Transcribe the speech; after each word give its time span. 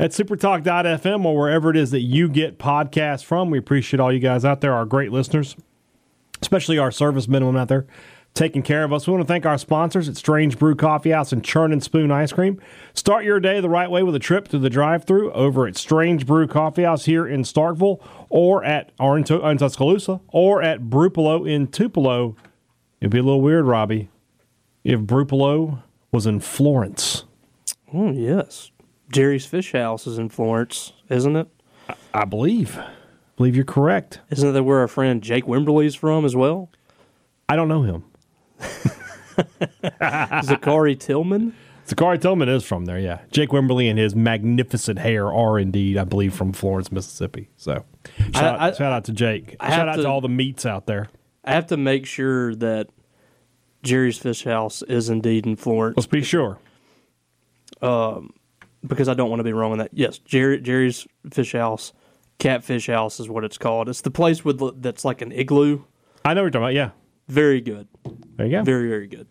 at 0.00 0.12
supertalk.fm 0.12 1.24
or 1.26 1.36
wherever 1.36 1.70
it 1.70 1.76
is 1.76 1.90
that 1.90 2.00
you 2.00 2.26
get 2.26 2.58
podcasts 2.58 3.22
from. 3.22 3.50
We 3.50 3.58
appreciate 3.58 4.00
all 4.00 4.10
you 4.10 4.18
guys 4.18 4.46
out 4.46 4.62
there, 4.62 4.72
our 4.72 4.86
great 4.86 5.12
listeners, 5.12 5.56
especially 6.40 6.78
our 6.78 6.90
service 6.90 7.28
minimum 7.28 7.56
out 7.56 7.68
there 7.68 7.86
taking 8.32 8.62
care 8.62 8.82
of 8.82 8.94
us. 8.94 9.06
We 9.06 9.12
want 9.12 9.26
to 9.26 9.30
thank 9.30 9.44
our 9.44 9.58
sponsors 9.58 10.08
at 10.08 10.16
Strange 10.16 10.58
Brew 10.58 10.74
Coffee 10.74 11.10
House 11.10 11.32
and 11.32 11.44
Churn 11.44 11.70
and 11.70 11.82
Spoon 11.82 12.10
Ice 12.10 12.32
Cream. 12.32 12.58
Start 12.94 13.24
your 13.24 13.40
day 13.40 13.60
the 13.60 13.68
right 13.68 13.90
way 13.90 14.02
with 14.02 14.14
a 14.14 14.20
trip 14.20 14.48
to 14.48 14.58
the 14.58 14.70
drive-through 14.70 15.32
over 15.32 15.66
at 15.66 15.76
Strange 15.76 16.26
Brew 16.26 16.46
Coffee 16.46 16.84
House 16.84 17.04
here 17.04 17.26
in 17.26 17.42
Starkville 17.42 18.02
or 18.30 18.64
at 18.64 18.92
or 18.98 19.18
in, 19.18 19.24
in 19.30 19.58
Tuscaloosa 19.58 20.20
or 20.28 20.62
at 20.62 20.82
Brewpelo 20.82 21.46
in 21.46 21.66
Tupelo. 21.66 22.36
It'd 23.02 23.10
be 23.10 23.18
a 23.18 23.22
little 23.22 23.42
weird, 23.42 23.66
Robbie, 23.66 24.08
if 24.82 25.00
Brewpelo 25.00 25.82
was 26.10 26.24
in 26.24 26.40
Florence. 26.40 27.24
Oh, 27.92 28.12
yes. 28.12 28.70
Jerry's 29.10 29.46
Fish 29.46 29.72
House 29.72 30.06
is 30.06 30.18
in 30.18 30.28
Florence, 30.28 30.92
isn't 31.08 31.36
it? 31.36 31.48
I, 31.88 31.94
I 32.14 32.24
believe. 32.24 32.78
I 32.78 32.90
believe 33.36 33.56
you're 33.56 33.64
correct. 33.64 34.20
Isn't 34.30 34.52
that 34.52 34.62
where 34.62 34.78
our 34.80 34.88
friend 34.88 35.22
Jake 35.22 35.44
Wimberly's 35.44 35.94
from 35.94 36.24
as 36.24 36.36
well? 36.36 36.70
I 37.48 37.56
don't 37.56 37.68
know 37.68 37.82
him. 37.82 38.04
Zachary 40.44 40.94
Tillman? 40.96 41.54
Zachary 41.86 42.18
Tillman 42.18 42.48
is 42.48 42.62
from 42.62 42.84
there, 42.84 42.98
yeah. 42.98 43.20
Jake 43.32 43.48
Wimberly 43.50 43.90
and 43.90 43.98
his 43.98 44.14
magnificent 44.14 44.98
hair 45.00 45.32
are 45.32 45.58
indeed, 45.58 45.96
I 45.96 46.04
believe, 46.04 46.34
from 46.34 46.52
Florence, 46.52 46.92
Mississippi. 46.92 47.48
So 47.56 47.84
shout, 48.32 48.60
I, 48.60 48.68
out, 48.68 48.76
shout 48.76 48.92
out 48.92 49.04
to 49.04 49.12
Jake. 49.12 49.56
I 49.58 49.70
shout 49.70 49.88
out 49.88 49.96
to 49.96 50.02
to- 50.02 50.08
all 50.08 50.20
the 50.20 50.28
meats 50.28 50.64
out 50.64 50.86
there. 50.86 51.08
I 51.44 51.52
have 51.54 51.66
to 51.68 51.76
make 51.76 52.06
sure 52.06 52.54
that 52.56 52.88
Jerry's 53.82 54.18
Fish 54.18 54.44
House 54.44 54.82
is 54.82 55.08
indeed 55.08 55.46
in 55.46 55.56
Florence 55.56 55.96
Let's 55.96 56.06
be 56.06 56.22
sure. 56.22 56.58
Um, 57.80 58.34
because 58.86 59.08
I 59.08 59.14
don't 59.14 59.30
want 59.30 59.40
to 59.40 59.44
be 59.44 59.52
wrong 59.52 59.72
on 59.72 59.78
that. 59.78 59.90
Yes, 59.92 60.18
Jerry, 60.18 60.60
Jerry's 60.60 61.06
Fish 61.30 61.52
House, 61.52 61.92
Catfish 62.38 62.86
House 62.86 63.20
is 63.20 63.28
what 63.28 63.44
it's 63.44 63.58
called. 63.58 63.88
It's 63.88 64.00
the 64.00 64.10
place 64.10 64.44
with 64.44 64.82
that's 64.82 65.04
like 65.04 65.22
an 65.22 65.32
igloo. 65.32 65.84
I 66.24 66.34
know 66.34 66.42
what 66.42 66.44
you're 66.44 66.50
talking 66.50 66.62
about. 66.62 66.74
Yeah. 66.74 66.90
Very 67.28 67.60
good. 67.60 67.86
There 68.36 68.46
you 68.46 68.52
go. 68.52 68.62
Very, 68.64 68.88
very 68.88 69.06
good. 69.06 69.28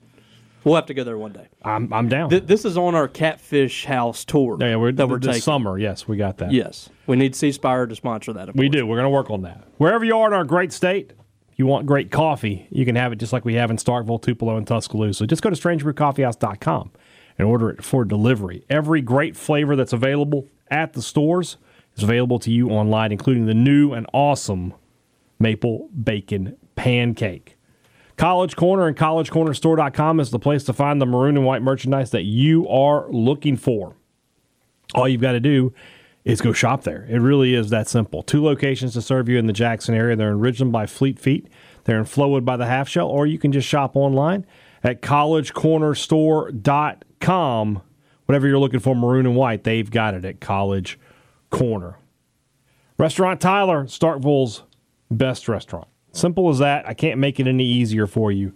We'll 0.63 0.75
have 0.75 0.87
to 0.87 0.93
go 0.93 1.03
there 1.03 1.17
one 1.17 1.31
day. 1.31 1.47
I'm, 1.63 1.91
I'm 1.93 2.09
down. 2.09 2.29
Th- 2.29 2.43
this 2.43 2.65
is 2.65 2.77
on 2.77 2.93
our 2.93 3.07
Catfish 3.07 3.85
House 3.85 4.25
tour 4.25 4.57
yeah, 4.59 4.75
we're, 4.75 4.91
that 4.91 5.07
we're 5.07 5.19
taking. 5.19 5.41
summer. 5.41 5.77
Yes, 5.77 6.07
we 6.07 6.17
got 6.17 6.37
that. 6.37 6.51
Yes, 6.51 6.89
we 7.07 7.15
need 7.15 7.35
C 7.35 7.51
Spire 7.51 7.87
to 7.87 7.95
sponsor 7.95 8.33
that. 8.33 8.55
We 8.55 8.67
course. 8.67 8.75
do. 8.75 8.85
We're 8.85 8.97
going 8.97 9.05
to 9.05 9.09
work 9.09 9.29
on 9.29 9.41
that. 9.43 9.63
Wherever 9.77 10.03
you 10.03 10.17
are 10.17 10.27
in 10.27 10.33
our 10.33 10.43
great 10.43 10.73
state, 10.73 11.13
you 11.55 11.65
want 11.65 11.85
great 11.85 12.11
coffee, 12.11 12.67
you 12.71 12.85
can 12.85 12.95
have 12.95 13.11
it 13.11 13.17
just 13.17 13.33
like 13.33 13.45
we 13.45 13.55
have 13.55 13.69
in 13.69 13.77
Starkville, 13.77 14.21
Tupelo, 14.21 14.57
and 14.57 14.65
Tuscaloosa. 14.65 15.27
Just 15.27 15.41
go 15.41 15.49
to 15.49 15.55
strangebrewcoffeehouse.com 15.55 16.91
and 17.39 17.47
order 17.47 17.69
it 17.69 17.83
for 17.83 18.05
delivery. 18.05 18.63
Every 18.69 19.01
great 19.01 19.35
flavor 19.35 19.75
that's 19.75 19.93
available 19.93 20.47
at 20.69 20.93
the 20.93 21.01
stores 21.01 21.57
is 21.95 22.03
available 22.03 22.37
to 22.39 22.51
you 22.51 22.69
online, 22.69 23.11
including 23.11 23.47
the 23.47 23.55
new 23.55 23.93
and 23.93 24.05
awesome 24.13 24.75
maple 25.39 25.89
bacon 26.03 26.57
pancake. 26.75 27.55
College 28.17 28.57
Corner 28.57 28.87
and 28.87 28.97
collegecornerstore.com 28.97 30.19
is 30.19 30.29
the 30.29 30.39
place 30.39 30.65
to 30.65 30.73
find 30.73 31.01
the 31.01 31.05
maroon 31.05 31.37
and 31.37 31.45
white 31.45 31.61
merchandise 31.61 32.11
that 32.11 32.23
you 32.23 32.67
are 32.67 33.09
looking 33.09 33.55
for. 33.55 33.95
All 34.93 35.07
you've 35.07 35.21
got 35.21 35.31
to 35.31 35.39
do 35.39 35.73
is 36.25 36.41
go 36.41 36.51
shop 36.51 36.83
there. 36.83 37.07
It 37.09 37.19
really 37.19 37.53
is 37.53 37.69
that 37.69 37.87
simple. 37.87 38.21
Two 38.21 38.43
locations 38.43 38.91
to 38.93 39.01
serve 39.01 39.29
you 39.29 39.39
in 39.39 39.45
the 39.45 39.53
Jackson 39.53 39.95
area. 39.95 40.17
They're 40.17 40.31
in 40.31 40.39
Ridgeland 40.39 40.73
by 40.73 40.87
Fleet 40.87 41.17
Feet. 41.17 41.47
They're 41.85 41.99
in 41.99 42.03
Flowwood 42.03 42.43
by 42.43 42.57
the 42.57 42.65
Half 42.65 42.89
Shell, 42.89 43.07
or 43.07 43.25
you 43.25 43.39
can 43.39 43.53
just 43.53 43.69
shop 43.69 43.95
online 43.95 44.45
at 44.83 45.01
collegecornerstore.com. 45.01 47.08
Whatever 47.21 48.47
you're 48.47 48.59
looking 48.59 48.79
for, 48.79 48.95
maroon 48.95 49.25
and 49.25 49.35
white, 49.35 49.63
they've 49.63 49.89
got 49.89 50.13
it 50.13 50.25
at 50.25 50.39
College 50.39 50.99
Corner. 51.49 51.97
Restaurant 52.97 53.39
Tyler, 53.39 53.85
Starkville's 53.85 54.63
best 55.09 55.47
restaurant. 55.47 55.87
Simple 56.11 56.49
as 56.49 56.59
that. 56.59 56.87
I 56.87 56.93
can't 56.93 57.19
make 57.19 57.39
it 57.39 57.47
any 57.47 57.65
easier 57.65 58.07
for 58.07 58.31
you 58.31 58.53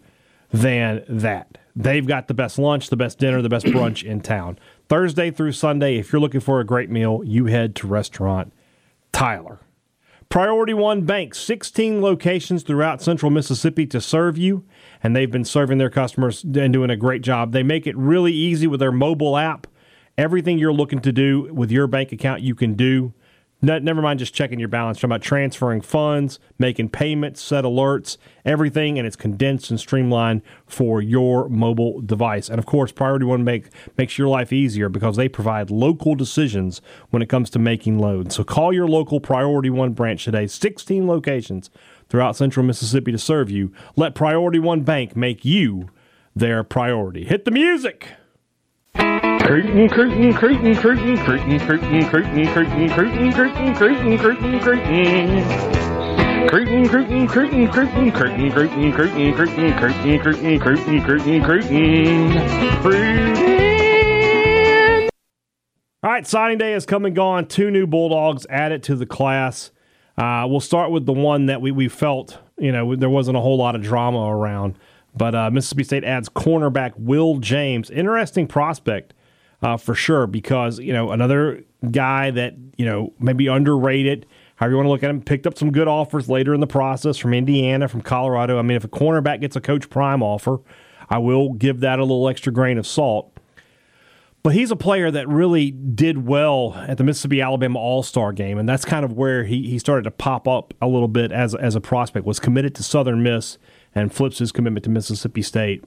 than 0.51 1.03
that. 1.07 1.57
They've 1.75 2.05
got 2.05 2.27
the 2.27 2.33
best 2.33 2.59
lunch, 2.59 2.89
the 2.89 2.95
best 2.95 3.19
dinner, 3.19 3.41
the 3.41 3.49
best 3.49 3.65
brunch 3.67 4.03
in 4.03 4.21
town. 4.21 4.59
Thursday 4.89 5.31
through 5.31 5.53
Sunday, 5.53 5.97
if 5.97 6.11
you're 6.11 6.21
looking 6.21 6.41
for 6.41 6.59
a 6.59 6.65
great 6.65 6.89
meal, 6.89 7.21
you 7.25 7.45
head 7.45 7.75
to 7.77 7.87
Restaurant 7.87 8.53
Tyler. 9.11 9.59
Priority 10.29 10.73
One 10.73 11.01
Bank, 11.01 11.35
16 11.35 12.01
locations 12.01 12.63
throughout 12.63 13.01
central 13.01 13.29
Mississippi 13.29 13.85
to 13.87 14.01
serve 14.01 14.37
you, 14.37 14.65
and 15.03 15.15
they've 15.15 15.29
been 15.29 15.45
serving 15.45 15.77
their 15.77 15.89
customers 15.89 16.43
and 16.43 16.71
doing 16.73 16.89
a 16.89 16.95
great 16.95 17.21
job. 17.21 17.51
They 17.51 17.61
make 17.63 17.85
it 17.85 17.95
really 17.97 18.33
easy 18.33 18.65
with 18.65 18.79
their 18.79 18.91
mobile 18.91 19.37
app. 19.37 19.67
Everything 20.17 20.57
you're 20.57 20.73
looking 20.73 20.99
to 21.01 21.11
do 21.11 21.53
with 21.53 21.71
your 21.71 21.87
bank 21.87 22.11
account, 22.11 22.41
you 22.41 22.55
can 22.55 22.73
do. 22.75 23.13
Ne- 23.63 23.79
Never 23.79 24.01
mind 24.01 24.19
just 24.19 24.33
checking 24.33 24.59
your 24.59 24.67
balance. 24.67 24.97
Talking 24.97 25.09
about 25.11 25.21
transferring 25.21 25.81
funds, 25.81 26.37
making 26.59 26.89
payments, 26.89 27.41
set 27.41 27.63
alerts, 27.63 28.17
everything, 28.45 28.97
and 28.97 29.07
it's 29.07 29.15
condensed 29.15 29.71
and 29.71 29.79
streamlined 29.79 30.41
for 30.67 31.01
your 31.01 31.49
mobile 31.49 32.01
device. 32.01 32.49
And 32.49 32.59
of 32.59 32.65
course, 32.65 32.91
Priority 32.91 33.25
One 33.25 33.43
make 33.43 33.69
makes 33.97 34.17
your 34.17 34.27
life 34.27 34.53
easier 34.53 34.89
because 34.89 35.15
they 35.15 35.27
provide 35.29 35.71
local 35.71 36.13
decisions 36.13 36.81
when 37.09 37.21
it 37.21 37.29
comes 37.29 37.49
to 37.51 37.59
making 37.59 37.99
loans. 37.99 38.35
So 38.35 38.43
call 38.43 38.71
your 38.73 38.87
local 38.87 39.19
Priority 39.19 39.69
One 39.69 39.93
branch 39.93 40.25
today. 40.25 40.45
16 40.45 41.07
locations 41.07 41.69
throughout 42.13 42.35
Central 42.35 42.63
Mississippi 42.63 43.11
to 43.11 43.17
serve 43.17 43.49
you. 43.49 43.71
Let 43.95 44.13
Priority 44.13 44.59
One 44.59 44.83
Bank 44.83 45.15
make 45.15 45.43
you 45.43 45.89
their 46.35 46.63
priority. 46.63 47.25
Hit 47.25 47.43
the 47.43 47.49
music. 47.49 48.07
Curtain, 48.93 49.89
curtain, 49.89 50.31
curtain, 50.31 50.75
curtain, 50.75 51.17
curtain, 51.17 51.59
curtain, 51.59 51.59
curtain, 51.59 52.07
curtain, 52.09 52.87
curtain, 52.91 53.33
curtain, 53.33 53.73
curtain, 53.73 54.17
curtain, 54.19 54.59
curtain. 54.59 55.43
Curtain, 56.49 56.87
curtain, 56.87 57.27
curtain, 57.27 57.67
curtain, 57.71 58.11
curtain, 58.11 58.51
curtain, 58.51 58.91
curtain, 58.91 59.33
curtain, 59.33 59.73
curtain, 59.73 60.19
curtain, 60.19 60.59
curtain, 60.59 61.41
curtain, 61.41 62.31
curtain. 62.83 63.17
All 66.03 66.11
right, 66.11 66.27
signing 66.27 66.59
day 66.59 66.73
has 66.73 66.85
come 66.85 67.05
and 67.05 67.15
gone. 67.15 67.47
Two 67.47 67.71
new 67.71 67.87
Bulldogs 67.87 68.45
added 68.51 68.83
to 68.83 68.95
the 68.95 69.07
class. 69.07 69.71
Uh, 70.17 70.45
we'll 70.47 70.59
start 70.59 70.91
with 70.91 71.05
the 71.05 71.13
one 71.13 71.47
that 71.47 71.61
we, 71.61 71.71
we 71.71 71.87
felt, 71.87 72.37
you 72.57 72.71
know, 72.71 72.95
there 72.95 73.09
wasn't 73.09 73.35
a 73.35 73.39
whole 73.39 73.57
lot 73.57 73.75
of 73.75 73.81
drama 73.81 74.25
around. 74.25 74.77
But 75.15 75.35
uh, 75.35 75.51
Mississippi 75.51 75.83
State 75.83 76.03
adds 76.03 76.29
cornerback 76.29 76.93
Will 76.97 77.37
James. 77.37 77.89
Interesting 77.89 78.47
prospect 78.47 79.13
uh, 79.61 79.77
for 79.77 79.95
sure 79.95 80.27
because, 80.27 80.79
you 80.79 80.93
know, 80.93 81.11
another 81.11 81.63
guy 81.91 82.31
that, 82.31 82.55
you 82.77 82.85
know, 82.85 83.13
maybe 83.19 83.47
underrated, 83.47 84.25
however 84.55 84.71
you 84.71 84.77
want 84.77 84.87
to 84.87 84.91
look 84.91 85.03
at 85.03 85.09
him, 85.09 85.21
picked 85.21 85.47
up 85.47 85.57
some 85.57 85.71
good 85.71 85.87
offers 85.87 86.29
later 86.29 86.53
in 86.53 86.59
the 86.59 86.67
process 86.67 87.17
from 87.17 87.33
Indiana, 87.33 87.87
from 87.87 88.01
Colorado. 88.01 88.59
I 88.59 88.61
mean, 88.61 88.77
if 88.77 88.83
a 88.83 88.89
cornerback 88.89 89.41
gets 89.41 89.55
a 89.55 89.61
Coach 89.61 89.89
Prime 89.89 90.23
offer, 90.23 90.59
I 91.09 91.17
will 91.17 91.53
give 91.53 91.79
that 91.81 91.99
a 91.99 92.03
little 92.03 92.27
extra 92.27 92.51
grain 92.51 92.77
of 92.77 92.87
salt. 92.87 93.32
But 94.43 94.53
he's 94.53 94.71
a 94.71 94.75
player 94.75 95.09
that 95.09 95.25
really 95.29 95.71
did 95.71 96.27
well 96.27 96.73
at 96.75 96.97
the 96.97 97.03
Mississippi 97.05 97.41
Alabama 97.41 97.79
All 97.79 98.03
Star 98.03 98.33
game, 98.33 98.57
and 98.57 98.67
that's 98.67 98.83
kind 98.83 99.05
of 99.05 99.13
where 99.13 99.45
he, 99.45 99.69
he 99.69 99.79
started 99.79 100.03
to 100.03 100.11
pop 100.11 100.49
up 100.49 100.73
a 100.81 100.87
little 100.87 101.07
bit 101.07 101.31
as 101.31 101.55
as 101.55 101.75
a 101.75 101.81
prospect. 101.81 102.25
Was 102.25 102.41
committed 102.41 102.75
to 102.75 102.83
Southern 102.83 103.23
Miss 103.23 103.57
and 103.95 104.13
flips 104.13 104.39
his 104.39 104.51
commitment 104.51 104.83
to 104.83 104.89
Mississippi 104.89 105.41
State. 105.41 105.85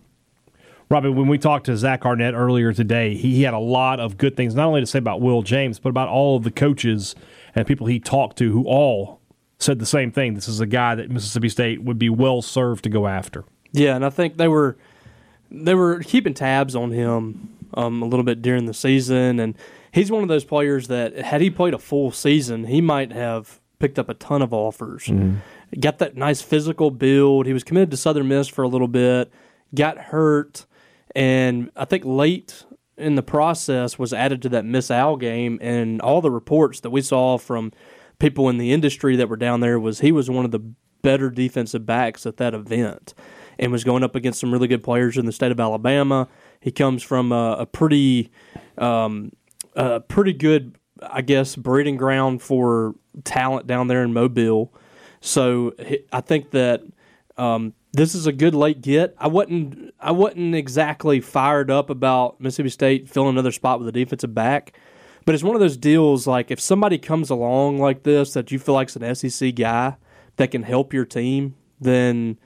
Robbie, 0.88 1.10
when 1.10 1.28
we 1.28 1.36
talked 1.36 1.66
to 1.66 1.76
Zach 1.76 2.06
Arnett 2.06 2.32
earlier 2.32 2.72
today, 2.72 3.14
he, 3.14 3.34
he 3.34 3.42
had 3.42 3.52
a 3.52 3.58
lot 3.58 4.00
of 4.00 4.16
good 4.16 4.36
things, 4.36 4.54
not 4.54 4.68
only 4.68 4.80
to 4.80 4.86
say 4.86 5.00
about 5.00 5.20
Will 5.20 5.42
James, 5.42 5.78
but 5.78 5.90
about 5.90 6.08
all 6.08 6.36
of 6.36 6.44
the 6.44 6.50
coaches 6.50 7.14
and 7.54 7.66
people 7.66 7.88
he 7.88 7.98
talked 7.98 8.38
to 8.38 8.52
who 8.52 8.64
all 8.64 9.20
said 9.58 9.80
the 9.80 9.86
same 9.86 10.12
thing. 10.12 10.34
This 10.34 10.48
is 10.48 10.60
a 10.60 10.66
guy 10.66 10.94
that 10.94 11.10
Mississippi 11.10 11.48
State 11.50 11.82
would 11.82 11.98
be 11.98 12.08
well 12.08 12.40
served 12.40 12.84
to 12.84 12.90
go 12.90 13.06
after. 13.06 13.44
Yeah, 13.72 13.96
and 13.96 14.04
I 14.04 14.10
think 14.10 14.38
they 14.38 14.48
were 14.48 14.78
they 15.50 15.74
were 15.74 16.00
keeping 16.00 16.32
tabs 16.32 16.74
on 16.74 16.90
him 16.92 17.55
um, 17.76 18.02
a 18.02 18.06
little 18.06 18.24
bit 18.24 18.42
during 18.42 18.66
the 18.66 18.74
season, 18.74 19.38
and 19.38 19.56
he's 19.92 20.10
one 20.10 20.22
of 20.22 20.28
those 20.28 20.44
players 20.44 20.88
that 20.88 21.16
had 21.16 21.40
he 21.40 21.50
played 21.50 21.74
a 21.74 21.78
full 21.78 22.10
season, 22.10 22.64
he 22.64 22.80
might 22.80 23.12
have 23.12 23.60
picked 23.78 23.98
up 23.98 24.08
a 24.08 24.14
ton 24.14 24.42
of 24.42 24.52
offers. 24.52 25.08
Got 25.78 25.98
that 25.98 26.16
nice 26.16 26.40
physical 26.42 26.90
build. 26.90 27.46
He 27.46 27.52
was 27.52 27.64
committed 27.64 27.90
to 27.90 27.96
Southern 27.96 28.28
Miss 28.28 28.48
for 28.48 28.62
a 28.62 28.68
little 28.68 28.88
bit, 28.88 29.30
got 29.74 29.98
hurt, 29.98 30.66
and 31.14 31.70
I 31.76 31.84
think 31.84 32.04
late 32.04 32.64
in 32.96 33.14
the 33.14 33.22
process 33.22 33.98
was 33.98 34.12
added 34.12 34.42
to 34.42 34.48
that 34.50 34.64
Miss 34.64 34.90
Al 34.90 35.16
game. 35.16 35.58
And 35.60 36.00
all 36.00 36.20
the 36.20 36.30
reports 36.30 36.80
that 36.80 36.90
we 36.90 37.02
saw 37.02 37.38
from 37.38 37.72
people 38.18 38.48
in 38.48 38.58
the 38.58 38.72
industry 38.72 39.16
that 39.16 39.28
were 39.28 39.36
down 39.36 39.60
there 39.60 39.78
was 39.78 40.00
he 40.00 40.12
was 40.12 40.30
one 40.30 40.44
of 40.44 40.50
the 40.50 40.60
better 41.02 41.30
defensive 41.30 41.84
backs 41.86 42.26
at 42.26 42.38
that 42.38 42.54
event 42.54 43.14
and 43.58 43.70
was 43.70 43.84
going 43.84 44.02
up 44.02 44.14
against 44.14 44.40
some 44.40 44.52
really 44.52 44.68
good 44.68 44.82
players 44.82 45.16
in 45.16 45.26
the 45.26 45.32
state 45.32 45.52
of 45.52 45.60
Alabama. 45.60 46.28
He 46.66 46.72
comes 46.72 47.00
from 47.04 47.30
a, 47.30 47.58
a 47.60 47.66
pretty, 47.66 48.32
um, 48.76 49.30
a 49.76 50.00
pretty 50.00 50.32
good, 50.32 50.76
I 51.00 51.22
guess, 51.22 51.54
breeding 51.54 51.96
ground 51.96 52.42
for 52.42 52.96
talent 53.22 53.68
down 53.68 53.86
there 53.86 54.02
in 54.02 54.12
Mobile. 54.12 54.74
So 55.20 55.74
I 56.12 56.20
think 56.22 56.50
that 56.50 56.82
um, 57.36 57.72
this 57.92 58.16
is 58.16 58.26
a 58.26 58.32
good 58.32 58.52
late 58.56 58.80
get. 58.80 59.14
I 59.16 59.28
wasn't, 59.28 59.94
I 60.00 60.10
wasn't 60.10 60.56
exactly 60.56 61.20
fired 61.20 61.70
up 61.70 61.88
about 61.88 62.40
Mississippi 62.40 62.70
State 62.70 63.08
filling 63.08 63.30
another 63.30 63.52
spot 63.52 63.78
with 63.78 63.86
a 63.86 63.92
defensive 63.92 64.34
back. 64.34 64.76
But 65.24 65.36
it's 65.36 65.44
one 65.44 65.54
of 65.54 65.60
those 65.60 65.76
deals 65.76 66.26
like 66.26 66.50
if 66.50 66.58
somebody 66.58 66.98
comes 66.98 67.30
along 67.30 67.78
like 67.78 68.02
this 68.02 68.32
that 68.32 68.50
you 68.50 68.58
feel 68.58 68.74
like 68.74 68.88
is 68.88 68.96
an 68.96 69.14
SEC 69.14 69.54
guy 69.54 69.98
that 70.34 70.50
can 70.50 70.64
help 70.64 70.92
your 70.92 71.04
team, 71.04 71.54
then 71.80 72.40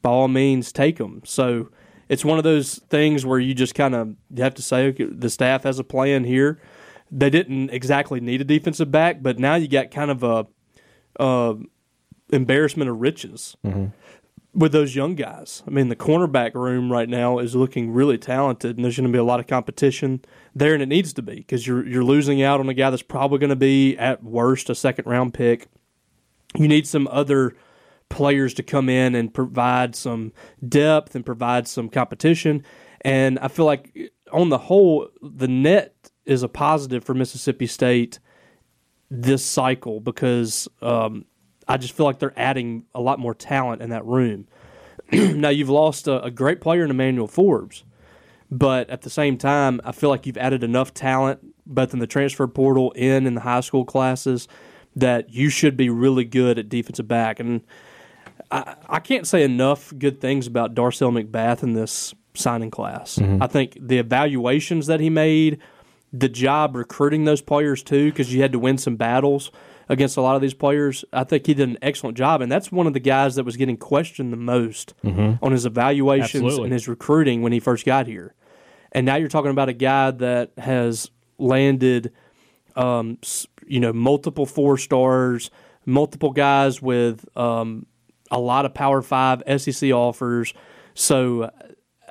by 0.00 0.08
all 0.08 0.28
means 0.28 0.72
take 0.72 0.96
them. 0.96 1.20
So 1.26 1.68
it's 2.08 2.24
one 2.24 2.38
of 2.38 2.44
those 2.44 2.76
things 2.90 3.24
where 3.26 3.38
you 3.38 3.54
just 3.54 3.74
kind 3.74 3.94
of 3.94 4.14
have 4.36 4.54
to 4.54 4.62
say 4.62 4.86
okay, 4.88 5.04
the 5.04 5.30
staff 5.30 5.64
has 5.64 5.78
a 5.78 5.84
plan 5.84 6.24
here. 6.24 6.60
They 7.10 7.30
didn't 7.30 7.70
exactly 7.70 8.20
need 8.20 8.40
a 8.40 8.44
defensive 8.44 8.90
back, 8.90 9.22
but 9.22 9.38
now 9.38 9.54
you 9.54 9.68
got 9.68 9.90
kind 9.90 10.10
of 10.10 10.22
a, 10.22 10.46
uh 11.18 11.54
embarrassment 12.30 12.90
of 12.90 13.00
riches 13.00 13.56
with 14.54 14.72
those 14.72 14.94
young 14.94 15.14
guys. 15.14 15.62
I 15.66 15.70
mean, 15.70 15.88
the 15.88 15.96
cornerback 15.96 16.54
room 16.54 16.92
right 16.92 17.08
now 17.08 17.38
is 17.38 17.54
looking 17.54 17.90
really 17.90 18.18
talented, 18.18 18.76
and 18.76 18.84
there's 18.84 18.96
going 18.96 19.06
to 19.08 19.12
be 19.12 19.18
a 19.18 19.24
lot 19.24 19.40
of 19.40 19.46
competition 19.46 20.20
there, 20.54 20.74
and 20.74 20.82
it 20.82 20.88
needs 20.88 21.12
to 21.14 21.22
be 21.22 21.36
because 21.36 21.66
you're 21.66 21.86
you're 21.86 22.04
losing 22.04 22.42
out 22.42 22.60
on 22.60 22.68
a 22.68 22.74
guy 22.74 22.90
that's 22.90 23.02
probably 23.02 23.38
going 23.38 23.50
to 23.50 23.56
be 23.56 23.96
at 23.96 24.22
worst 24.22 24.68
a 24.68 24.74
second 24.74 25.06
round 25.06 25.32
pick. 25.32 25.68
You 26.54 26.68
need 26.68 26.86
some 26.86 27.08
other 27.10 27.54
players 28.08 28.54
to 28.54 28.62
come 28.62 28.88
in 28.88 29.14
and 29.14 29.32
provide 29.32 29.94
some 29.94 30.32
depth 30.66 31.14
and 31.14 31.24
provide 31.24 31.68
some 31.68 31.88
competition. 31.88 32.64
And 33.02 33.38
I 33.38 33.48
feel 33.48 33.64
like 33.64 34.12
on 34.32 34.48
the 34.48 34.58
whole, 34.58 35.08
the 35.22 35.48
net 35.48 36.10
is 36.24 36.42
a 36.42 36.48
positive 36.48 37.04
for 37.04 37.14
Mississippi 37.14 37.66
State 37.66 38.18
this 39.10 39.44
cycle 39.44 40.00
because 40.00 40.68
um, 40.82 41.24
I 41.66 41.76
just 41.76 41.94
feel 41.94 42.06
like 42.06 42.18
they're 42.18 42.38
adding 42.38 42.84
a 42.94 43.00
lot 43.00 43.18
more 43.18 43.34
talent 43.34 43.82
in 43.82 43.90
that 43.90 44.04
room. 44.04 44.46
now 45.12 45.48
you've 45.48 45.70
lost 45.70 46.08
a, 46.08 46.22
a 46.22 46.30
great 46.30 46.60
player 46.60 46.84
in 46.84 46.90
Emmanuel 46.90 47.26
Forbes, 47.26 47.84
but 48.50 48.90
at 48.90 49.02
the 49.02 49.10
same 49.10 49.38
time, 49.38 49.80
I 49.84 49.92
feel 49.92 50.10
like 50.10 50.26
you've 50.26 50.36
added 50.36 50.62
enough 50.62 50.92
talent 50.92 51.40
both 51.66 51.92
in 51.92 52.00
the 52.00 52.06
transfer 52.06 52.46
portal 52.46 52.92
and 52.96 53.26
in 53.26 53.34
the 53.34 53.42
high 53.42 53.60
school 53.60 53.84
classes 53.84 54.48
that 54.96 55.30
you 55.30 55.48
should 55.48 55.76
be 55.76 55.90
really 55.90 56.24
good 56.24 56.58
at 56.58 56.68
defensive 56.68 57.06
back. 57.06 57.38
And 57.38 57.62
I, 58.50 58.76
I 58.88 59.00
can't 59.00 59.26
say 59.26 59.42
enough 59.42 59.92
good 59.98 60.20
things 60.20 60.46
about 60.46 60.74
Darcel 60.74 61.12
McBath 61.12 61.62
in 61.62 61.74
this 61.74 62.14
signing 62.34 62.70
class. 62.70 63.18
I 63.40 63.46
think 63.46 63.76
the 63.80 63.98
evaluations 63.98 64.86
that 64.86 65.00
he 65.00 65.10
made, 65.10 65.58
the 66.12 66.28
job 66.28 66.76
recruiting 66.76 67.24
those 67.24 67.42
players 67.42 67.82
too, 67.82 68.10
because 68.10 68.32
you 68.32 68.40
had 68.42 68.52
to 68.52 68.58
win 68.58 68.78
some 68.78 68.96
battles 68.96 69.50
against 69.88 70.16
a 70.16 70.20
lot 70.20 70.36
of 70.36 70.42
these 70.42 70.54
players. 70.54 71.04
I 71.12 71.24
think 71.24 71.46
he 71.46 71.54
did 71.54 71.68
an 71.68 71.78
excellent 71.82 72.16
job, 72.16 72.40
and 72.40 72.50
that's 72.50 72.70
one 72.70 72.86
of 72.86 72.92
the 72.92 73.00
guys 73.00 73.34
that 73.36 73.44
was 73.44 73.56
getting 73.56 73.76
questioned 73.76 74.32
the 74.32 74.36
most 74.36 74.94
on 75.42 75.52
his 75.52 75.66
evaluations 75.66 76.42
Absolutely. 76.44 76.64
and 76.64 76.72
his 76.72 76.88
recruiting 76.88 77.42
when 77.42 77.52
he 77.52 77.60
first 77.60 77.84
got 77.84 78.06
here. 78.06 78.34
And 78.92 79.04
now 79.04 79.16
you're 79.16 79.28
talking 79.28 79.50
about 79.50 79.68
a 79.68 79.74
guy 79.74 80.10
that 80.12 80.52
has 80.56 81.10
landed, 81.38 82.12
um, 82.76 83.18
you 83.66 83.80
know, 83.80 83.92
multiple 83.92 84.46
four 84.46 84.78
stars, 84.78 85.50
multiple 85.84 86.32
guys 86.32 86.80
with 86.80 87.24
um, 87.36 87.86
a 88.30 88.38
lot 88.38 88.64
of 88.64 88.74
Power 88.74 89.02
Five 89.02 89.42
SEC 89.60 89.90
offers. 89.90 90.54
So 90.94 91.50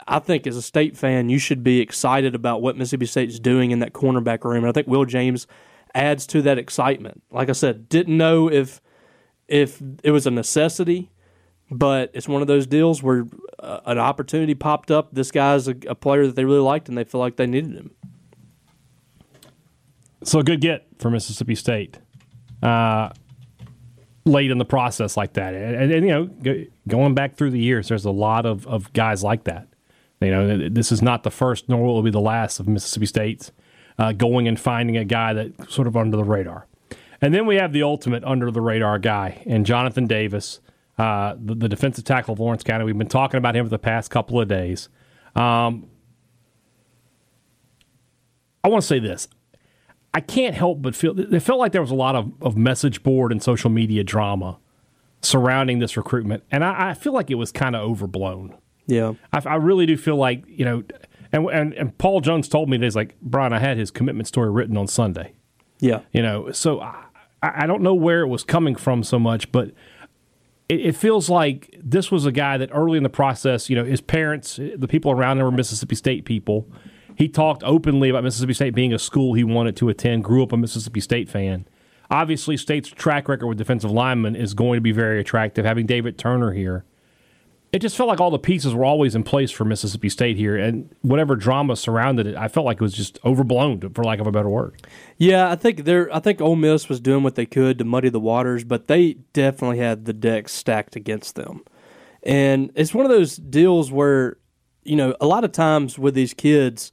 I 0.07 0.19
think 0.19 0.47
as 0.47 0.55
a 0.55 0.61
state 0.61 0.97
fan, 0.97 1.29
you 1.29 1.39
should 1.39 1.63
be 1.63 1.79
excited 1.79 2.35
about 2.35 2.61
what 2.61 2.77
Mississippi 2.77 3.05
State's 3.05 3.39
doing 3.39 3.71
in 3.71 3.79
that 3.79 3.93
cornerback 3.93 4.43
room. 4.43 4.63
And 4.63 4.67
I 4.67 4.71
think 4.71 4.87
Will 4.87 5.05
James 5.05 5.47
adds 5.93 6.27
to 6.27 6.41
that 6.43 6.57
excitement. 6.57 7.23
Like 7.31 7.49
I 7.49 7.53
said, 7.53 7.89
didn't 7.89 8.15
know 8.15 8.49
if 8.49 8.81
if 9.47 9.81
it 10.03 10.11
was 10.11 10.27
a 10.27 10.31
necessity, 10.31 11.11
but 11.71 12.11
it's 12.13 12.27
one 12.27 12.41
of 12.41 12.47
those 12.47 12.67
deals 12.67 13.01
where 13.01 13.25
uh, 13.59 13.79
an 13.85 13.97
opportunity 13.97 14.53
popped 14.53 14.91
up. 14.91 15.13
This 15.13 15.31
guy's 15.31 15.67
a, 15.67 15.75
a 15.87 15.95
player 15.95 16.27
that 16.27 16.35
they 16.35 16.45
really 16.45 16.59
liked, 16.59 16.89
and 16.89 16.97
they 16.97 17.03
feel 17.03 17.19
like 17.21 17.37
they 17.37 17.47
needed 17.47 17.73
him. 17.73 17.91
So 20.23 20.39
a 20.39 20.43
good 20.43 20.61
get 20.61 20.85
for 20.99 21.09
Mississippi 21.09 21.55
State. 21.55 21.99
Uh, 22.61 23.09
late 24.27 24.51
in 24.51 24.57
the 24.57 24.65
process 24.65 25.18
like 25.18 25.33
that, 25.33 25.56
and, 25.56 25.75
and, 25.75 25.91
and, 25.91 26.06
you 26.06 26.12
know, 26.12 26.25
go, 26.25 26.63
going 26.88 27.15
back 27.15 27.35
through 27.35 27.51
the 27.51 27.59
years, 27.59 27.88
there's 27.88 28.06
a 28.06 28.12
lot 28.12 28.45
of, 28.45 28.68
of 28.68 28.91
guys 28.94 29.24
like 29.24 29.45
that. 29.45 29.68
You 30.19 30.31
know, 30.31 30.69
this 30.69 30.91
is 30.91 31.01
not 31.01 31.24
the 31.24 31.31
first, 31.31 31.69
nor 31.69 31.85
will 31.85 32.00
it 32.00 32.03
be 32.03 32.12
the 32.12 32.19
last 32.19 32.59
of 32.59 32.68
Mississippi 32.68 33.06
State's 33.06 33.51
uh, 33.97 34.12
going 34.12 34.47
and 34.47 34.59
finding 34.59 34.97
a 34.97 35.06
guy 35.06 35.33
that 35.33 35.71
sort 35.71 35.88
of 35.88 35.95
under 35.95 36.18
the 36.18 36.24
radar. 36.24 36.68
And 37.21 37.33
then 37.33 37.45
we 37.45 37.56
have 37.56 37.74
the 37.74 37.83
ultimate 37.83 38.24
under 38.24 38.51
the 38.51 38.62
radar 38.62 39.00
guy, 39.00 39.44
and 39.45 39.65
Jonathan 39.65 40.06
Davis, 40.07 40.59
uh, 40.97 41.35
the, 41.39 41.56
the 41.56 41.69
defensive 41.69 42.03
tackle 42.03 42.33
of 42.33 42.39
Lawrence 42.39 42.63
County. 42.63 42.83
We've 42.83 42.97
been 42.97 43.07
talking 43.07 43.38
about 43.38 43.56
him 43.56 43.65
for 43.65 43.69
the 43.69 43.79
past 43.79 44.12
couple 44.12 44.41
of 44.41 44.47
days. 44.47 44.89
Um, 45.35 45.88
I 48.63 48.69
want 48.69 48.81
to 48.81 48.88
say 48.88 49.00
this. 49.00 49.27
I 50.17 50.19
can't 50.19 50.55
help 50.55 50.81
but 50.81 50.95
feel 50.95 51.19
it 51.19 51.39
felt 51.41 51.59
like 51.59 51.73
there 51.73 51.81
was 51.81 51.91
a 51.91 51.95
lot 51.95 52.15
of, 52.15 52.33
of 52.41 52.57
message 52.57 53.03
board 53.03 53.31
and 53.31 53.43
social 53.43 53.69
media 53.69 54.03
drama 54.03 54.57
surrounding 55.21 55.77
this 55.77 55.95
recruitment, 55.95 56.41
and 56.49 56.65
I, 56.65 56.89
I 56.89 56.93
feel 56.95 57.13
like 57.13 57.29
it 57.29 57.35
was 57.35 57.51
kind 57.51 57.75
of 57.75 57.87
overblown. 57.87 58.55
Yeah, 58.87 59.13
I, 59.31 59.43
I 59.45 59.55
really 59.57 59.85
do 59.85 59.95
feel 59.95 60.15
like 60.15 60.43
you 60.47 60.65
know, 60.65 60.83
and, 61.31 61.47
and 61.51 61.73
and 61.75 61.95
Paul 61.99 62.21
Jones 62.21 62.49
told 62.49 62.67
me 62.67 62.79
he's 62.79 62.95
like 62.95 63.15
Brian, 63.21 63.53
I 63.53 63.59
had 63.59 63.77
his 63.77 63.91
commitment 63.91 64.27
story 64.27 64.50
written 64.50 64.75
on 64.75 64.88
Sunday. 64.88 65.33
yeah, 65.81 66.00
You 66.13 66.24
know, 66.24 66.51
so 66.51 66.79
I, 66.81 67.03
I 67.43 67.67
don't 67.67 67.83
know 67.83 67.93
where 67.93 68.21
it 68.21 68.27
was 68.27 68.43
coming 68.43 68.75
from 68.75 69.03
so 69.03 69.19
much, 69.19 69.51
but 69.51 69.67
it, 70.67 70.79
it 70.83 70.95
feels 70.95 71.29
like 71.29 71.79
this 71.79 72.09
was 72.09 72.25
a 72.25 72.31
guy 72.31 72.57
that 72.57 72.71
early 72.74 72.97
in 72.97 73.03
the 73.03 73.09
process, 73.09 73.69
you 73.69 73.75
know, 73.75 73.86
his 73.86 74.01
parents, 74.01 74.55
the 74.55 74.88
people 74.88 75.12
around 75.12 75.38
him 75.38 75.45
were 75.45 75.51
Mississippi 75.51 75.93
State 75.93 76.25
people. 76.25 76.67
He 77.17 77.27
talked 77.27 77.63
openly 77.63 78.09
about 78.09 78.24
Mississippi 78.24 78.53
State 78.53 78.75
being 78.75 78.93
a 78.93 79.00
school 79.00 79.33
he 79.33 79.43
wanted 79.43 79.75
to 79.77 79.89
attend, 79.89 80.24
grew 80.24 80.43
up 80.43 80.51
a 80.51 80.57
Mississippi 80.57 81.00
State 81.00 81.27
fan. 81.27 81.67
Obviously, 82.12 82.55
State's 82.57 82.89
track 82.89 83.27
record 83.27 83.47
with 83.47 83.57
defensive 83.57 83.89
linemen 83.89 84.36
is 84.36 84.53
going 84.53 84.77
to 84.77 84.81
be 84.81 84.91
very 84.91 85.19
attractive. 85.19 85.65
Having 85.65 85.88
David 85.88 86.19
Turner 86.19 86.51
here, 86.51 86.86
it 87.74 87.79
just 87.79 87.97
felt 87.97 88.07
like 88.07 88.21
all 88.21 88.29
the 88.29 88.38
pieces 88.38 88.75
were 88.75 88.86
always 88.86 89.15
in 89.15 89.24
place 89.24 89.50
for 89.50 89.65
Mississippi 89.65 90.09
State 90.09 90.38
here, 90.38 90.55
and 90.55 90.93
whatever 91.01 91.36
drama 91.36 91.75
surrounded 91.75 92.27
it, 92.27 92.36
I 92.36 92.50
felt 92.50 92.67
like 92.67 92.77
it 92.77 92.81
was 92.81 92.93
just 92.93 93.17
overblown, 93.25 93.79
for 93.95 94.03
lack 94.03 94.19
of 94.19 94.27
a 94.27 94.31
better 94.31 94.47
word. 94.47 94.79
yeah. 95.17 95.50
I 95.50 95.55
think 95.55 95.86
they're. 95.86 96.13
I 96.15 96.19
think 96.19 96.39
Ole 96.39 96.55
Miss 96.55 96.88
was 96.88 97.00
doing 97.00 97.24
what 97.24 97.33
they 97.33 97.47
could 97.47 97.79
to 97.79 97.83
muddy 97.83 98.09
the 98.09 98.19
waters, 98.19 98.63
but 98.63 98.88
they 98.88 99.13
definitely 99.33 99.79
had 99.79 100.05
the 100.05 100.13
deck 100.13 100.50
stacked 100.50 100.95
against 100.95 101.33
them. 101.33 101.63
And 102.21 102.71
it's 102.75 102.93
one 102.93 103.05
of 103.05 103.12
those 103.12 103.38
deals 103.38 103.91
where, 103.91 104.38
you 104.83 104.95
know, 104.95 105.15
a 105.19 105.25
lot 105.25 105.43
of 105.43 105.51
times 105.51 105.97
with 105.97 106.13
these 106.13 106.36
kids, 106.36 106.91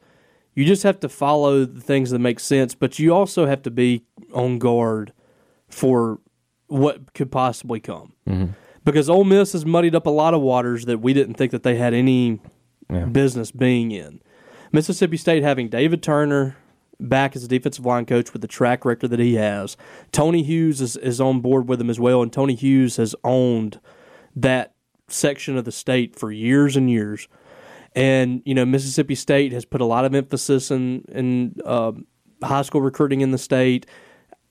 you 0.55 0.65
just 0.65 0.83
have 0.83 1.01
to 1.01 1.09
follow 1.09 1.65
the 1.65 1.81
things 1.81 2.11
that 2.11 2.19
make 2.19 2.41
sense, 2.41 2.75
but 2.75 2.99
you 2.99 3.15
also 3.15 3.47
have 3.47 3.63
to 3.63 3.71
be 3.71 4.05
on 4.33 4.59
guard 4.59 5.13
for 5.69 6.21
what 6.69 7.13
could 7.15 7.31
possibly 7.31 7.81
come. 7.81 8.13
Mm-hmm. 8.29 8.53
Because 8.85 9.09
Ole 9.09 9.25
Miss 9.25 9.53
has 9.53 9.65
muddied 9.65 9.95
up 9.95 10.07
a 10.07 10.11
lot 10.11 10.35
of 10.35 10.43
waters 10.43 10.85
that 10.85 10.99
we 10.99 11.15
didn't 11.15 11.35
think 11.35 11.53
that 11.53 11.63
they 11.63 11.77
had 11.77 11.95
any 11.95 12.41
business 13.13 13.51
being 13.51 13.91
in. 13.91 14.21
Mississippi 14.73 15.17
State 15.17 15.43
having 15.43 15.69
David 15.69 16.03
Turner 16.03 16.57
back 17.01 17.35
as 17.35 17.45
a 17.45 17.49
defensive 17.49 17.87
line 17.87 18.07
coach 18.07 18.33
with 18.33 18.43
the 18.43 18.49
track 18.49 18.85
record 18.85 19.09
that 19.09 19.21
he 19.21 19.35
has. 19.35 19.77
Tony 20.13 20.43
Hughes 20.43 20.81
is, 20.81 20.97
is 20.97 21.21
on 21.21 21.41
board 21.41 21.69
with 21.69 21.81
him 21.81 21.91
as 21.91 21.99
well, 21.99 22.23
and 22.23 22.33
Tony 22.33 22.55
Hughes 22.55 22.97
has 22.97 23.15
owned 23.25 23.81
that 24.37 24.75
section 25.09 25.57
of 25.57 25.65
the 25.65 25.73
state 25.73 26.17
for 26.17 26.31
years 26.31 26.77
and 26.77 26.91
years. 26.91 27.29
And 27.95 28.43
you 28.45 28.55
know, 28.55 28.65
Mississippi 28.65 29.15
State 29.15 29.53
has 29.53 29.65
put 29.65 29.81
a 29.81 29.85
lot 29.85 30.05
of 30.05 30.15
emphasis 30.15 30.71
in 30.71 31.05
in 31.09 31.57
uh, 31.65 31.93
high 32.43 32.63
school 32.63 32.81
recruiting 32.81 33.21
in 33.21 33.31
the 33.31 33.39
state. 33.39 33.87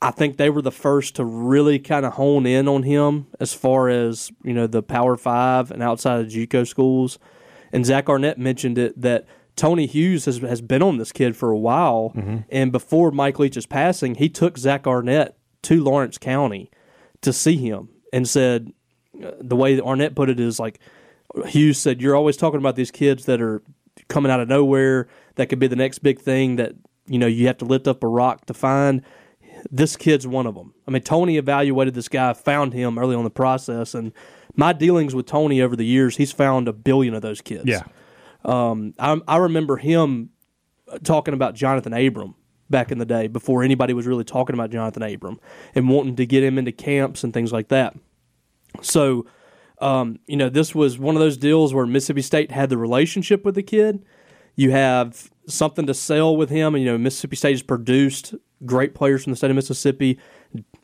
I 0.02 0.12
think 0.12 0.36
they 0.36 0.50
were 0.50 0.62
the 0.62 0.72
first 0.72 1.16
to 1.16 1.26
really 1.26 1.80
kind 1.80 2.06
of 2.06 2.14
hone 2.14 2.46
in 2.46 2.68
on 2.68 2.84
him 2.84 3.28
as 3.40 3.54
far 3.54 3.90
as 3.90 4.32
you 4.44 4.54
know 4.54 4.68
the 4.68 4.84
Power 4.84 5.18
Five 5.18 5.72
and 5.72 5.82
outside 5.84 6.22
of 6.22 6.28
JUCO 6.28 6.68
schools. 6.68 7.20
And 7.72 7.86
Zach 7.86 8.08
Arnett 8.08 8.38
mentioned 8.38 8.78
it 8.78 9.02
that 9.02 9.26
Tony 9.56 9.88
Hughes 9.88 10.26
has, 10.26 10.38
has 10.38 10.62
been 10.62 10.82
on 10.82 10.98
this 10.98 11.12
kid 11.12 11.36
for 11.36 11.52
a 11.52 11.58
while, 11.58 12.12
and 12.50 12.72
before 12.72 13.12
Mike 13.12 13.40
Leach's 13.40 13.66
passing, 13.66 14.16
he 14.16 14.30
took 14.30 14.58
Zach 14.58 14.86
Arnett 14.88 15.38
to 15.64 15.84
Lawrence 15.84 16.18
County 16.18 16.70
to 17.22 17.34
see 17.34 17.58
him 17.58 17.90
and 18.12 18.28
said, 18.28 18.74
uh, 19.24 19.32
the 19.40 19.56
way 19.56 19.76
that 19.76 19.84
Arnett 19.84 20.16
put 20.16 20.30
it 20.30 20.40
is 20.40 20.60
like 20.60 20.80
Hughes 21.48 21.78
said, 21.78 22.02
"You're 22.02 22.16
always 22.16 22.38
talking 22.38 22.60
about 22.60 22.76
these 22.76 22.92
kids 22.92 23.26
that 23.26 23.42
are 23.42 23.62
coming 24.08 24.32
out 24.32 24.40
of 24.40 24.48
nowhere 24.48 25.08
that 25.36 25.48
could 25.48 25.60
be 25.60 25.68
the 25.68 25.76
next 25.76 26.00
big 26.00 26.20
thing 26.20 26.58
that 26.58 26.74
you 27.08 27.18
know 27.20 27.28
you 27.28 27.48
have 27.48 27.58
to 27.60 27.66
lift 27.66 27.88
up 27.88 28.04
a 28.04 28.08
rock 28.08 28.46
to 28.48 28.54
find." 28.54 29.02
This 29.72 29.96
kid's 29.96 30.28
one 30.28 30.46
of 30.46 30.56
them. 30.56 30.74
I 30.86 30.92
mean, 30.92 31.04
Tony 31.04 31.38
evaluated 31.38 31.94
this 31.94 32.10
guy, 32.10 32.34
found 32.34 32.74
him 32.74 32.98
early 32.98 33.16
on 33.16 33.24
the 33.24 33.30
process, 33.30 33.94
and 33.94 34.12
my 34.56 34.74
dealings 34.74 35.16
with 35.16 35.26
Tony 35.26 35.62
over 35.62 35.76
the 35.76 35.86
years, 35.86 36.18
he's 36.18 36.32
found 36.32 36.68
a 36.68 36.74
billion 36.74 37.14
of 37.14 37.22
those 37.22 37.42
kids. 37.42 37.64
Yeah. 37.66 37.84
Um, 38.44 38.94
I, 39.00 39.20
I 39.28 39.38
remember 39.38 39.78
him 39.78 40.32
talking 41.04 41.34
about 41.34 41.56
Jonathan 41.56 41.94
Abram 41.94 42.36
back 42.70 42.92
in 42.92 42.98
the 42.98 43.06
day 43.06 43.28
before 43.28 43.64
anybody 43.64 43.94
was 43.94 44.08
really 44.08 44.24
talking 44.24 44.54
about 44.54 44.70
Jonathan 44.70 45.04
Abram 45.04 45.40
and 45.76 45.90
wanting 45.90 46.16
to 46.18 46.26
get 46.26 46.44
him 46.44 46.58
into 46.58 46.72
camps 46.72 47.24
and 47.24 47.34
things 47.34 47.52
like 47.52 47.70
that. 47.70 47.96
So, 48.82 49.26
um, 49.84 50.20
you 50.28 50.38
know, 50.38 50.48
this 50.48 50.74
was 50.74 50.98
one 50.98 51.16
of 51.16 51.20
those 51.20 51.36
deals 51.36 51.74
where 51.74 51.86
Mississippi 51.86 52.22
State 52.22 52.52
had 52.52 52.70
the 52.70 52.78
relationship 52.78 53.44
with 53.44 53.56
the 53.56 53.64
kid. 53.64 54.06
You 54.56 54.72
have 54.72 55.30
something 55.48 55.86
to 55.88 55.94
sell 55.94 56.38
with 56.38 56.50
him. 56.50 56.74
And, 56.74 56.84
you 56.84 56.90
know, 56.90 56.98
Mississippi 56.98 57.36
State 57.36 57.52
has 57.52 57.64
produced 57.64 58.34
great 58.66 58.96
players 58.96 59.24
from 59.24 59.34
the 59.34 59.38
state 59.38 59.50
of 59.50 59.58
Mississippi. 59.58 60.20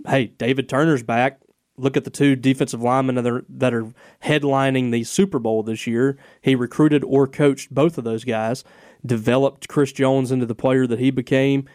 Hey, 0.06 0.28
David 0.28 0.68
Turner's 0.68 1.02
back. 1.02 1.40
Look 1.78 1.96
at 1.96 2.04
the 2.04 2.10
two 2.10 2.36
defensive 2.36 2.82
linemen 2.82 3.16
that 3.16 3.26
are, 3.26 3.46
that 3.48 3.74
are 3.74 3.94
headlining 4.22 4.92
the 4.92 5.06
Super 5.06 5.40
Bowl 5.40 5.64
this 5.64 5.88
year. 5.88 6.18
He 6.42 6.54
recruited 6.54 7.06
or 7.06 7.26
coached 7.26 7.74
both 7.74 7.98
of 7.98 8.04
those 8.04 8.26
guys, 8.26 8.66
developed 9.06 9.70
Chris 9.70 9.94
Jones 9.94 10.30
into 10.30 10.46
the 10.46 10.56
player 10.56 10.86
that 10.86 11.00
he 11.00 11.10
became 11.10 11.70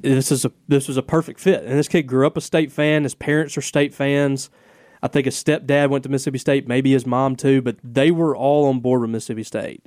this 0.00 0.32
is 0.32 0.44
a 0.44 0.50
this 0.66 0.88
was 0.88 0.96
a 0.96 1.02
perfect 1.02 1.38
fit. 1.38 1.62
And 1.62 1.78
this 1.78 1.86
kid 1.86 2.02
grew 2.02 2.26
up 2.26 2.36
a 2.36 2.40
state 2.40 2.72
fan. 2.72 3.04
His 3.04 3.14
parents 3.14 3.56
are 3.56 3.62
state 3.62 3.94
fans. 3.94 4.50
I 5.02 5.08
think 5.08 5.26
his 5.26 5.42
stepdad 5.42 5.90
went 5.90 6.02
to 6.04 6.08
Mississippi 6.08 6.38
State, 6.38 6.66
maybe 6.68 6.92
his 6.92 7.06
mom 7.06 7.36
too, 7.36 7.62
but 7.62 7.76
they 7.82 8.10
were 8.10 8.36
all 8.36 8.66
on 8.66 8.80
board 8.80 9.02
with 9.02 9.10
Mississippi 9.10 9.44
State. 9.44 9.86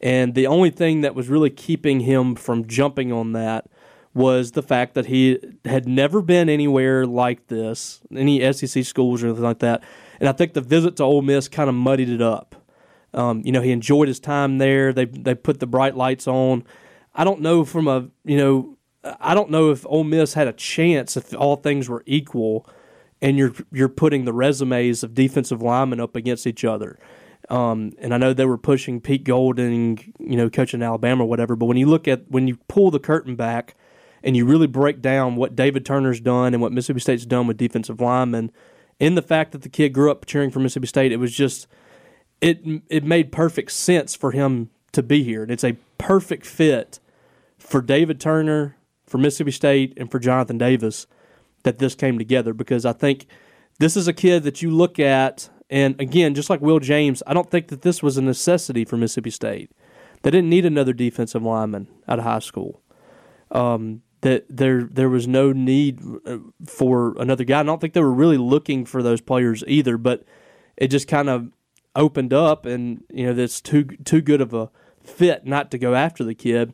And 0.00 0.34
the 0.34 0.46
only 0.46 0.70
thing 0.70 1.00
that 1.02 1.14
was 1.14 1.28
really 1.28 1.50
keeping 1.50 2.00
him 2.00 2.34
from 2.34 2.66
jumping 2.66 3.12
on 3.12 3.32
that 3.32 3.66
was 4.14 4.52
the 4.52 4.62
fact 4.62 4.94
that 4.94 5.06
he 5.06 5.38
had 5.66 5.86
never 5.86 6.22
been 6.22 6.48
anywhere 6.48 7.06
like 7.06 7.48
this, 7.48 8.00
any 8.14 8.40
SEC 8.52 8.82
schools 8.84 9.22
or 9.22 9.26
anything 9.26 9.44
like 9.44 9.58
that. 9.58 9.82
And 10.18 10.28
I 10.28 10.32
think 10.32 10.54
the 10.54 10.62
visit 10.62 10.96
to 10.96 11.04
Ole 11.04 11.20
Miss 11.20 11.48
kind 11.48 11.68
of 11.68 11.74
muddied 11.74 12.08
it 12.08 12.22
up. 12.22 12.54
Um, 13.12 13.42
you 13.44 13.52
know, 13.52 13.60
he 13.60 13.72
enjoyed 13.72 14.08
his 14.08 14.18
time 14.18 14.58
there. 14.58 14.92
They 14.92 15.04
they 15.04 15.34
put 15.34 15.60
the 15.60 15.66
bright 15.66 15.96
lights 15.96 16.26
on. 16.26 16.64
I 17.14 17.24
don't 17.24 17.40
know 17.40 17.64
from 17.64 17.88
a 17.88 18.08
you 18.24 18.36
know, 18.36 18.76
I 19.20 19.34
don't 19.34 19.50
know 19.50 19.70
if 19.70 19.84
Ole 19.86 20.04
Miss 20.04 20.34
had 20.34 20.48
a 20.48 20.52
chance 20.52 21.16
if 21.16 21.34
all 21.34 21.56
things 21.56 21.88
were 21.88 22.02
equal, 22.06 22.66
and 23.22 23.38
you're 23.38 23.52
you're 23.72 23.88
putting 23.88 24.24
the 24.24 24.32
resumes 24.32 25.02
of 25.02 25.14
defensive 25.14 25.62
linemen 25.62 26.00
up 26.00 26.16
against 26.16 26.46
each 26.46 26.64
other. 26.64 26.98
Um, 27.48 27.92
and 27.98 28.12
I 28.12 28.18
know 28.18 28.32
they 28.32 28.44
were 28.44 28.58
pushing 28.58 29.00
Pete 29.00 29.24
Golding, 29.24 30.12
you 30.18 30.36
know, 30.36 30.50
coaching 30.50 30.82
Alabama 30.82 31.24
or 31.24 31.28
whatever. 31.28 31.54
But 31.54 31.66
when 31.66 31.76
you 31.76 31.86
look 31.86 32.08
at 32.08 32.28
when 32.28 32.48
you 32.48 32.58
pull 32.68 32.90
the 32.90 32.98
curtain 32.98 33.36
back 33.36 33.76
and 34.22 34.36
you 34.36 34.44
really 34.44 34.66
break 34.66 35.00
down 35.00 35.36
what 35.36 35.54
David 35.54 35.86
Turner's 35.86 36.20
done 36.20 36.54
and 36.54 36.62
what 36.62 36.72
Mississippi 36.72 37.00
State's 37.00 37.26
done 37.26 37.46
with 37.46 37.56
defensive 37.56 38.00
linemen, 38.00 38.50
in 38.98 39.14
the 39.14 39.22
fact 39.22 39.52
that 39.52 39.62
the 39.62 39.68
kid 39.68 39.90
grew 39.90 40.10
up 40.10 40.26
cheering 40.26 40.50
for 40.50 40.58
Mississippi 40.58 40.88
State, 40.88 41.12
it 41.12 41.18
was 41.18 41.34
just 41.34 41.66
it 42.40 42.60
it 42.88 43.04
made 43.04 43.32
perfect 43.32 43.70
sense 43.70 44.14
for 44.14 44.32
him 44.32 44.70
to 44.92 45.02
be 45.02 45.22
here. 45.22 45.42
And 45.42 45.52
it's 45.52 45.64
a 45.64 45.76
perfect 45.98 46.46
fit 46.46 46.98
for 47.58 47.80
David 47.80 48.20
Turner, 48.20 48.76
for 49.06 49.18
Mississippi 49.18 49.52
State, 49.52 49.94
and 49.96 50.10
for 50.10 50.18
Jonathan 50.18 50.58
Davis 50.58 51.06
that 51.66 51.78
this 51.78 51.96
came 51.96 52.16
together 52.16 52.54
because 52.54 52.86
I 52.86 52.92
think 52.92 53.26
this 53.80 53.96
is 53.96 54.06
a 54.06 54.12
kid 54.12 54.44
that 54.44 54.62
you 54.62 54.70
look 54.70 55.00
at, 55.00 55.50
and 55.68 56.00
again, 56.00 56.34
just 56.34 56.48
like 56.48 56.60
Will 56.60 56.78
James, 56.78 57.24
I 57.26 57.34
don't 57.34 57.50
think 57.50 57.68
that 57.68 57.82
this 57.82 58.04
was 58.04 58.16
a 58.16 58.22
necessity 58.22 58.84
for 58.84 58.96
Mississippi 58.96 59.30
State. 59.30 59.72
They 60.22 60.30
didn't 60.30 60.48
need 60.48 60.64
another 60.64 60.92
defensive 60.92 61.42
lineman 61.42 61.88
out 62.06 62.20
of 62.20 62.24
high 62.24 62.38
school. 62.38 62.82
Um, 63.50 64.02
that 64.20 64.46
there 64.48 64.84
there 64.84 65.08
was 65.08 65.26
no 65.26 65.52
need 65.52 66.00
uh, 66.24 66.38
for 66.66 67.14
another 67.18 67.44
guy. 67.44 67.60
I 67.60 67.62
don't 67.64 67.80
think 67.80 67.94
they 67.94 68.00
were 68.00 68.12
really 68.12 68.38
looking 68.38 68.84
for 68.86 69.02
those 69.02 69.20
players 69.20 69.62
either, 69.66 69.98
but 69.98 70.24
it 70.76 70.88
just 70.88 71.08
kind 71.08 71.28
of 71.28 71.50
opened 71.96 72.32
up, 72.32 72.64
and 72.64 73.02
you 73.10 73.26
know 73.26 73.34
that's 73.34 73.60
too 73.60 73.84
too 74.04 74.20
good 74.20 74.40
of 74.40 74.54
a 74.54 74.70
fit 75.02 75.46
not 75.46 75.72
to 75.72 75.78
go 75.78 75.94
after 75.94 76.22
the 76.22 76.34
kid. 76.34 76.72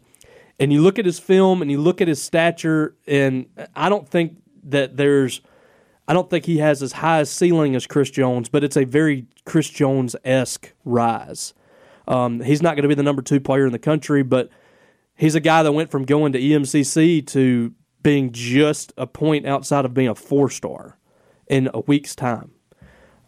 And 0.61 0.71
you 0.71 0.83
look 0.83 0.99
at 0.99 1.07
his 1.07 1.19
film, 1.19 1.63
and 1.63 1.71
you 1.71 1.81
look 1.81 2.01
at 2.03 2.09
his 2.09 2.23
stature, 2.23 2.95
and 3.07 3.47
I 3.75 3.89
don't 3.89 4.09
think 4.09 4.42
that 4.63 4.97
there's. 4.97 5.41
I 6.09 6.15
don't 6.15 6.29
think 6.29 6.47
he 6.47 6.59
has 6.59 6.83
as 6.83 6.93
high 6.93 7.21
a 7.21 7.27
ceiling 7.27 7.77
as 7.77 7.87
Chris 7.87 8.11
Jones, 8.11 8.49
but 8.49 8.65
it's 8.65 8.77
a 8.77 8.85
very 8.85 9.27
Chris 9.45 9.69
Jones 9.69 10.17
esque 10.25 10.73
rise. 10.85 11.55
Um, 12.09 12.41
he's 12.41 12.61
not 12.61 12.75
going 12.75 12.83
to 12.83 12.89
be 12.89 12.97
the 12.97 13.05
number 13.05 13.23
two 13.23 13.41
player 13.41 13.67
in 13.67 13.73
the 13.73 13.79
country, 13.79 14.23
but 14.23 14.51
he's 15.17 15.37
a 15.37 15.41
guy 15.41 15.63
that 15.63 15.73
went 15.73 15.91
from 15.91 16.05
going 16.05 16.33
to 16.33 16.41
EMCC 16.41 17.25
to 17.29 17.73
being 18.03 18.33
just 18.33 18.93
a 18.97 19.07
point 19.07 19.47
outside 19.47 19.85
of 19.85 19.95
being 19.95 20.09
a 20.09 20.15
four 20.15 20.51
star 20.51 20.99
in 21.47 21.71
a 21.73 21.81
week's 21.81 22.17
time. 22.17 22.53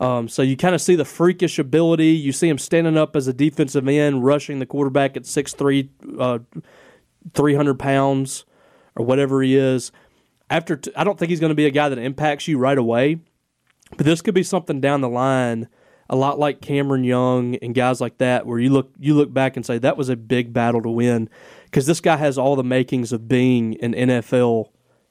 Um, 0.01 0.29
so 0.29 0.43
you 0.43 0.57
kind 0.57 0.75
of 0.75 0.81
see 0.81 0.97
the 0.97 1.05
freakish 1.05 1.59
ability. 1.59 2.09
You 2.09 2.33
see 2.33 2.49
him 2.49 2.59
standing 2.59 2.97
up 2.97 3.15
as 3.15 3.29
a 3.29 3.33
defensive 3.33 3.87
end, 3.87 4.25
rushing 4.25 4.59
the 4.59 4.67
quarterback 4.67 5.17
at 5.17 5.23
6'3", 5.23 5.89
uh, 6.19 6.39
300 7.33 7.79
pounds 7.79 8.45
or 8.97 9.05
whatever 9.07 9.43
he 9.43 9.57
is. 9.57 9.93
After 10.51 10.77
t- 10.77 10.93
I 10.97 11.05
don't 11.05 11.19
think 11.19 11.31
he's 11.31 11.41
going 11.41 11.51
to 11.51 11.55
be 11.55 11.67
a 11.67 11.71
guy 11.71 11.89
that 11.89 11.99
impacts 11.99 12.47
you 12.49 12.59
right 12.59 12.77
away, 12.77 13.19
but 13.97 14.07
this 14.07 14.21
could 14.21 14.35
be 14.35 14.43
something 14.43 14.81
down 14.81 15.01
the 15.01 15.09
line, 15.09 15.69
a 16.09 16.17
lot 16.17 16.39
like 16.39 16.61
Cameron 16.61 17.05
Young 17.05 17.57
and 17.57 17.75
guys 17.75 18.01
like 18.01 18.19
that, 18.19 18.47
where 18.47 18.59
you 18.59 18.71
look 18.71 18.93
you 18.99 19.15
look 19.15 19.33
back 19.33 19.57
and 19.57 19.65
say 19.65 19.79
that 19.79 19.97
was 19.97 20.09
a 20.09 20.17
big 20.17 20.53
battle 20.53 20.83
to 20.83 20.91
win, 20.91 21.29
because 21.65 21.87
this 21.87 22.01
guy 22.01 22.17
has 22.17 22.37
all 22.39 22.57
the 22.57 22.65
makings 22.65 23.13
of 23.13 23.29
being 23.29 23.81
an 23.81 23.95
NFL 23.95 24.71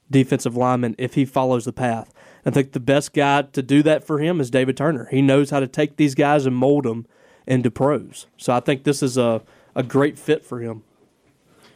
defensive 0.09 0.55
lineman 0.55 0.95
if 0.97 1.15
he 1.15 1.25
follows 1.25 1.65
the 1.65 1.73
path. 1.73 2.13
I 2.45 2.51
think 2.51 2.73
the 2.73 2.79
best 2.79 3.13
guy 3.13 3.43
to 3.43 3.61
do 3.61 3.81
that 3.83 4.03
for 4.03 4.19
him 4.19 4.39
is 4.41 4.51
David 4.51 4.77
Turner. 4.77 5.07
He 5.09 5.21
knows 5.21 5.49
how 5.49 5.59
to 5.59 5.67
take 5.67 5.95
these 5.95 6.13
guys 6.13 6.45
and 6.45 6.55
mold 6.55 6.83
them 6.83 7.07
into 7.47 7.71
pros. 7.71 8.27
So 8.37 8.53
I 8.53 8.59
think 8.59 8.83
this 8.83 9.01
is 9.01 9.17
a, 9.17 9.41
a 9.75 9.83
great 9.83 10.19
fit 10.19 10.45
for 10.45 10.59
him. 10.59 10.83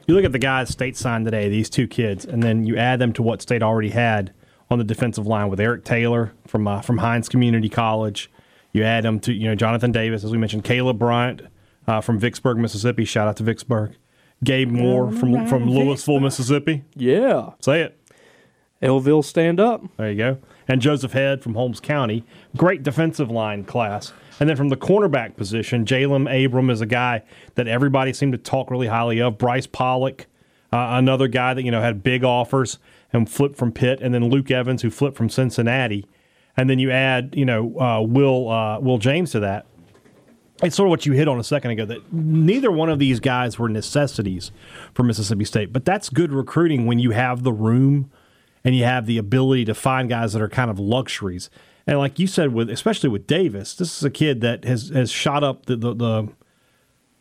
You 0.07 0.15
look 0.15 0.23
at 0.23 0.31
the 0.31 0.39
guys 0.39 0.69
State 0.69 0.95
signed 0.95 1.25
today, 1.25 1.49
these 1.49 1.69
two 1.69 1.85
kids, 1.85 2.25
and 2.25 2.41
then 2.41 2.65
you 2.65 2.77
add 2.77 2.99
them 2.99 3.11
to 3.13 3.21
what 3.21 3.41
State 3.41 3.61
already 3.61 3.89
had 3.89 4.33
on 4.71 4.77
the 4.77 4.85
defensive 4.85 5.27
line 5.27 5.49
with 5.49 5.59
Eric 5.59 5.83
Taylor 5.83 6.33
from 6.47 6.65
uh, 6.67 6.81
from 6.81 6.99
Hinds 6.99 7.27
Community 7.27 7.67
College. 7.67 8.31
You 8.71 8.83
add 8.83 9.03
them 9.03 9.19
to 9.21 9.33
you 9.33 9.47
know 9.49 9.55
Jonathan 9.55 9.91
Davis, 9.91 10.23
as 10.23 10.31
we 10.31 10.37
mentioned, 10.37 10.63
Caleb 10.63 10.97
Bryant 10.97 11.41
uh, 11.87 11.99
from 11.99 12.19
Vicksburg, 12.19 12.57
Mississippi. 12.57 13.03
Shout 13.03 13.27
out 13.27 13.35
to 13.37 13.43
Vicksburg. 13.43 13.95
Gabe 14.43 14.69
Moore 14.69 15.11
from 15.11 15.45
from 15.45 15.69
Louisville, 15.69 16.21
Mississippi. 16.21 16.85
Yeah. 16.95 17.51
Say 17.59 17.81
it. 17.81 17.99
Elville 18.81 19.23
stand 19.23 19.59
up. 19.59 19.83
There 19.97 20.11
you 20.11 20.17
go. 20.17 20.37
And 20.67 20.81
Joseph 20.81 21.13
Head 21.13 21.41
from 21.41 21.55
Holmes 21.55 21.79
County. 21.79 22.23
Great 22.55 22.83
defensive 22.83 23.31
line 23.31 23.63
class. 23.63 24.13
And 24.39 24.49
then 24.49 24.55
from 24.55 24.69
the 24.69 24.77
cornerback 24.77 25.35
position, 25.35 25.85
Jalen 25.85 26.45
Abram 26.45 26.69
is 26.69 26.81
a 26.81 26.85
guy 26.85 27.23
that 27.55 27.67
everybody 27.67 28.13
seemed 28.13 28.33
to 28.33 28.37
talk 28.37 28.69
really 28.69 28.87
highly 28.87 29.21
of. 29.21 29.37
Bryce 29.37 29.67
Pollock, 29.67 30.27
uh, 30.71 30.89
another 30.91 31.27
guy 31.27 31.53
that 31.53 31.63
you 31.63 31.71
know 31.71 31.81
had 31.81 32.03
big 32.03 32.23
offers 32.23 32.77
and 33.11 33.29
flipped 33.29 33.55
from 33.55 33.71
Pitt, 33.71 33.99
and 34.01 34.13
then 34.13 34.29
Luke 34.29 34.51
Evans 34.51 34.81
who 34.81 34.89
flipped 34.89 35.17
from 35.17 35.29
Cincinnati. 35.29 36.05
And 36.55 36.69
then 36.69 36.79
you 36.79 36.91
add 36.91 37.33
you 37.35 37.45
know 37.45 37.79
uh, 37.79 38.01
Will 38.01 38.49
uh, 38.49 38.79
Will 38.79 38.97
James 38.97 39.31
to 39.31 39.39
that. 39.39 39.65
It's 40.63 40.75
sort 40.75 40.87
of 40.87 40.89
what 40.89 41.05
you 41.05 41.13
hit 41.13 41.27
on 41.27 41.39
a 41.39 41.43
second 41.43 41.71
ago 41.71 41.85
that 41.85 42.11
neither 42.11 42.71
one 42.71 42.89
of 42.89 42.97
these 42.97 43.19
guys 43.19 43.59
were 43.59 43.69
necessities 43.69 44.51
for 44.93 45.03
Mississippi 45.03 45.45
State, 45.45 45.71
but 45.71 45.85
that's 45.85 46.09
good 46.09 46.31
recruiting 46.31 46.87
when 46.87 46.97
you 46.97 47.11
have 47.11 47.43
the 47.43 47.53
room 47.53 48.09
and 48.63 48.75
you 48.75 48.83
have 48.83 49.05
the 49.05 49.19
ability 49.19 49.65
to 49.65 49.75
find 49.75 50.09
guys 50.09 50.33
that 50.33 50.41
are 50.41 50.49
kind 50.49 50.71
of 50.71 50.79
luxuries. 50.79 51.51
And 51.87 51.97
like 51.97 52.19
you 52.19 52.27
said, 52.27 52.53
with 52.53 52.69
especially 52.69 53.09
with 53.09 53.25
Davis, 53.27 53.73
this 53.75 53.97
is 53.97 54.03
a 54.03 54.09
kid 54.09 54.41
that 54.41 54.65
has 54.65 54.89
has 54.89 55.09
shot 55.09 55.43
up 55.43 55.65
the 55.67 55.75
the 55.77 55.93
the 55.93 56.27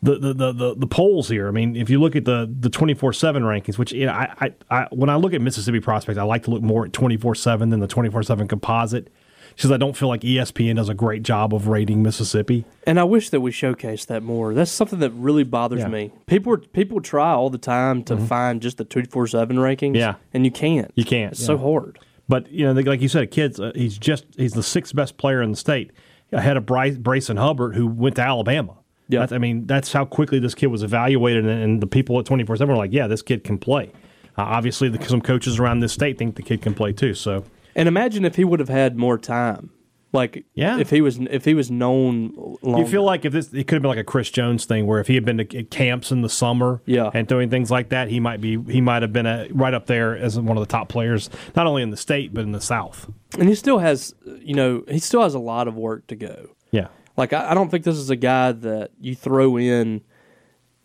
the 0.03 0.15
the, 0.19 0.33
the, 0.33 0.51
the, 0.53 0.75
the 0.75 0.87
polls 0.87 1.27
here. 1.29 1.47
I 1.47 1.51
mean, 1.51 1.75
if 1.75 1.89
you 1.89 1.99
look 1.99 2.15
at 2.15 2.25
the 2.25 2.53
the 2.59 2.69
twenty 2.69 2.93
four 2.93 3.13
seven 3.13 3.43
rankings, 3.43 3.77
which 3.77 3.91
you 3.93 4.05
know, 4.05 4.11
I, 4.13 4.33
I 4.39 4.53
I 4.69 4.87
when 4.91 5.09
I 5.09 5.15
look 5.15 5.33
at 5.33 5.41
Mississippi 5.41 5.79
prospects, 5.79 6.17
I 6.19 6.23
like 6.23 6.43
to 6.43 6.51
look 6.51 6.61
more 6.61 6.85
at 6.85 6.93
twenty 6.93 7.17
four 7.17 7.33
seven 7.33 7.69
than 7.69 7.79
the 7.79 7.87
twenty 7.87 8.09
four 8.09 8.21
seven 8.23 8.47
composite. 8.47 9.09
Because 9.55 9.71
I 9.71 9.77
don't 9.77 9.97
feel 9.97 10.07
like 10.07 10.21
ESPN 10.21 10.75
does 10.75 10.87
a 10.87 10.93
great 10.93 11.23
job 11.23 11.51
of 11.51 11.67
rating 11.67 12.03
Mississippi. 12.03 12.63
And 12.85 12.99
I 12.99 13.05
wish 13.05 13.31
that 13.31 13.41
we 13.41 13.49
showcased 13.49 14.05
that 14.05 14.21
more. 14.21 14.53
That's 14.53 14.69
something 14.69 14.99
that 14.99 15.09
really 15.11 15.43
bothers 15.43 15.79
Yeah. 15.79 15.85
Mm-hmm. 15.85 15.93
me. 15.93 16.11
People 16.27 16.57
people 16.57 17.01
try 17.01 17.31
all 17.31 17.49
the 17.49 17.57
time 17.57 18.03
to 18.03 18.17
find 18.17 18.61
just 18.61 18.77
the 18.77 18.85
two 18.85 19.05
four 19.05 19.25
seven 19.25 19.57
rankings. 19.57 19.95
Yeah. 19.95 20.15
and 20.31 20.45
you 20.45 20.51
can't. 20.51 20.91
You 20.93 21.05
can't, 21.05 21.31
It's 21.31 21.41
yeah. 21.41 21.47
so 21.47 21.57
hard. 21.57 21.97
But 22.27 22.51
you 22.51 22.65
know, 22.65 22.79
like 22.79 23.01
you 23.01 23.07
said, 23.07 23.23
a 23.23 23.27
kids, 23.27 23.59
uh, 23.59 23.71
he's 23.75 23.97
just 23.97 24.25
he's 24.35 24.53
the 24.53 24.63
sixth 24.63 24.95
best 24.95 25.17
player 25.17 25.41
in 25.41 25.51
the 25.51 25.57
state, 25.57 25.91
ahead 26.31 26.57
of 26.57 26.65
Bryce, 26.65 26.97
Brayson 26.97 27.37
Hubbard, 27.37 27.75
who 27.75 27.87
went 27.87 28.15
to 28.17 28.21
Alabama. 28.21 28.77
Yeah. 29.09 29.21
That's, 29.21 29.31
I 29.31 29.37
mean, 29.37 29.65
that's 29.65 29.93
how 29.93 30.03
quickly 30.03 30.39
this 30.39 30.53
kid 30.53 30.67
was 30.67 30.83
evaluated, 30.83 31.45
and, 31.45 31.63
and 31.63 31.81
the 31.81 31.87
people 31.87 32.19
at 32.19 32.25
24 32.25 32.57
7 32.57 32.69
were 32.69 32.77
like, 32.77 32.91
yeah, 32.91 33.07
this 33.07 33.21
kid 33.21 33.43
can 33.43 33.57
play. 33.57 33.91
Uh, 34.37 34.43
obviously, 34.43 34.89
the, 34.89 35.03
some 35.05 35.21
coaches 35.21 35.59
around 35.59 35.79
this 35.79 35.93
state 35.93 36.17
think 36.17 36.35
the 36.35 36.43
kid 36.43 36.61
can 36.61 36.73
play 36.73 36.91
too. 36.91 37.13
So, 37.13 37.45
And 37.75 37.87
imagine 37.87 38.25
if 38.25 38.35
he 38.35 38.43
would 38.43 38.59
have 38.59 38.69
had 38.69 38.97
more 38.97 39.17
time. 39.17 39.71
Like 40.13 40.45
Yeah. 40.53 40.79
if 40.79 40.89
he 40.89 41.01
was 41.01 41.17
if 41.19 41.43
he 41.45 41.53
was 41.53 41.69
known 41.69 42.33
longer. 42.61 42.83
you 42.83 42.87
feel 42.89 43.03
like 43.03 43.25
if 43.25 43.33
this, 43.33 43.53
it 43.53 43.67
could 43.67 43.75
have 43.75 43.81
been 43.81 43.89
like 43.89 43.97
a 43.99 44.03
Chris 44.05 44.29
Jones 44.31 44.63
thing, 44.65 44.87
where 44.87 44.99
if 45.01 45.07
he 45.07 45.15
had 45.15 45.25
been 45.25 45.37
to 45.39 45.45
camps 45.65 46.11
in 46.11 46.21
the 46.21 46.29
summer, 46.29 46.81
Yeah. 46.85 47.11
and 47.13 47.27
doing 47.27 47.49
things 47.49 47.69
like 47.69 47.89
that, 47.89 48.07
he 48.09 48.19
might 48.19 48.39
be 48.39 48.57
he 48.71 48.79
might 48.79 49.01
have 49.01 49.11
been 49.11 49.25
a, 49.25 49.47
right 49.51 49.73
up 49.73 49.85
there 49.87 50.15
as 50.17 50.39
one 50.39 50.55
of 50.57 50.61
the 50.61 50.71
top 50.71 50.87
players, 50.87 51.29
not 51.55 51.67
only 51.67 51.83
in 51.83 51.89
the 51.89 51.97
state 51.97 52.33
but 52.33 52.43
in 52.43 52.53
the 52.53 52.61
South. 52.61 53.09
and 53.37 53.49
he 53.49 53.55
still 53.55 53.79
has 53.79 54.15
you 54.41 54.53
know, 54.55 54.83
he 54.89 54.99
still 54.99 55.21
has 55.23 55.33
a 55.33 55.39
lot 55.39 55.67
of 55.67 55.75
work 55.75 56.07
to 56.07 56.15
go. 56.15 56.51
Yeah, 56.71 56.87
Like 57.17 57.33
I, 57.33 57.51
I 57.51 57.53
don't 57.53 57.69
think 57.69 57.83
this 57.83 57.97
is 57.97 58.09
a 58.09 58.15
guy 58.15 58.53
that 58.53 58.91
you 58.99 59.13
throw 59.15 59.57
in 59.57 60.01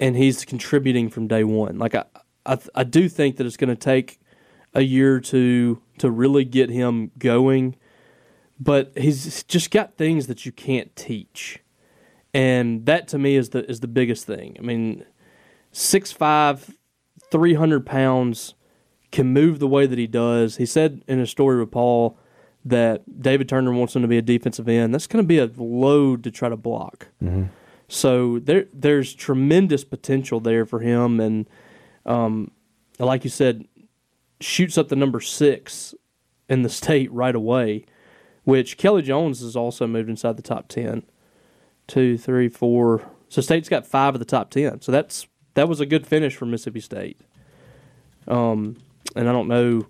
and 0.01 0.17
he's 0.17 0.45
contributing 0.45 1.09
from 1.11 1.29
day 1.29 1.45
one. 1.45 1.79
Like 1.79 1.95
I 1.95 2.05
I, 2.45 2.59
I 2.75 2.83
do 2.85 3.09
think 3.09 3.37
that 3.37 3.47
it's 3.47 3.57
going 3.57 3.71
to 3.71 3.77
take 3.77 4.19
a 4.75 4.81
year 4.83 5.15
or 5.15 5.21
two 5.21 5.81
to 5.99 6.11
really 6.11 6.45
get 6.45 6.71
him 6.71 7.13
going, 7.19 7.77
but 8.63 8.93
he's 8.97 9.43
just 9.45 9.71
got 9.71 9.97
things 9.97 10.27
that 10.27 10.47
you 10.47 10.53
can't 10.53 10.95
teach, 10.95 11.61
and 12.33 12.87
that 12.87 13.09
to 13.09 13.19
me 13.19 13.37
is 13.37 13.51
the 13.51 13.69
is 13.69 13.81
the 13.81 13.89
biggest 13.89 14.27
thing. 14.27 14.57
I 14.59 14.63
mean, 14.63 15.05
6'5", 15.73 16.75
300 17.31 17.87
pounds, 17.87 18.55
can 19.11 19.33
move 19.33 19.59
the 19.59 19.69
way 19.69 19.87
that 19.87 19.99
he 19.99 20.07
does. 20.07 20.57
He 20.57 20.67
said 20.67 21.03
in 21.07 21.21
a 21.21 21.27
story 21.27 21.59
with 21.59 21.71
Paul 21.71 22.19
that 22.65 23.21
David 23.21 23.49
Turner 23.49 23.73
wants 23.73 23.95
him 23.97 24.03
to 24.03 24.09
be 24.09 24.19
a 24.19 24.23
defensive 24.23 24.69
end. 24.69 24.95
That's 24.95 25.07
going 25.07 25.23
to 25.23 25.27
be 25.27 25.39
a 25.39 25.51
load 25.57 26.25
to 26.25 26.31
try 26.31 26.49
to 26.49 26.57
block. 26.57 27.09
So 27.89 28.39
there 28.39 28.67
there's 28.73 29.13
tremendous 29.15 29.85
potential 29.85 30.41
there 30.41 30.65
for 30.65 30.81
him, 30.81 31.21
and 31.21 31.49
um, 32.07 32.51
like 32.99 33.25
you 33.25 33.31
said, 33.31 33.67
shoots 34.41 34.79
up 34.79 34.89
the 34.89 34.97
number 34.97 35.21
six 35.21 35.95
in 36.49 36.63
the 36.63 36.69
state 36.71 37.13
right 37.13 37.35
away. 37.35 37.85
Which 38.45 38.77
Kelly 38.77 39.03
Jones 39.03 39.41
has 39.41 39.55
also 39.55 39.87
moved 39.87 40.09
inside 40.09 40.37
the 40.37 40.43
top 40.43 40.69
ten. 40.69 41.05
Two, 41.87 42.19
three, 42.19 42.49
four. 42.49 43.03
So 43.29 43.41
state's 43.41 43.69
got 43.69 43.87
five 43.87 44.15
of 44.15 44.19
the 44.19 44.25
top 44.25 44.51
ten. 44.51 44.81
So 44.81 44.91
that's 44.91 45.27
that 45.55 45.69
was 45.69 45.81
a 45.81 45.87
good 45.87 46.07
finish 46.07 46.37
for 46.37 46.47
Mississippi 46.47 46.81
State. 46.81 47.21
Um, 48.27 48.77
and 49.15 49.29
I 49.29 49.33
don't 49.33 49.49
know. 49.49 49.87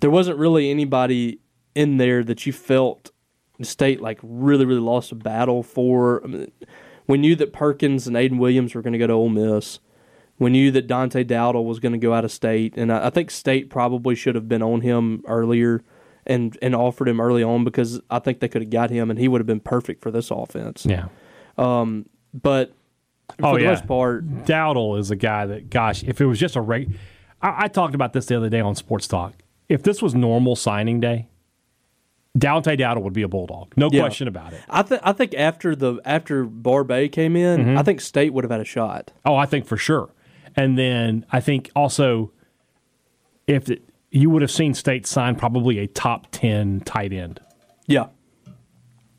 There 0.00 0.10
wasn't 0.10 0.38
really 0.38 0.70
anybody 0.70 1.40
in 1.74 1.96
there 1.96 2.22
that 2.24 2.46
you 2.46 2.52
felt 2.52 3.10
the 3.58 3.64
state 3.64 4.00
like 4.00 4.18
really, 4.22 4.64
really 4.64 4.80
lost 4.80 5.12
a 5.12 5.14
battle 5.14 5.62
for. 5.62 6.22
I 6.24 6.26
mean, 6.26 6.52
we 7.06 7.18
knew 7.18 7.36
that 7.36 7.52
Perkins 7.52 8.06
and 8.06 8.16
Aiden 8.16 8.38
Williams 8.38 8.74
were 8.74 8.82
going 8.82 8.92
to 8.92 8.98
go 8.98 9.06
to 9.06 9.12
Ole 9.12 9.28
Miss. 9.28 9.78
We 10.38 10.50
knew 10.50 10.70
that 10.72 10.86
Dante 10.86 11.24
Dowdle 11.24 11.64
was 11.64 11.78
going 11.78 11.92
to 11.92 11.98
go 11.98 12.12
out 12.12 12.24
of 12.24 12.32
state, 12.32 12.74
and 12.76 12.92
I, 12.92 13.06
I 13.06 13.10
think 13.10 13.30
State 13.30 13.70
probably 13.70 14.14
should 14.14 14.34
have 14.34 14.48
been 14.48 14.62
on 14.62 14.82
him 14.82 15.22
earlier 15.26 15.82
and 16.26 16.56
and 16.60 16.74
offered 16.74 17.08
him 17.08 17.20
early 17.20 17.42
on 17.42 17.64
because 17.64 18.00
I 18.10 18.18
think 18.18 18.40
they 18.40 18.48
could 18.48 18.62
have 18.62 18.70
got 18.70 18.90
him, 18.90 19.10
and 19.10 19.18
he 19.18 19.28
would 19.28 19.40
have 19.40 19.46
been 19.46 19.60
perfect 19.60 20.02
for 20.02 20.10
this 20.10 20.30
offense. 20.30 20.84
yeah. 20.88 21.06
But 21.56 22.72
for 23.38 23.46
Oh, 23.46 23.54
the 23.56 23.62
yeah. 23.62 23.70
most 23.70 23.86
part, 23.86 24.26
Dowdle 24.44 24.98
is 24.98 25.10
a 25.10 25.16
guy 25.16 25.46
that, 25.46 25.70
gosh, 25.70 26.04
if 26.04 26.20
it 26.20 26.26
was 26.26 26.38
just 26.38 26.54
a 26.56 26.60
reg, 26.60 26.94
I, 27.42 27.64
I 27.64 27.68
talked 27.68 27.94
about 27.94 28.12
this 28.12 28.26
the 28.26 28.36
other 28.36 28.48
day 28.50 28.60
on 28.60 28.74
Sports 28.74 29.06
Talk. 29.08 29.34
If 29.68 29.82
this 29.82 30.00
was 30.02 30.14
normal 30.14 30.54
signing 30.54 31.00
day, 31.00 31.28
Dante 32.38 32.76
Dowdle 32.76 33.02
would 33.02 33.14
be 33.14 33.22
a 33.22 33.28
bulldog, 33.28 33.72
no 33.76 33.88
Yeah. 33.90 34.02
question 34.02 34.28
about 34.28 34.52
it. 34.52 34.60
I 34.68 34.82
think 34.82 35.00
I 35.04 35.12
think 35.12 35.34
after 35.34 35.74
the 35.74 35.98
after 36.04 36.44
Barbay 36.44 37.08
came 37.08 37.34
in, 37.36 37.60
Mm-hmm. 37.60 37.78
I 37.78 37.82
think 37.82 38.00
State 38.00 38.32
would 38.34 38.44
have 38.44 38.50
had 38.50 38.60
a 38.60 38.64
shot. 38.64 39.10
Oh, 39.24 39.34
I 39.36 39.46
think 39.46 39.64
for 39.66 39.76
sure. 39.78 40.10
And 40.54 40.76
then 40.78 41.24
I 41.32 41.40
think 41.40 41.70
also, 41.74 42.32
if 43.46 43.70
it, 43.70 43.82
you 44.10 44.30
would 44.30 44.42
have 44.42 44.50
seen 44.50 44.74
State 44.74 45.06
sign 45.06 45.36
probably 45.36 45.78
a 45.78 45.86
top 45.86 46.28
ten 46.30 46.80
tight 46.80 47.12
end 47.12 47.40
Yeah, 47.86 48.06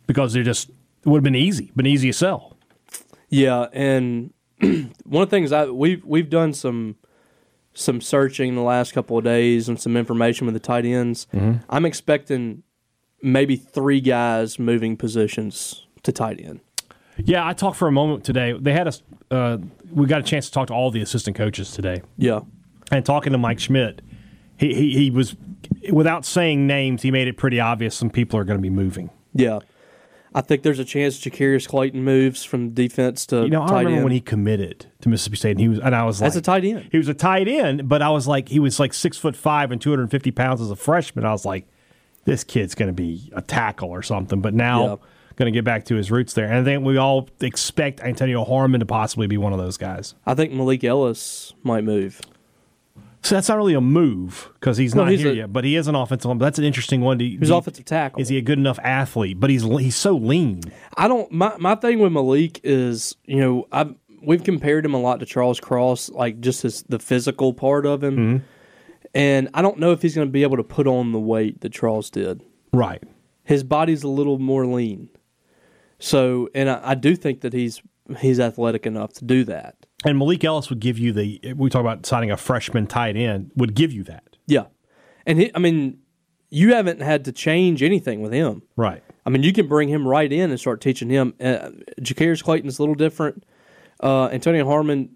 because 0.05 0.33
they're 0.33 0.43
just 0.43 0.69
it 0.69 1.05
would 1.05 1.17
have 1.19 1.23
been 1.23 1.35
easy, 1.35 1.71
been 1.75 1.85
easy 1.85 2.09
to 2.09 2.13
sell. 2.13 2.57
Yeah, 3.29 3.67
and 3.73 4.33
one 4.61 5.23
of 5.23 5.29
the 5.29 5.35
things 5.35 5.51
I 5.51 5.65
we've 5.65 6.03
we've 6.05 6.29
done 6.29 6.53
some 6.53 6.95
some 7.73 8.01
searching 8.01 8.55
the 8.55 8.61
last 8.61 8.93
couple 8.93 9.17
of 9.17 9.23
days 9.23 9.69
and 9.69 9.79
some 9.79 9.95
information 9.95 10.47
with 10.47 10.53
the 10.53 10.59
tight 10.59 10.83
ends. 10.85 11.27
I'm 11.69 11.85
expecting 11.85 12.63
maybe 13.21 13.55
three 13.55 14.01
guys 14.01 14.57
moving 14.57 14.97
positions 14.97 15.85
to 16.03 16.11
tight 16.11 16.39
end. 16.41 16.61
Yeah, 17.23 17.45
I 17.47 17.53
talked 17.53 17.77
for 17.77 17.87
a 17.87 17.91
moment 17.91 18.23
today. 18.23 18.53
They 18.59 18.73
had 18.73 18.87
us. 18.87 19.03
Uh, 19.29 19.57
we 19.91 20.05
got 20.07 20.21
a 20.21 20.23
chance 20.23 20.47
to 20.47 20.51
talk 20.51 20.67
to 20.67 20.73
all 20.73 20.89
the 20.91 21.01
assistant 21.01 21.35
coaches 21.35 21.71
today. 21.71 22.01
Yeah, 22.17 22.41
and 22.91 23.05
talking 23.05 23.31
to 23.31 23.37
Mike 23.37 23.59
Schmidt, 23.59 24.01
he, 24.57 24.73
he, 24.73 24.91
he 24.93 25.11
was, 25.11 25.35
without 25.91 26.25
saying 26.25 26.67
names, 26.67 27.01
he 27.01 27.11
made 27.11 27.27
it 27.27 27.37
pretty 27.37 27.59
obvious 27.59 27.95
some 27.95 28.09
people 28.09 28.39
are 28.39 28.43
going 28.43 28.57
to 28.57 28.61
be 28.61 28.69
moving. 28.69 29.09
yeah. 29.33 29.59
I 30.35 30.41
think 30.41 30.61
there's 30.61 30.77
a 30.77 30.85
chance 30.85 31.19
Jacarius 31.19 31.67
Clayton 31.67 32.03
moves 32.03 32.43
from 32.43 32.71
defense 32.71 33.25
to 33.27 33.43
You 33.43 33.49
know, 33.49 33.63
I 33.63 33.79
remember 33.79 33.95
end. 33.95 34.03
when 34.03 34.13
he 34.13 34.19
committed 34.19 34.85
to 35.01 35.09
Mississippi 35.09 35.37
State, 35.37 35.51
and 35.51 35.59
he 35.59 35.67
was, 35.69 35.79
and 35.79 35.95
I 35.95 36.03
was 36.03 36.21
like, 36.21 36.27
As 36.27 36.35
a 36.35 36.41
tight 36.41 36.63
end. 36.63 36.89
He 36.91 36.97
was 36.97 37.07
a 37.07 37.15
tight 37.15 37.47
end, 37.47 37.89
but 37.89 38.03
I 38.03 38.09
was 38.09 38.27
like, 38.27 38.49
he 38.49 38.59
was 38.59 38.79
like 38.79 38.93
six 38.93 39.17
foot 39.17 39.35
five 39.35 39.71
and 39.71 39.81
250 39.81 40.29
pounds 40.31 40.61
as 40.61 40.69
a 40.69 40.75
freshman. 40.75 41.25
I 41.25 41.31
was 41.31 41.43
like, 41.43 41.65
this 42.25 42.43
kid's 42.43 42.75
going 42.75 42.87
to 42.89 42.93
be 42.93 43.31
a 43.35 43.41
tackle 43.41 43.89
or 43.89 44.03
something. 44.03 44.41
But 44.41 44.53
now, 44.53 44.99
going 45.37 45.51
to 45.51 45.57
get 45.57 45.63
back 45.63 45.85
to 45.85 45.95
his 45.95 46.11
roots 46.11 46.33
there. 46.33 46.45
And 46.45 46.55
I 46.55 46.63
think 46.63 46.83
we 46.83 46.97
all 46.97 47.29
expect 47.39 48.01
Antonio 48.01 48.43
Harmon 48.43 48.79
to 48.81 48.85
possibly 48.85 49.27
be 49.27 49.37
one 49.37 49.53
of 49.53 49.59
those 49.59 49.77
guys. 49.77 50.13
I 50.25 50.33
think 50.33 50.51
Malik 50.51 50.83
Ellis 50.83 51.53
might 51.63 51.83
move. 51.83 52.19
So 53.27 53.35
that's 53.35 53.49
not 53.49 53.57
really 53.57 53.73
a 53.73 53.81
move 53.81 54.49
because 54.53 54.77
he's 54.77 54.95
No, 54.95 55.03
not 55.03 55.11
he's 55.11 55.21
here 55.21 55.31
a- 55.31 55.35
yet, 55.35 55.53
but 55.53 55.63
he 55.65 55.75
is 55.75 55.87
an 55.87 55.95
offensive 55.95 56.29
line. 56.29 56.37
But 56.37 56.45
that's 56.45 56.59
an 56.59 56.65
interesting 56.65 57.01
one. 57.01 57.19
To, 57.19 57.25
He's 57.25 57.49
offensive 57.49 57.85
tackle. 57.85 58.21
Is 58.21 58.29
he 58.29 58.37
a 58.37 58.41
good 58.41 58.57
enough 58.57 58.79
athlete? 58.83 59.39
But 59.39 59.49
he's 59.49 59.63
he's 59.63 59.95
so 59.95 60.15
lean. 60.15 60.61
I 60.95 61.07
don't. 61.07 61.31
My 61.31 61.55
my 61.57 61.75
thing 61.75 61.99
with 61.99 62.11
Malik 62.13 62.61
is, 62.63 63.15
you 63.25 63.37
know, 63.39 63.67
I 63.71 63.87
we've 64.21 64.43
compared 64.43 64.85
him 64.85 64.93
a 64.93 64.99
lot 64.99 65.19
to 65.19 65.25
Charles 65.25 65.59
Cross, 65.59 66.09
like 66.09 66.39
just 66.39 66.61
his 66.61 66.83
the 66.83 66.99
physical 66.99 67.53
part 67.53 67.85
of 67.85 68.03
him, 68.03 68.15
Mm-hmm. 68.17 68.45
and 69.13 69.49
I 69.53 69.61
don't 69.61 69.77
know 69.79 69.91
if 69.91 70.01
he's 70.01 70.15
going 70.15 70.27
to 70.27 70.31
be 70.31 70.43
able 70.43 70.57
to 70.57 70.63
put 70.63 70.87
on 70.87 71.11
the 71.11 71.19
weight 71.19 71.61
that 71.61 71.73
Charles 71.73 72.09
did. 72.09 72.41
Right. 72.73 73.03
His 73.43 73.63
body's 73.63 74.03
a 74.03 74.07
little 74.09 74.39
more 74.39 74.65
lean, 74.65 75.09
so 75.99 76.49
and 76.55 76.69
I, 76.69 76.79
I 76.83 76.95
do 76.95 77.15
think 77.15 77.41
that 77.41 77.53
he's 77.53 77.81
he's 78.19 78.39
athletic 78.39 78.85
enough 78.85 79.13
to 79.13 79.25
do 79.25 79.43
that. 79.45 79.75
And 80.05 80.17
Malik 80.17 80.43
Ellis 80.43 80.69
would 80.69 80.79
give 80.79 80.99
you 80.99 81.11
the. 81.11 81.41
We 81.55 81.69
talk 81.69 81.81
about 81.81 82.05
signing 82.05 82.31
a 82.31 82.37
freshman 82.37 82.87
tight 82.87 83.15
end. 83.15 83.51
Would 83.55 83.73
give 83.73 83.91
you 83.91 84.03
that. 84.03 84.23
Yeah, 84.45 84.65
and 85.25 85.39
he, 85.39 85.51
I 85.55 85.59
mean, 85.59 85.99
you 86.49 86.73
haven't 86.73 87.01
had 87.01 87.25
to 87.25 87.31
change 87.31 87.81
anything 87.83 88.21
with 88.21 88.31
him. 88.31 88.61
Right. 88.75 89.03
I 89.25 89.29
mean, 89.29 89.43
you 89.43 89.51
can 89.51 89.67
bring 89.67 89.89
him 89.89 90.07
right 90.07 90.31
in 90.31 90.51
and 90.51 90.59
start 90.59 90.79
teaching 90.81 91.09
him. 91.09 91.33
Uh, 91.41 91.71
Jacarius 91.99 92.43
Clayton's 92.43 92.79
a 92.79 92.81
little 92.81 92.95
different. 92.95 93.43
Uh, 94.01 94.27
Antonio 94.27 94.65
Harmon, 94.65 95.09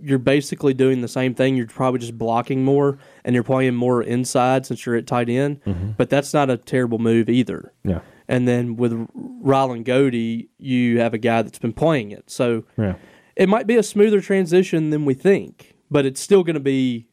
you're 0.00 0.18
basically 0.18 0.74
doing 0.74 1.00
the 1.00 1.06
same 1.08 1.34
thing. 1.34 1.54
You're 1.56 1.68
probably 1.68 2.00
just 2.00 2.18
blocking 2.18 2.64
more 2.64 2.98
and 3.24 3.34
you're 3.34 3.44
playing 3.44 3.76
more 3.76 4.02
inside 4.02 4.66
since 4.66 4.84
you're 4.84 4.96
at 4.96 5.06
tight 5.06 5.28
end. 5.28 5.60
But 5.96 6.10
that's 6.10 6.34
not 6.34 6.50
a 6.50 6.56
terrible 6.56 6.98
move 6.98 7.28
either. 7.28 7.72
Yeah. 7.84 8.00
And 8.26 8.48
then 8.48 8.76
with 8.76 9.06
Ryland 9.14 9.84
Goede, 9.84 10.48
you 10.58 10.98
have 10.98 11.14
a 11.14 11.18
guy 11.18 11.42
that's 11.42 11.58
been 11.58 11.72
playing 11.72 12.10
it. 12.10 12.30
So 12.30 12.64
Yeah. 12.76 12.94
It 13.36 13.48
might 13.48 13.66
be 13.66 13.76
a 13.76 13.82
smoother 13.82 14.20
transition 14.20 14.90
than 14.90 15.04
we 15.04 15.14
think, 15.14 15.74
but 15.90 16.06
it's 16.06 16.20
still 16.20 16.42
going 16.42 16.54
to 16.54 16.60
be 16.60 17.06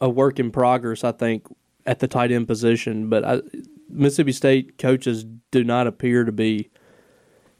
a 0.00 0.08
work 0.08 0.38
in 0.38 0.50
progress, 0.50 1.04
I 1.04 1.12
think, 1.12 1.46
at 1.86 1.98
the 1.98 2.08
tight 2.08 2.32
end 2.32 2.46
position. 2.46 3.08
But 3.08 3.24
I, 3.24 3.40
Mississippi 3.88 4.32
State 4.32 4.78
coaches 4.78 5.24
do 5.50 5.64
not 5.64 5.86
appear 5.86 6.24
to 6.24 6.32
be 6.32 6.70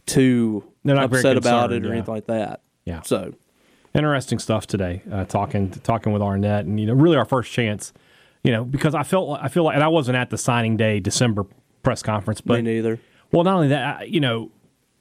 too 0.07 0.65
upset 0.87 1.37
about 1.37 1.73
it 1.73 1.85
or 1.85 1.89
yeah. 1.89 1.95
anything 1.95 2.15
like 2.15 2.27
that. 2.27 2.63
Yeah. 2.85 3.03
So 3.03 3.35
Interesting 3.93 4.39
stuff 4.39 4.69
today. 4.69 5.03
Uh, 5.11 5.25
talking 5.25 5.71
talking 5.71 6.13
with 6.13 6.23
Arnett, 6.23 6.65
and 6.65 6.79
you 6.79 6.87
know, 6.87 6.95
really 6.95 7.17
our 7.17 7.25
first 7.25 7.51
chance. 7.51 7.93
You 8.45 8.53
know, 8.53 8.65
because 8.65 8.95
I 8.95 9.03
felt 9.03 9.41
I 9.43 9.49
feel 9.49 9.65
like, 9.65 9.75
and 9.75 9.83
I 9.83 9.89
wasn't 9.89 10.17
at 10.17 10.31
the 10.31 10.39
signing 10.39 10.77
day 10.77 11.01
December 11.01 11.45
press 11.83 12.01
conference, 12.03 12.41
but 12.41 12.63
me 12.63 12.75
neither. 12.75 13.01
Well, 13.33 13.43
not 13.43 13.57
only 13.57 13.69
that, 13.69 14.09
you 14.09 14.21
know, 14.21 14.53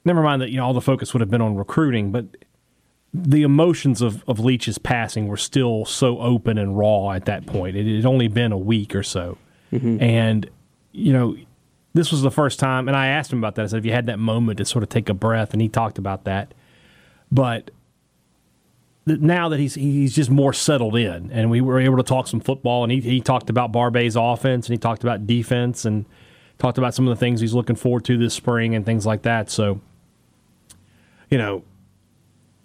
never 0.04 0.22
mind 0.22 0.42
that 0.42 0.50
you 0.50 0.56
know 0.56 0.64
all 0.64 0.74
the 0.74 0.80
focus 0.80 1.14
would 1.14 1.20
have 1.20 1.30
been 1.30 1.40
on 1.40 1.54
recruiting, 1.54 2.10
but 2.10 2.26
the 3.12 3.42
emotions 3.42 4.02
of 4.02 4.22
of 4.28 4.38
Leach's 4.38 4.78
passing 4.78 5.26
were 5.26 5.36
still 5.36 5.84
so 5.84 6.18
open 6.20 6.58
and 6.58 6.78
raw 6.78 7.10
at 7.10 7.24
that 7.24 7.46
point. 7.46 7.76
It 7.76 7.96
had 7.96 8.06
only 8.06 8.28
been 8.28 8.52
a 8.52 8.58
week 8.58 8.94
or 8.94 9.02
so, 9.02 9.38
mm-hmm. 9.72 10.00
and 10.02 10.48
you 10.92 11.12
know, 11.12 11.36
this 11.92 12.12
was 12.12 12.22
the 12.22 12.30
first 12.30 12.58
time. 12.58 12.88
And 12.88 12.96
I 12.96 13.08
asked 13.08 13.32
him 13.32 13.38
about 13.38 13.56
that. 13.56 13.62
I 13.62 13.66
said, 13.66 13.78
"If 13.78 13.84
you 13.84 13.92
had 13.92 14.06
that 14.06 14.18
moment 14.18 14.58
to 14.58 14.64
sort 14.64 14.82
of 14.82 14.88
take 14.88 15.08
a 15.08 15.14
breath," 15.14 15.52
and 15.52 15.60
he 15.60 15.68
talked 15.68 15.98
about 15.98 16.24
that, 16.24 16.54
but. 17.30 17.70
Now 19.06 19.48
that 19.48 19.58
he's 19.58 19.74
he's 19.74 20.14
just 20.14 20.30
more 20.30 20.52
settled 20.52 20.94
in, 20.94 21.32
and 21.32 21.50
we 21.50 21.62
were 21.62 21.80
able 21.80 21.96
to 21.96 22.02
talk 22.02 22.28
some 22.28 22.38
football, 22.38 22.84
and 22.84 22.92
he, 22.92 23.00
he 23.00 23.20
talked 23.20 23.50
about 23.50 23.72
Barbay's 23.72 24.14
offense, 24.14 24.68
and 24.68 24.74
he 24.74 24.78
talked 24.78 25.02
about 25.02 25.26
defense, 25.26 25.84
and 25.84 26.04
talked 26.60 26.78
about 26.78 26.94
some 26.94 27.08
of 27.08 27.16
the 27.16 27.18
things 27.18 27.40
he's 27.40 27.54
looking 27.54 27.74
forward 27.74 28.04
to 28.04 28.16
this 28.16 28.34
spring 28.34 28.74
and 28.74 28.84
things 28.86 29.06
like 29.06 29.22
that. 29.22 29.50
So, 29.50 29.80
you 31.28 31.38
know, 31.38 31.64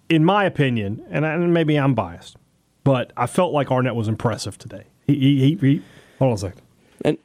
in 0.09 0.23
my 0.25 0.45
opinion, 0.45 1.03
and, 1.09 1.25
I, 1.25 1.33
and 1.33 1.53
maybe 1.53 1.75
I'm 1.77 1.93
biased, 1.95 2.37
but 2.83 3.11
I 3.17 3.27
felt 3.27 3.53
like 3.53 3.71
Arnett 3.71 3.95
was 3.95 4.07
impressive 4.07 4.57
today. 4.57 4.83
He, 5.07 5.15
he, 5.15 5.39
he, 5.39 5.55
he 5.55 5.81
hold 6.19 6.29
on 6.31 6.35
a 6.35 6.37
second. 6.37 6.61
And 7.03 7.17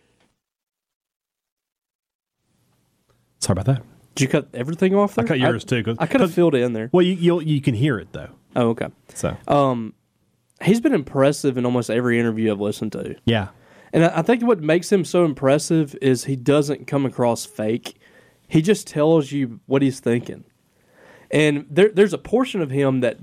Sorry 3.38 3.53
about 3.59 3.66
that. 3.66 3.83
did 4.14 4.23
you 4.25 4.29
cut 4.29 4.49
everything 4.55 4.95
off 4.95 5.14
there? 5.14 5.25
I 5.25 5.29
cut 5.29 5.38
yours 5.40 5.64
too. 5.64 5.83
'cause- 5.83 5.97
I 5.99 6.07
could 6.07 6.21
have 6.21 6.33
filled 6.33 6.55
it 6.55 6.62
in 6.62 6.73
there. 6.73 6.90
Well, 6.93 7.03
you 7.05 7.14
you'll, 7.14 7.43
you 7.43 7.61
can 7.61 7.75
hear 7.75 7.99
it 7.99 8.09
though. 8.12 8.29
Oh, 8.57 8.69
okay. 8.71 8.88
So 9.14 9.37
Um, 9.49 9.95
he's 10.62 10.81
been 10.81 10.95
impressive 10.95 11.57
in 11.57 11.64
almost 11.64 11.88
every 11.90 12.19
interview 12.19 12.53
I've 12.53 12.61
listened 12.61 12.93
to. 12.93 13.16
yeah, 13.25 13.49
And 13.93 14.05
I 14.05 14.19
I 14.19 14.23
think 14.23 14.43
what 14.43 14.61
makes 14.61 14.90
him 14.93 15.05
so 15.05 15.25
impressive 15.25 15.97
is 16.03 16.25
he 16.25 16.37
doesn't 16.37 16.87
come 16.87 17.07
across 17.07 17.47
fake. 17.47 17.97
He 18.49 18.61
just 18.62 18.87
tells 18.87 19.31
you 19.33 19.61
what 19.66 19.81
he's 19.81 20.01
thinking. 20.01 20.45
And 21.31 21.66
there, 21.71 21.90
there's 21.90 22.12
a 22.12 22.19
portion 22.19 22.61
of 22.61 22.71
him 22.71 23.01
that 23.01 23.19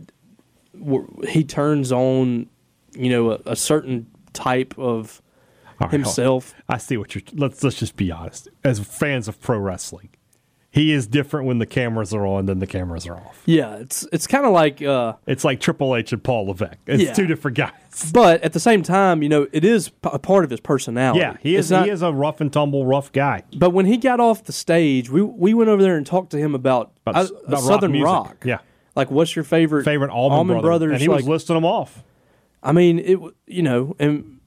he 1.28 1.44
turns 1.44 1.92
on, 1.92 2.48
you 2.94 3.10
know, 3.10 3.32
a, 3.32 3.40
a 3.48 3.56
certain 3.56 4.08
type 4.34 4.78
of 4.78 5.22
right, 5.80 5.92
himself. 5.92 6.54
I 6.70 6.78
see 6.78 6.98
what 6.98 7.16
you're. 7.16 7.24
Let's 7.34 7.64
let's 7.64 7.78
just 7.78 7.96
be 7.96 8.12
honest. 8.12 8.48
As 8.64 8.80
fans 8.80 9.28
of 9.28 9.42
pro 9.42 9.58
wrestling, 9.58 10.10
he 10.78 10.92
is 10.94 11.08
different 11.08 11.48
when 11.48 11.60
the 11.60 11.66
cameras 11.66 12.14
are 12.14 12.26
on 12.26 12.46
than 12.46 12.60
the 12.60 12.68
cameras 12.68 13.08
are 13.08 13.16
off. 13.18 13.42
Yeah, 13.46 13.76
it's 13.76 14.08
it's 14.14 14.28
kind 14.28 14.46
of 14.46 14.52
like, 14.54 14.82
uh, 14.82 15.14
It's 15.26 15.44
like 15.44 15.60
Triple 15.60 15.96
H 15.96 16.14
and 16.14 16.24
Paul 16.24 16.48
Levesque. 16.48 16.78
It's 16.86 17.04
Yeah. 17.04 17.14
two 17.14 17.28
different 17.28 17.58
guys. 17.58 18.12
but 18.14 18.42
at 18.44 18.54
the 18.54 18.60
same 18.60 18.84
time, 18.84 19.24
you 19.24 19.30
know, 19.30 19.48
it 19.52 19.66
is 19.66 19.92
a 20.04 20.20
part 20.20 20.44
of 20.44 20.52
his 20.52 20.60
personality. 20.60 21.20
Yeah, 21.22 21.38
he 21.42 21.56
is. 21.56 21.72
not- 21.72 21.86
he 21.86 21.92
is 21.92 22.02
a 22.02 22.12
rough 22.14 22.40
and 22.42 22.54
tumble, 22.54 22.86
rough 22.86 23.12
guy. 23.12 23.44
But 23.58 23.72
when 23.72 23.86
he 23.88 23.98
got 23.98 24.20
off 24.20 24.44
the 24.44 24.54
stage, 24.54 25.10
we 25.10 25.22
we 25.22 25.54
went 25.54 25.70
over 25.70 25.82
there 25.82 25.98
and 25.98 26.06
talked 26.06 26.30
to 26.32 26.38
him 26.38 26.54
about, 26.56 26.92
About, 27.06 27.16
uh, 27.16 27.20
s- 27.24 27.32
about 27.48 27.62
Southern 27.62 27.92
music. 27.92 28.06
rock. 28.06 28.44
Yeah, 28.46 28.60
Like, 28.96 29.10
what's 29.12 29.36
your 29.36 29.44
favorite 29.44 29.84
favorite 29.84 30.12
Allman, 30.12 30.62
Brothers? 30.62 30.92
and 30.94 31.02
he 31.02 31.10
was 31.10 31.28
listing 31.28 31.56
them 31.56 31.66
off. 31.66 32.04
I 32.64 32.72
mean, 32.72 33.00
it 33.00 33.20
you 33.48 33.64
know, 33.64 33.96
and 34.00 34.40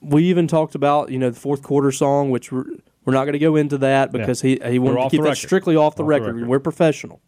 we 0.00 0.24
even 0.24 0.46
talked 0.46 0.74
about 0.74 1.10
you 1.10 1.18
know 1.18 1.30
the 1.30 1.38
fourth 1.38 1.62
quarter 1.62 1.92
song, 1.92 2.30
which 2.30 2.50
we're 2.52 2.64
we're 3.04 3.12
not 3.12 3.24
going 3.24 3.32
to 3.34 3.38
go 3.38 3.56
into 3.56 3.78
that 3.78 4.12
because 4.12 4.40
he 4.42 4.60
he 4.64 4.78
wanted 4.78 5.02
to 5.04 5.10
keep 5.10 5.22
that 5.22 5.36
strictly 5.36 5.76
off 5.76 5.82
the, 5.82 5.86
Off 5.86 5.96
the 5.96 6.04
record. 6.04 6.34
record. 6.36 6.48
We're 6.48 6.60
professional, 6.60 7.20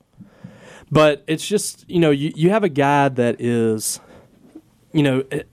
but 0.90 1.24
it's 1.26 1.46
just 1.46 1.88
you 1.88 2.00
know 2.00 2.10
you 2.10 2.32
you 2.36 2.50
have 2.50 2.64
a 2.64 2.68
guy 2.68 3.08
that 3.08 3.40
is, 3.40 4.00
you 4.92 5.02
know. 5.02 5.24
It, 5.30 5.48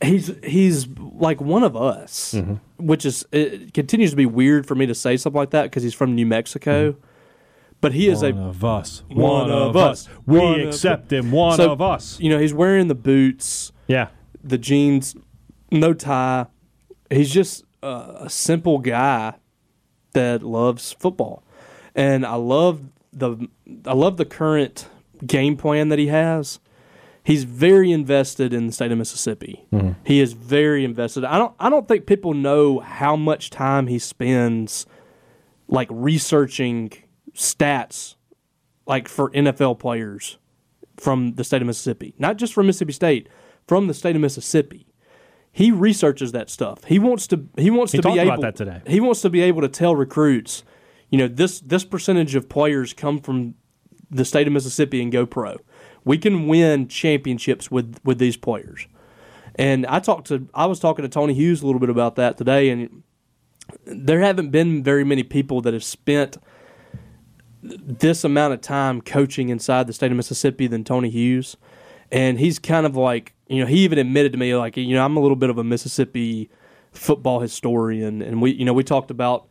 He's 0.00 0.30
he's 0.44 0.86
like 0.96 1.40
one 1.40 1.64
of 1.64 1.76
us, 1.76 2.32
Mm-hmm. 2.36 2.86
which 2.86 3.04
is 3.04 3.26
it 3.32 3.74
continues 3.74 4.10
to 4.10 4.16
be 4.16 4.26
weird 4.26 4.64
for 4.64 4.76
me 4.76 4.86
to 4.86 4.94
say 4.94 5.16
something 5.16 5.36
like 5.36 5.50
that 5.50 5.64
because 5.64 5.82
he's 5.82 5.92
from 5.92 6.14
New 6.14 6.24
Mexico, 6.24 6.94
but 7.80 7.92
he 7.94 8.08
is 8.08 8.22
Mm-hmm. 8.22 8.38
One 8.38 8.46
a 8.46 8.48
of 8.50 8.64
us. 8.64 9.02
One 9.08 9.50
of 9.50 9.76
us. 9.76 10.08
We 10.24 10.38
One 10.38 10.60
accept 10.60 11.12
him. 11.12 11.32
One 11.32 11.56
So, 11.56 11.72
of 11.72 11.82
us. 11.82 12.20
you 12.20 12.30
know 12.30 12.38
he's 12.38 12.54
wearing 12.54 12.86
the 12.86 12.94
boots, 12.94 13.72
Yeah. 13.88 14.10
the 14.44 14.56
jeans, 14.56 15.16
no 15.72 15.92
tie. 15.94 16.46
He's 17.10 17.32
just 17.32 17.64
a, 17.82 18.22
a 18.22 18.30
simple 18.30 18.78
guy 18.78 19.34
that 20.12 20.42
loves 20.42 20.92
football, 20.92 21.44
and 21.94 22.24
I 22.24 22.34
love 22.34 22.82
the 23.12 23.48
I 23.86 23.94
love 23.94 24.16
the 24.16 24.24
current 24.24 24.88
game 25.26 25.56
plan 25.56 25.88
that 25.88 25.98
he 25.98 26.08
has. 26.08 26.60
He's 27.22 27.44
very 27.44 27.92
invested 27.92 28.54
in 28.54 28.66
the 28.66 28.72
state 28.72 28.90
of 28.90 28.96
Mississippi. 28.96 29.66
Mm-hmm. 29.72 30.00
He 30.04 30.20
is 30.20 30.32
very 30.32 30.84
invested. 30.84 31.24
I 31.24 31.38
don't 31.38 31.54
I 31.58 31.68
don't 31.68 31.86
think 31.86 32.06
people 32.06 32.34
know 32.34 32.80
how 32.80 33.16
much 33.16 33.50
time 33.50 33.86
he 33.86 33.98
spends 33.98 34.86
like 35.68 35.88
researching 35.90 36.92
stats 37.34 38.14
like 38.86 39.08
for 39.08 39.30
NFL 39.30 39.78
players 39.78 40.38
from 40.96 41.34
the 41.34 41.44
state 41.44 41.60
of 41.60 41.66
Mississippi, 41.66 42.14
not 42.18 42.36
just 42.36 42.52
from 42.52 42.66
Mississippi 42.66 42.92
State, 42.92 43.28
from 43.66 43.86
the 43.86 43.94
state 43.94 44.16
of 44.16 44.22
Mississippi. 44.22 44.87
He 45.58 45.72
researches 45.72 46.30
that 46.30 46.50
stuff. 46.50 46.84
He 46.84 47.00
wants 47.00 47.26
to. 47.26 47.48
He 47.56 47.68
wants 47.68 47.90
He 47.90 47.98
to 47.98 48.08
be 48.08 48.16
able. 48.16 48.34
about 48.34 48.42
that 48.42 48.54
today. 48.54 48.80
He 48.86 49.00
wants 49.00 49.22
to 49.22 49.28
be 49.28 49.40
able 49.40 49.60
to 49.62 49.68
tell 49.68 49.96
recruits, 49.96 50.62
you 51.10 51.18
know, 51.18 51.26
this 51.26 51.58
this 51.58 51.84
percentage 51.84 52.36
of 52.36 52.48
players 52.48 52.92
come 52.92 53.18
from 53.18 53.56
the 54.08 54.24
state 54.24 54.46
of 54.46 54.52
Mississippi 54.52 55.02
and 55.02 55.10
go 55.10 55.26
pro. 55.26 55.56
We 56.04 56.16
can 56.16 56.46
win 56.46 56.86
championships 56.86 57.72
with 57.72 57.98
with 58.04 58.20
these 58.20 58.36
players. 58.36 58.86
And 59.56 59.84
I 59.86 59.98
talked 59.98 60.28
to. 60.28 60.48
I 60.54 60.66
was 60.66 60.78
talking 60.78 61.02
to 61.02 61.08
Tony 61.08 61.34
Hughes 61.34 61.60
a 61.60 61.66
little 61.66 61.80
bit 61.80 61.90
about 61.90 62.14
that 62.14 62.38
today, 62.38 62.70
and 62.70 63.02
there 63.84 64.20
haven't 64.20 64.50
been 64.50 64.84
very 64.84 65.02
many 65.02 65.24
people 65.24 65.60
that 65.62 65.72
have 65.72 65.82
spent 65.82 66.38
this 67.64 68.22
amount 68.22 68.54
of 68.54 68.60
time 68.60 69.00
coaching 69.00 69.48
inside 69.48 69.88
the 69.88 69.92
state 69.92 70.12
of 70.12 70.16
Mississippi 70.16 70.68
than 70.68 70.84
Tony 70.84 71.10
Hughes. 71.10 71.56
And 72.10 72.38
he's 72.38 72.58
kind 72.58 72.86
of 72.86 72.96
like, 72.96 73.34
you 73.48 73.60
know, 73.60 73.66
he 73.66 73.78
even 73.80 73.98
admitted 73.98 74.32
to 74.32 74.38
me, 74.38 74.54
like, 74.54 74.76
you 74.76 74.94
know, 74.94 75.04
I'm 75.04 75.16
a 75.16 75.20
little 75.20 75.36
bit 75.36 75.50
of 75.50 75.58
a 75.58 75.64
Mississippi 75.64 76.50
football 76.92 77.40
historian. 77.40 78.22
And 78.22 78.40
we, 78.40 78.52
you 78.52 78.64
know, 78.64 78.72
we 78.72 78.84
talked 78.84 79.10
about, 79.10 79.46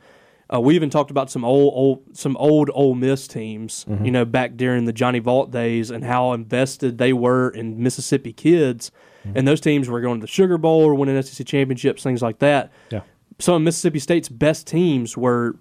uh, 0.54 0.60
we 0.60 0.76
even 0.76 0.89
talked 0.89 1.12
about 1.12 1.30
some 1.30 1.43
old, 1.43 1.74
old, 1.76 2.17
some 2.17 2.38
old 2.38 2.70
Ole 2.74 2.96
Miss 2.96 3.28
teams, 3.28 3.86
mm-hmm. 3.86 4.06
you 4.06 4.12
know, 4.12 4.26
back 4.26 4.56
during 4.56 4.86
the 4.86 4.93
Johnny 4.93 5.20
Vaught 5.20 5.52
days 5.52 5.91
and 5.91 6.04
how 6.04 6.34
invested 6.34 6.98
they 6.98 7.13
were 7.13 7.50
in 7.50 7.82
Mississippi 7.82 8.34
kids. 8.34 8.91
Mm-hmm. 9.26 9.38
And 9.38 9.48
those 9.48 9.62
teams 9.62 9.89
were 9.89 10.02
going 10.02 10.20
to 10.20 10.26
the 10.26 10.32
Sugar 10.32 10.58
Bowl 10.58 10.82
or 10.84 10.96
winning 10.96 11.22
SEC 11.22 11.46
championships, 11.46 12.02
things 12.02 12.22
like 12.22 12.39
that. 12.39 12.72
Yeah. 12.89 13.02
Some 13.39 13.56
of 13.56 13.62
Mississippi 13.62 14.00
State's 14.00 14.30
best 14.30 14.65
teams 14.65 15.15
were 15.15 15.58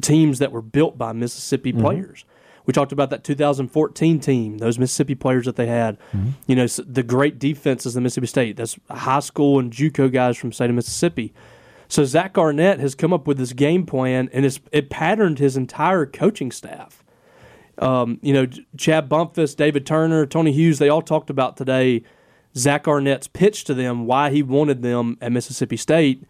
teams 0.00 0.38
that 0.38 0.52
were 0.52 0.62
built 0.62 0.96
by 0.96 1.12
Mississippi 1.12 1.72
mm-hmm. 1.72 1.82
players. 1.82 2.24
We 2.68 2.72
talked 2.72 2.92
about 2.92 3.08
that 3.08 3.24
2014 3.24 4.20
team, 4.20 4.58
those 4.58 4.78
Mississippi 4.78 5.14
players 5.14 5.46
that 5.46 5.56
they 5.56 5.66
had. 5.66 5.96
You 6.46 6.54
know, 6.54 6.66
the 6.66 7.02
great 7.02 7.38
defenses 7.38 7.96
of 7.96 8.02
Mississippi 8.02 8.26
State. 8.26 8.56
That's 8.58 8.78
high 8.90 9.20
school 9.20 9.58
and 9.58 9.72
JUCO 9.72 10.12
guys 10.12 10.36
from 10.36 10.50
the 10.50 10.54
state 10.54 10.68
of 10.68 10.76
Mississippi. 10.76 11.32
So 11.88 12.04
Zach 12.04 12.36
Arnett 12.36 12.78
has 12.78 12.94
come 12.94 13.14
up 13.14 13.26
with 13.26 13.38
this 13.38 13.54
game 13.54 13.86
plan, 13.86 14.28
and 14.34 14.44
it's, 14.44 14.60
it 14.70 14.90
patterned 14.90 15.38
his 15.38 15.56
entire 15.56 16.04
coaching 16.04 16.52
staff. 16.52 17.02
Um, 17.78 18.18
you 18.20 18.34
know, 18.34 18.46
Chad 18.76 19.08
Bumphis, 19.08 19.56
David 19.56 19.86
Turner, 19.86 20.26
Tony 20.26 20.52
Hughes, 20.52 20.78
they 20.78 20.90
all 20.90 21.00
talked 21.00 21.30
about 21.30 21.56
today 21.56 22.02
Zach 22.54 22.86
Arnett's 22.86 23.28
pitch 23.28 23.64
to 23.64 23.72
them, 23.72 24.04
why 24.04 24.28
he 24.30 24.42
wanted 24.42 24.82
them 24.82 25.16
at 25.22 25.32
Mississippi 25.32 25.78
State. 25.78 26.22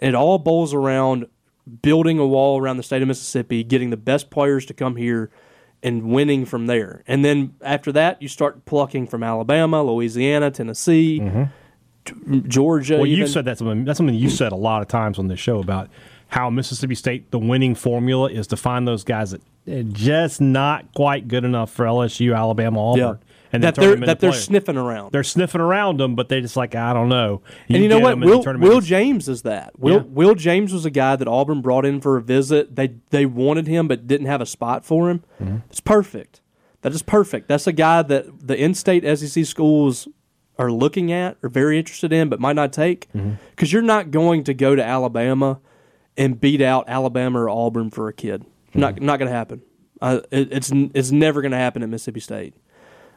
And 0.00 0.08
it 0.08 0.14
all 0.16 0.38
boils 0.40 0.74
around 0.74 1.26
building 1.82 2.18
a 2.18 2.26
wall 2.26 2.60
around 2.60 2.78
the 2.78 2.82
state 2.82 3.00
of 3.00 3.06
Mississippi, 3.06 3.62
getting 3.62 3.90
the 3.90 3.96
best 3.96 4.30
players 4.30 4.66
to 4.66 4.74
come 4.74 4.96
here, 4.96 5.30
and 5.84 6.02
winning 6.02 6.46
from 6.46 6.66
there. 6.66 7.04
And 7.06 7.24
then 7.24 7.54
after 7.60 7.92
that, 7.92 8.20
you 8.20 8.26
start 8.26 8.64
plucking 8.64 9.06
from 9.06 9.22
Alabama, 9.22 9.82
Louisiana, 9.84 10.50
Tennessee, 10.50 11.20
G- 12.04 12.14
Georgia. 12.48 12.94
Mm-hmm. 12.94 13.00
Well, 13.00 13.06
you 13.06 13.26
said 13.26 13.44
that 13.44 13.58
something. 13.58 13.84
That's 13.84 13.98
something 13.98 14.14
you 14.16 14.30
said 14.30 14.50
a 14.50 14.56
lot 14.56 14.82
of 14.82 14.88
times 14.88 15.18
on 15.18 15.28
this 15.28 15.38
show 15.38 15.60
about 15.60 15.90
how 16.28 16.50
Mississippi 16.50 16.94
State 16.94 17.30
the 17.30 17.38
winning 17.38 17.74
formula 17.74 18.30
is 18.30 18.46
to 18.48 18.56
find 18.56 18.88
those 18.88 19.04
guys 19.04 19.30
that 19.30 19.42
are 19.68 19.82
just 19.84 20.40
not 20.40 20.92
quite 20.94 21.28
good 21.28 21.44
enough 21.44 21.70
for 21.70 21.84
LSU, 21.84 22.36
Alabama, 22.36 22.90
Auburn, 22.90 23.00
yeah. 23.20 23.33
And 23.54 23.62
that 23.64 23.74
they're 23.74 23.96
that 23.96 24.20
they're 24.20 24.30
players. 24.30 24.44
sniffing 24.44 24.76
around. 24.76 25.12
They're 25.12 25.22
sniffing 25.24 25.60
around 25.60 25.98
them, 26.00 26.14
but 26.14 26.28
they 26.28 26.40
just 26.40 26.56
like 26.56 26.74
I 26.74 26.92
don't 26.92 27.08
know. 27.08 27.42
and 27.68 27.82
you 27.82 27.88
know 27.88 27.98
what? 27.98 28.10
them 28.10 28.22
and 28.22 28.30
then 28.44 28.60
Will 28.60 28.74
Will 28.74 28.80
James 28.80 29.28
is 29.28 29.42
that. 29.42 29.78
Will 29.78 29.94
Yeah. 29.96 30.02
Will 30.08 30.34
James 30.34 30.72
was 30.72 30.84
a 30.84 30.90
guy 30.90 31.16
that 31.16 31.28
Auburn 31.28 31.60
brought 31.62 31.84
in 31.86 32.00
for 32.00 32.16
a 32.16 32.22
visit. 32.22 32.74
They 32.76 32.94
they 33.10 33.26
wanted 33.26 33.66
him 33.66 33.88
but 33.88 34.06
didn't 34.06 34.26
have 34.26 34.40
a 34.40 34.46
spot 34.46 34.84
for 34.84 35.08
him. 35.10 35.22
Mm-hmm. 35.42 35.56
It's 35.70 35.80
perfect. 35.80 36.40
That 36.82 36.92
is 36.92 37.02
perfect. 37.02 37.48
That's 37.48 37.66
a 37.66 37.72
guy 37.72 38.02
that 38.02 38.46
the 38.46 38.56
in-state 38.62 39.04
SEC 39.18 39.46
schools 39.46 40.06
are 40.58 40.70
looking 40.70 41.10
at, 41.10 41.36
are 41.42 41.48
very 41.48 41.78
interested 41.78 42.12
in, 42.12 42.28
but 42.28 42.38
might 42.40 42.56
not 42.56 42.72
take 42.72 43.10
Mm-hmm. 43.12 43.32
because 43.50 43.72
you're 43.72 43.82
not 43.82 44.10
going 44.10 44.44
to 44.44 44.54
go 44.54 44.74
to 44.76 44.84
Alabama 44.84 45.60
and 46.16 46.40
beat 46.40 46.60
out 46.60 46.84
Alabama 46.88 47.40
or 47.40 47.48
Auburn 47.48 47.90
for 47.90 48.08
a 48.08 48.12
kid. 48.12 48.44
Not 48.74 48.96
Mm-hmm. 48.96 49.04
not 49.06 49.18
going 49.18 49.30
to 49.30 49.34
happen. 49.36 49.62
Uh, 50.02 50.20
it, 50.30 50.52
it's 50.52 50.70
it's 50.92 51.10
never 51.10 51.40
going 51.40 51.52
to 51.52 51.56
happen 51.58 51.82
at 51.82 51.88
Mississippi 51.88 52.20
State. 52.20 52.54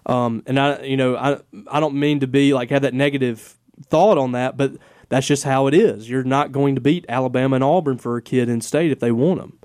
Um, 0.07 0.41
and 0.45 0.57
I, 0.59 0.81
you 0.83 0.97
know, 0.97 1.15
I, 1.15 1.39
I 1.69 1.79
don't 1.79 1.95
mean 1.95 2.21
to 2.21 2.27
be 2.27 2.53
like 2.53 2.69
have 2.71 2.81
that 2.81 2.93
negative 2.93 3.57
thought 3.89 4.17
on 4.17 4.31
that, 4.31 4.57
but 4.57 4.71
that's 5.09 5.27
just 5.27 5.43
how 5.43 5.67
it 5.67 5.73
is. 5.73 6.09
You're 6.09 6.23
not 6.23 6.51
going 6.51 6.75
to 6.75 6.81
beat 6.81 7.05
Alabama 7.07 7.55
and 7.55 7.63
Auburn 7.63 7.97
for 7.97 8.17
a 8.17 8.21
kid 8.21 8.49
in 8.49 8.61
state 8.61 8.91
if 8.91 8.99
they 8.99 9.11
want 9.11 9.39
them. 9.39 9.59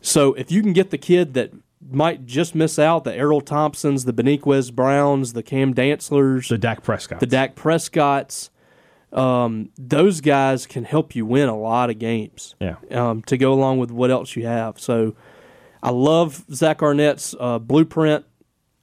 So 0.00 0.34
if 0.34 0.50
you 0.50 0.62
can 0.62 0.72
get 0.72 0.90
the 0.90 0.98
kid 0.98 1.34
that 1.34 1.52
might 1.90 2.26
just 2.26 2.54
miss 2.54 2.78
out, 2.78 3.04
the 3.04 3.12
Erroll 3.12 3.44
Thompsons, 3.44 4.04
the 4.04 4.12
Beniquez 4.12 4.72
Browns, 4.72 5.32
the 5.32 5.42
Cam 5.42 5.74
Dantzlers, 5.74 6.48
the 6.48 6.58
Dak 6.58 6.82
Prescott. 6.82 7.20
the 7.20 7.26
Dak 7.26 7.56
Prescotts, 7.56 8.50
um, 9.12 9.70
those 9.76 10.20
guys 10.20 10.66
can 10.66 10.84
help 10.84 11.14
you 11.14 11.26
win 11.26 11.48
a 11.48 11.56
lot 11.56 11.90
of 11.90 11.98
games 11.98 12.54
yeah. 12.60 12.76
um, 12.90 13.22
to 13.22 13.36
go 13.36 13.52
along 13.52 13.78
with 13.78 13.90
what 13.90 14.10
else 14.10 14.36
you 14.36 14.46
have. 14.46 14.80
So 14.80 15.14
I 15.82 15.90
love 15.90 16.44
Zach 16.52 16.82
Arnett's 16.82 17.34
uh, 17.38 17.58
blueprint. 17.58 18.24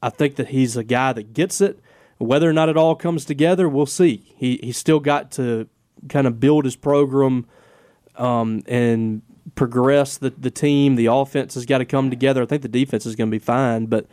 I 0.02 0.10
think 0.10 0.36
that 0.36 0.50
he's 0.50 0.78
a 0.78 0.84
guy 0.84 1.14
that 1.14 1.34
gets 1.34 1.62
it. 1.62 1.80
Whether 2.18 2.50
or 2.50 2.54
not 2.54 2.70
it 2.70 2.78
all 2.78 2.96
comes 2.96 3.26
together, 3.26 3.70
we'll 3.70 3.86
see. 3.86 4.34
He 4.38 4.60
he's 4.62 4.78
still 4.78 5.00
got 5.00 5.32
to 5.32 5.68
kind 6.08 6.28
of 6.28 6.40
build 6.40 6.66
his 6.66 6.76
program 6.76 7.46
um, 8.16 8.64
and 8.68 9.22
progress 9.56 10.18
the, 10.18 10.30
the 10.30 10.52
team. 10.52 10.96
The 10.96 11.08
offense 11.08 11.54
has 11.56 11.66
got 11.66 11.80
to 11.80 11.86
come 11.86 12.10
together. 12.10 12.42
I 12.44 12.46
think 12.46 12.62
the 12.62 12.68
defense 12.68 13.06
is 13.06 13.16
going 13.16 13.30
to 13.30 13.36
be 13.36 13.40
fine, 13.40 13.86
but 13.86 14.06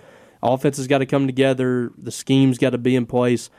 Offense 0.42 0.76
has 0.76 0.86
got 0.86 0.98
to 0.98 1.06
come 1.06 1.26
together. 1.26 1.92
The 1.98 2.10
scheme's 2.10 2.58
got 2.58 2.70
to 2.70 2.78
be 2.78 2.96
in 2.96 3.06
place. 3.06 3.50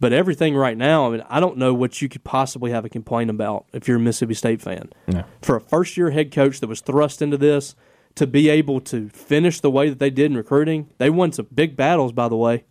But 0.00 0.12
everything 0.12 0.56
right 0.56 0.76
now, 0.76 1.06
I 1.06 1.10
mean, 1.10 1.24
I 1.28 1.40
don't 1.40 1.56
know 1.56 1.72
what 1.72 2.02
you 2.02 2.08
could 2.08 2.24
possibly 2.24 2.72
have 2.72 2.84
a 2.84 2.88
complaint 2.88 3.30
about 3.30 3.66
if 3.72 3.86
you're 3.86 3.96
a 3.96 4.00
Mississippi 4.00 4.34
State 4.34 4.60
fan. 4.60 4.90
For 5.40 5.56
a 5.56 5.60
first 5.60 5.96
year 5.96 6.10
head 6.10 6.32
coach 6.32 6.60
that 6.60 6.66
was 6.66 6.80
thrust 6.80 7.22
into 7.22 7.36
this, 7.36 7.74
to 8.16 8.26
be 8.26 8.48
able 8.48 8.80
to 8.80 9.08
finish 9.08 9.60
the 9.60 9.70
way 9.70 9.88
that 9.88 9.98
they 9.98 10.10
did 10.10 10.30
in 10.30 10.36
recruiting, 10.36 10.88
they 10.98 11.10
won 11.10 11.32
some 11.32 11.48
big 11.52 11.76
battles, 11.76 12.12
by 12.12 12.28
the 12.28 12.36
way. 12.36 12.64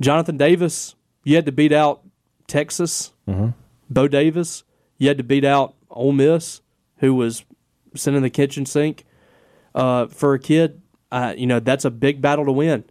Jonathan 0.00 0.36
Davis, 0.36 0.94
you 1.24 1.34
had 1.36 1.46
to 1.46 1.52
beat 1.52 1.72
out 1.72 2.02
Texas. 2.46 3.12
Bo 3.88 4.08
Davis, 4.08 4.64
you 4.98 5.08
had 5.08 5.18
to 5.18 5.24
beat 5.24 5.44
out 5.44 5.74
Ole 5.90 6.12
Miss, 6.12 6.60
who 6.98 7.14
was 7.14 7.44
sending 7.94 8.22
the 8.22 8.30
kitchen 8.30 8.64
sink 8.64 9.04
uh, 9.74 10.06
for 10.06 10.34
a 10.34 10.38
kid. 10.38 10.80
Uh, 11.10 11.34
you 11.36 11.46
know, 11.46 11.58
that's 11.58 11.84
a 11.84 11.90
big 11.90 12.22
battle 12.22 12.44
to 12.44 12.52
win. 12.52 12.84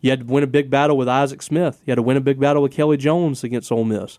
You 0.00 0.10
had 0.10 0.20
to 0.20 0.26
win 0.26 0.44
a 0.44 0.48
big 0.48 0.68
battle 0.68 0.96
with 0.96 1.08
Isaac 1.08 1.40
Smith. 1.42 1.80
You 1.86 1.92
had 1.92 1.96
to 1.96 2.02
win 2.02 2.16
a 2.16 2.20
big 2.20 2.38
battle 2.38 2.62
with 2.62 2.72
Kelly 2.72 2.96
Jones 2.96 3.42
against 3.44 3.72
Ole 3.72 3.84
Miss. 3.84 4.18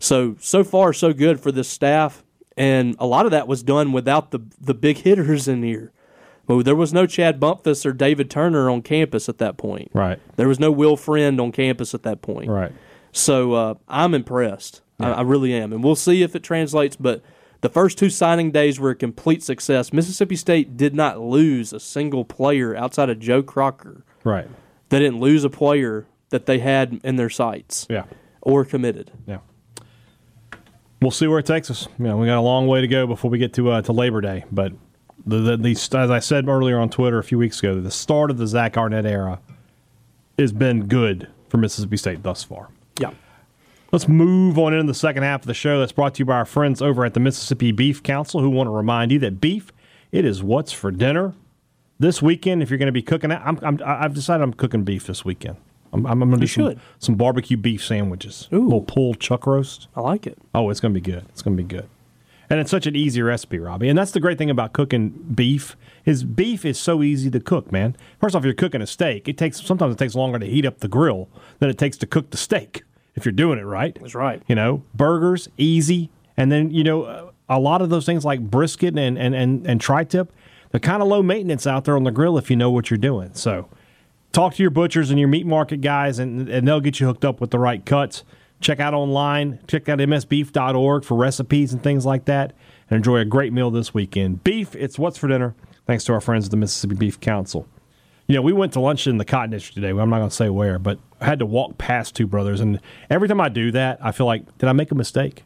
So 0.00 0.34
so 0.40 0.64
far 0.64 0.92
so 0.92 1.12
good 1.12 1.38
for 1.38 1.52
this 1.52 1.68
staff, 1.68 2.24
and 2.56 2.96
a 2.98 3.06
lot 3.06 3.26
of 3.26 3.30
that 3.32 3.46
was 3.46 3.62
done 3.62 3.92
without 3.92 4.30
the 4.30 4.40
the 4.58 4.74
big 4.74 4.98
hitters 4.98 5.46
in 5.46 5.62
here. 5.62 5.92
Well, 6.50 6.64
there 6.64 6.74
was 6.74 6.92
no 6.92 7.06
Chad 7.06 7.38
Bumphis 7.38 7.86
or 7.86 7.92
David 7.92 8.28
Turner 8.28 8.68
on 8.68 8.82
campus 8.82 9.28
at 9.28 9.38
that 9.38 9.56
point. 9.56 9.88
Right. 9.94 10.18
There 10.34 10.48
was 10.48 10.58
no 10.58 10.72
Will 10.72 10.96
Friend 10.96 11.40
on 11.40 11.52
campus 11.52 11.94
at 11.94 12.02
that 12.02 12.22
point. 12.22 12.50
Right. 12.50 12.72
So 13.12 13.52
uh, 13.52 13.74
I'm 13.86 14.14
impressed. 14.14 14.82
I, 14.98 15.12
I 15.12 15.20
really 15.22 15.54
am, 15.54 15.72
and 15.72 15.84
we'll 15.84 15.94
see 15.94 16.24
if 16.24 16.34
it 16.34 16.42
translates. 16.42 16.96
But 16.96 17.22
the 17.60 17.68
first 17.68 17.98
two 17.98 18.10
signing 18.10 18.50
days 18.50 18.80
were 18.80 18.90
a 18.90 18.94
complete 18.96 19.44
success. 19.44 19.92
Mississippi 19.92 20.34
State 20.34 20.76
did 20.76 20.92
not 20.92 21.20
lose 21.20 21.72
a 21.72 21.78
single 21.78 22.24
player 22.24 22.74
outside 22.74 23.10
of 23.10 23.20
Joe 23.20 23.44
Crocker. 23.44 24.04
Right. 24.24 24.48
They 24.88 24.98
didn't 24.98 25.20
lose 25.20 25.44
a 25.44 25.50
player 25.50 26.08
that 26.30 26.46
they 26.46 26.58
had 26.58 27.00
in 27.04 27.14
their 27.14 27.30
sights 27.30 27.86
Yeah. 27.88 28.06
or 28.42 28.64
committed. 28.64 29.12
Yeah. 29.24 29.38
We'll 31.00 31.12
see 31.12 31.28
where 31.28 31.38
it 31.38 31.46
takes 31.46 31.70
us. 31.70 31.86
You 31.96 32.06
know, 32.06 32.16
we 32.16 32.26
got 32.26 32.38
a 32.38 32.42
long 32.42 32.66
way 32.66 32.80
to 32.80 32.88
go 32.88 33.06
before 33.06 33.30
we 33.30 33.38
get 33.38 33.52
to 33.54 33.70
uh, 33.70 33.82
to 33.82 33.92
Labor 33.92 34.20
Day, 34.20 34.44
but 34.50 34.72
the, 35.26 35.38
the, 35.38 35.56
the 35.56 35.70
as 35.72 36.10
I 36.10 36.18
said 36.18 36.48
earlier 36.48 36.78
on 36.78 36.90
Twitter 36.90 37.18
a 37.18 37.24
few 37.24 37.38
weeks 37.38 37.58
ago, 37.58 37.80
the 37.80 37.90
start 37.90 38.30
of 38.30 38.38
the 38.38 38.46
Zach 38.46 38.76
Arnett 38.76 39.06
era 39.06 39.40
has 40.38 40.52
been 40.52 40.86
good 40.86 41.28
for 41.48 41.58
Mississippi 41.58 41.96
State 41.96 42.22
thus 42.22 42.42
far. 42.42 42.68
Yeah. 42.98 43.10
Let's 43.92 44.08
move 44.08 44.58
on 44.58 44.72
into 44.72 44.86
the 44.86 44.94
second 44.94 45.24
half 45.24 45.42
of 45.42 45.46
the 45.46 45.54
show. 45.54 45.80
That's 45.80 45.92
brought 45.92 46.14
to 46.14 46.18
you 46.20 46.24
by 46.24 46.36
our 46.36 46.44
friends 46.44 46.80
over 46.80 47.04
at 47.04 47.14
the 47.14 47.20
Mississippi 47.20 47.72
Beef 47.72 48.02
Council, 48.02 48.40
who 48.40 48.48
want 48.48 48.68
to 48.68 48.72
remind 48.72 49.10
you 49.10 49.18
that 49.20 49.40
beef 49.40 49.72
it 50.12 50.24
is 50.24 50.42
what's 50.42 50.72
for 50.72 50.90
dinner 50.90 51.34
this 51.98 52.22
weekend. 52.22 52.62
If 52.62 52.70
you're 52.70 52.78
going 52.78 52.86
to 52.86 52.92
be 52.92 53.02
cooking, 53.02 53.32
I'm, 53.32 53.58
I'm, 53.62 53.80
I've 53.84 54.14
decided 54.14 54.42
I'm 54.42 54.54
cooking 54.54 54.84
beef 54.84 55.06
this 55.06 55.24
weekend. 55.24 55.56
I'm, 55.92 56.06
I'm 56.06 56.20
going 56.20 56.32
to 56.32 56.38
do 56.38 56.46
some, 56.46 56.80
some 57.00 57.14
barbecue 57.16 57.56
beef 57.56 57.84
sandwiches, 57.84 58.48
Ooh. 58.52 58.62
little 58.62 58.82
pulled 58.82 59.18
chuck 59.18 59.46
roast. 59.46 59.88
I 59.96 60.00
like 60.00 60.26
it. 60.26 60.38
Oh, 60.54 60.70
it's 60.70 60.78
going 60.78 60.94
to 60.94 61.00
be 61.00 61.04
good. 61.04 61.24
It's 61.30 61.42
going 61.42 61.56
to 61.56 61.62
be 61.62 61.68
good. 61.68 61.88
And 62.50 62.58
it's 62.58 62.70
such 62.70 62.86
an 62.86 62.96
easy 62.96 63.22
recipe, 63.22 63.60
Robbie. 63.60 63.88
And 63.88 63.96
that's 63.96 64.10
the 64.10 64.18
great 64.18 64.36
thing 64.36 64.50
about 64.50 64.72
cooking 64.72 65.10
beef 65.10 65.76
is 66.04 66.24
beef 66.24 66.64
is 66.64 66.78
so 66.78 67.02
easy 67.02 67.30
to 67.30 67.38
cook, 67.38 67.70
man. 67.70 67.96
First 68.20 68.34
off, 68.34 68.44
you're 68.44 68.54
cooking 68.54 68.82
a 68.82 68.86
steak. 68.88 69.28
It 69.28 69.38
takes 69.38 69.64
sometimes 69.64 69.94
it 69.94 69.98
takes 69.98 70.16
longer 70.16 70.40
to 70.40 70.46
heat 70.46 70.66
up 70.66 70.80
the 70.80 70.88
grill 70.88 71.28
than 71.60 71.70
it 71.70 71.78
takes 71.78 71.96
to 71.98 72.06
cook 72.06 72.30
the 72.30 72.36
steak 72.36 72.82
if 73.14 73.24
you're 73.24 73.32
doing 73.32 73.58
it 73.58 73.62
right. 73.62 73.96
That's 74.00 74.16
right. 74.16 74.42
You 74.48 74.56
know, 74.56 74.82
burgers 74.94 75.48
easy, 75.58 76.10
and 76.36 76.50
then 76.50 76.70
you 76.70 76.82
know 76.82 77.32
a 77.48 77.60
lot 77.60 77.82
of 77.82 77.88
those 77.88 78.04
things 78.04 78.24
like 78.24 78.40
brisket 78.40 78.98
and 78.98 79.16
and 79.16 79.34
and, 79.34 79.64
and 79.64 79.80
tri-tip, 79.80 80.32
they're 80.70 80.80
kind 80.80 81.02
of 81.02 81.08
low 81.08 81.22
maintenance 81.22 81.68
out 81.68 81.84
there 81.84 81.96
on 81.96 82.02
the 82.02 82.10
grill 82.10 82.36
if 82.36 82.50
you 82.50 82.56
know 82.56 82.70
what 82.70 82.90
you're 82.90 82.98
doing. 82.98 83.30
So 83.34 83.68
talk 84.32 84.54
to 84.54 84.62
your 84.62 84.70
butchers 84.70 85.10
and 85.10 85.18
your 85.18 85.28
meat 85.28 85.46
market 85.46 85.80
guys, 85.80 86.18
and, 86.18 86.48
and 86.48 86.66
they'll 86.66 86.80
get 86.80 86.98
you 86.98 87.06
hooked 87.06 87.24
up 87.24 87.40
with 87.40 87.50
the 87.50 87.58
right 87.58 87.84
cuts. 87.84 88.24
Check 88.60 88.78
out 88.78 88.92
online, 88.92 89.58
check 89.66 89.88
out 89.88 89.98
msbeef.org 89.98 91.04
for 91.04 91.16
recipes 91.16 91.72
and 91.72 91.82
things 91.82 92.04
like 92.04 92.26
that, 92.26 92.52
and 92.90 92.96
enjoy 92.96 93.18
a 93.18 93.24
great 93.24 93.52
meal 93.52 93.70
this 93.70 93.94
weekend. 93.94 94.44
Beef, 94.44 94.74
it's 94.76 94.98
what's 94.98 95.16
for 95.16 95.28
dinner, 95.28 95.54
thanks 95.86 96.04
to 96.04 96.12
our 96.12 96.20
friends 96.20 96.44
at 96.44 96.50
the 96.50 96.56
Mississippi 96.56 96.94
Beef 96.94 97.18
Council. 97.20 97.66
You 98.26 98.36
know, 98.36 98.42
we 98.42 98.52
went 98.52 98.74
to 98.74 98.80
lunch 98.80 99.06
in 99.06 99.16
the 99.16 99.24
Cotton 99.24 99.50
District 99.50 99.74
today. 99.74 99.88
I'm 99.88 100.10
not 100.10 100.18
going 100.18 100.28
to 100.28 100.36
say 100.36 100.50
where, 100.50 100.78
but 100.78 100.98
I 101.20 101.24
had 101.24 101.38
to 101.38 101.46
walk 101.46 101.78
past 101.78 102.14
Two 102.14 102.26
Brothers, 102.26 102.60
and 102.60 102.80
every 103.08 103.28
time 103.28 103.40
I 103.40 103.48
do 103.48 103.72
that, 103.72 103.98
I 104.02 104.12
feel 104.12 104.26
like, 104.26 104.58
did 104.58 104.68
I 104.68 104.72
make 104.72 104.90
a 104.92 104.94
mistake? 104.94 105.42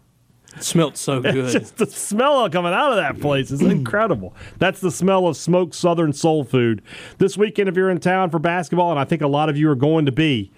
It 0.56 0.62
smelled 0.62 0.96
so 0.96 1.20
good. 1.20 1.52
just 1.52 1.78
the 1.78 1.86
smell 1.86 2.48
coming 2.50 2.72
out 2.72 2.90
of 2.90 2.96
that 2.96 3.20
place 3.20 3.50
is 3.50 3.60
incredible. 3.62 4.34
That's 4.58 4.80
the 4.80 4.90
smell 4.90 5.26
of 5.26 5.36
smoked 5.36 5.74
Southern 5.74 6.12
soul 6.12 6.44
food. 6.44 6.82
This 7.18 7.36
weekend, 7.36 7.68
if 7.68 7.76
you're 7.76 7.90
in 7.90 8.00
town 8.00 8.30
for 8.30 8.38
basketball, 8.38 8.90
and 8.90 9.00
I 9.00 9.04
think 9.04 9.22
a 9.22 9.28
lot 9.28 9.48
of 9.48 9.56
you 9.56 9.70
are 9.70 9.76
going 9.76 10.06
to 10.06 10.12
be, 10.12 10.52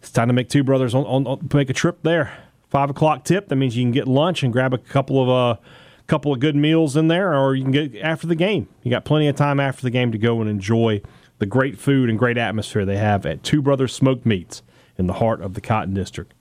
it's 0.00 0.10
time 0.10 0.28
to 0.28 0.34
make 0.34 0.48
two 0.48 0.64
brothers 0.64 0.94
on, 0.94 1.04
on, 1.04 1.26
on 1.26 1.48
make 1.52 1.70
a 1.70 1.74
trip 1.74 2.02
there. 2.02 2.32
Five 2.68 2.90
o'clock 2.90 3.24
tip. 3.24 3.48
That 3.48 3.56
means 3.56 3.76
you 3.76 3.84
can 3.84 3.92
get 3.92 4.06
lunch 4.06 4.42
and 4.42 4.52
grab 4.52 4.74
a 4.74 4.78
couple 4.78 5.22
of 5.22 5.28
uh, 5.28 5.60
couple 6.06 6.32
of 6.32 6.40
good 6.40 6.56
meals 6.56 6.96
in 6.96 7.08
there, 7.08 7.34
or 7.34 7.54
you 7.54 7.62
can 7.62 7.72
get 7.72 7.96
after 7.96 8.26
the 8.26 8.34
game. 8.34 8.68
You 8.82 8.90
got 8.90 9.04
plenty 9.04 9.28
of 9.28 9.36
time 9.36 9.60
after 9.60 9.82
the 9.82 9.90
game 9.90 10.12
to 10.12 10.18
go 10.18 10.40
and 10.40 10.48
enjoy 10.48 11.02
the 11.38 11.46
great 11.46 11.78
food 11.78 12.10
and 12.10 12.18
great 12.18 12.36
atmosphere 12.38 12.84
they 12.84 12.96
have 12.96 13.24
at 13.26 13.42
Two 13.42 13.62
Brothers 13.62 13.92
Smoked 13.92 14.26
Meats 14.26 14.62
in 14.96 15.06
the 15.06 15.14
heart 15.14 15.40
of 15.40 15.54
the 15.54 15.60
Cotton 15.60 15.94
District. 15.94 16.34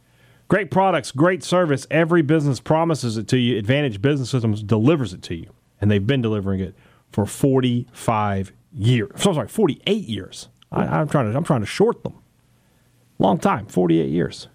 Great 0.47 0.71
products, 0.71 1.11
great 1.11 1.43
service. 1.43 1.85
Every 1.91 2.21
business 2.21 2.59
promises 2.59 3.17
it 3.17 3.27
to 3.29 3.37
you. 3.37 3.57
Advantage 3.57 4.01
Business 4.01 4.29
Systems 4.29 4.63
delivers 4.63 5.13
it 5.13 5.21
to 5.23 5.35
you, 5.35 5.51
and 5.81 5.91
they've 5.91 6.05
been 6.05 6.21
delivering 6.21 6.61
it 6.61 6.73
for 7.11 7.25
45 7.25 8.53
years. 8.73 9.11
So 9.21 9.33
sorry, 9.33 9.49
48 9.49 10.07
years. 10.07 10.49
I, 10.71 10.83
I'm 10.85 11.09
trying 11.09 11.31
to 11.31 11.37
I'm 11.37 11.43
trying 11.43 11.61
to 11.61 11.67
short 11.67 12.03
them. 12.03 12.15
Long 13.19 13.39
time, 13.39 13.65
48 13.65 14.09
years. 14.09 14.47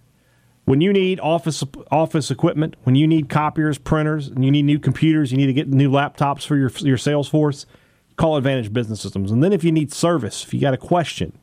When 0.64 0.81
you 0.81 0.92
need 0.92 1.18
office 1.20 1.64
office 1.90 2.31
equipment, 2.31 2.77
when 2.85 2.94
you 2.94 3.07
need 3.07 3.29
copiers, 3.29 3.79
printers, 3.79 4.29
and 4.29 4.44
you 4.44 4.51
need 4.51 4.62
new 4.62 4.79
computers, 4.79 5.33
you 5.33 5.38
need 5.38 5.46
to 5.46 5.53
get 5.53 5.68
new 5.68 5.90
laptops 5.90 6.46
for 6.46 6.57
your 6.57 6.70
your 6.79 6.96
sales 6.96 7.29
force, 7.29 7.66
call 8.16 8.37
Advantage 8.37 8.72
Business 8.72 9.01
Systems. 9.01 9.33
And 9.33 9.42
then 9.42 9.53
if 9.53 9.64
you 9.64 9.72
need 9.72 9.92
service, 9.92 10.44
if 10.44 10.55
you 10.55 10.61
got 10.61 10.72
a 10.72 10.79
question, 10.79 11.37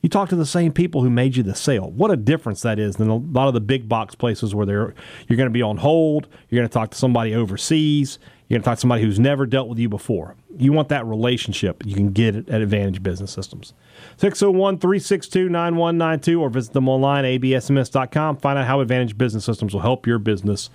you 0.00 0.08
talk 0.08 0.30
to 0.30 0.36
the 0.36 0.46
same 0.46 0.72
people 0.72 1.02
who 1.02 1.10
made 1.10 1.36
you 1.36 1.42
the 1.42 1.54
sale. 1.54 1.90
What 1.90 2.10
a 2.10 2.16
difference 2.16 2.62
that 2.62 2.78
is 2.78 2.96
than 2.96 3.08
a 3.08 3.16
lot 3.16 3.46
of 3.46 3.54
the 3.54 3.60
big 3.60 3.90
box 3.90 4.14
places 4.14 4.54
where 4.54 4.64
they're 4.64 4.94
you're 5.28 5.36
going 5.36 5.48
to 5.48 5.50
be 5.50 5.62
on 5.62 5.76
hold, 5.76 6.26
you're 6.48 6.60
going 6.60 6.68
to 6.68 6.72
talk 6.72 6.90
to 6.92 6.98
somebody 6.98 7.34
overseas, 7.34 8.18
you're 8.52 8.58
going 8.58 8.64
to 8.64 8.68
talk 8.68 8.76
to 8.76 8.80
somebody 8.82 9.00
who's 9.00 9.18
never 9.18 9.46
dealt 9.46 9.66
with 9.66 9.78
you 9.78 9.88
before. 9.88 10.36
You 10.58 10.74
want 10.74 10.90
that 10.90 11.06
relationship, 11.06 11.86
you 11.86 11.94
can 11.94 12.10
get 12.10 12.36
it 12.36 12.50
at 12.50 12.60
Advantage 12.60 13.02
Business 13.02 13.32
Systems. 13.32 13.72
601 14.18 14.78
362 14.78 15.48
9192 15.48 16.38
or 16.38 16.50
visit 16.50 16.74
them 16.74 16.86
online, 16.86 17.24
absms.com. 17.24 18.36
Find 18.36 18.58
out 18.58 18.66
how 18.66 18.80
Advantage 18.80 19.16
Business 19.16 19.46
Systems 19.46 19.72
will 19.72 19.80
help 19.80 20.06
your 20.06 20.18
business 20.18 20.68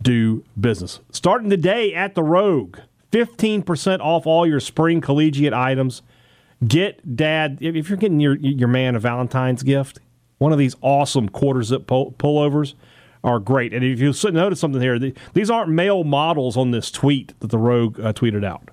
do 0.00 0.42
business. 0.58 1.00
Starting 1.10 1.50
today 1.50 1.94
at 1.94 2.14
the 2.14 2.22
Rogue, 2.22 2.78
15% 3.12 4.00
off 4.00 4.26
all 4.26 4.46
your 4.46 4.60
spring 4.60 5.02
collegiate 5.02 5.52
items. 5.52 6.00
Get 6.66 7.14
dad 7.14 7.58
if 7.60 7.90
you're 7.90 7.98
getting 7.98 8.20
your 8.20 8.36
your 8.36 8.68
man 8.68 8.96
a 8.96 9.00
Valentine's 9.00 9.62
gift, 9.62 10.00
one 10.38 10.52
of 10.52 10.58
these 10.58 10.76
awesome 10.80 11.28
quarter 11.28 11.62
zip 11.62 11.86
pull, 11.86 12.12
pullovers 12.12 12.72
are 13.28 13.38
great. 13.38 13.72
And 13.74 13.84
if 13.84 14.00
you 14.00 14.12
notice 14.32 14.60
something 14.60 14.80
here, 14.80 14.98
the, 14.98 15.14
these 15.34 15.50
aren't 15.50 15.70
male 15.70 16.04
models 16.04 16.56
on 16.56 16.70
this 16.70 16.90
tweet 16.90 17.38
that 17.40 17.50
the 17.50 17.58
Rogue 17.58 18.00
uh, 18.00 18.12
tweeted 18.12 18.44
out. 18.44 18.70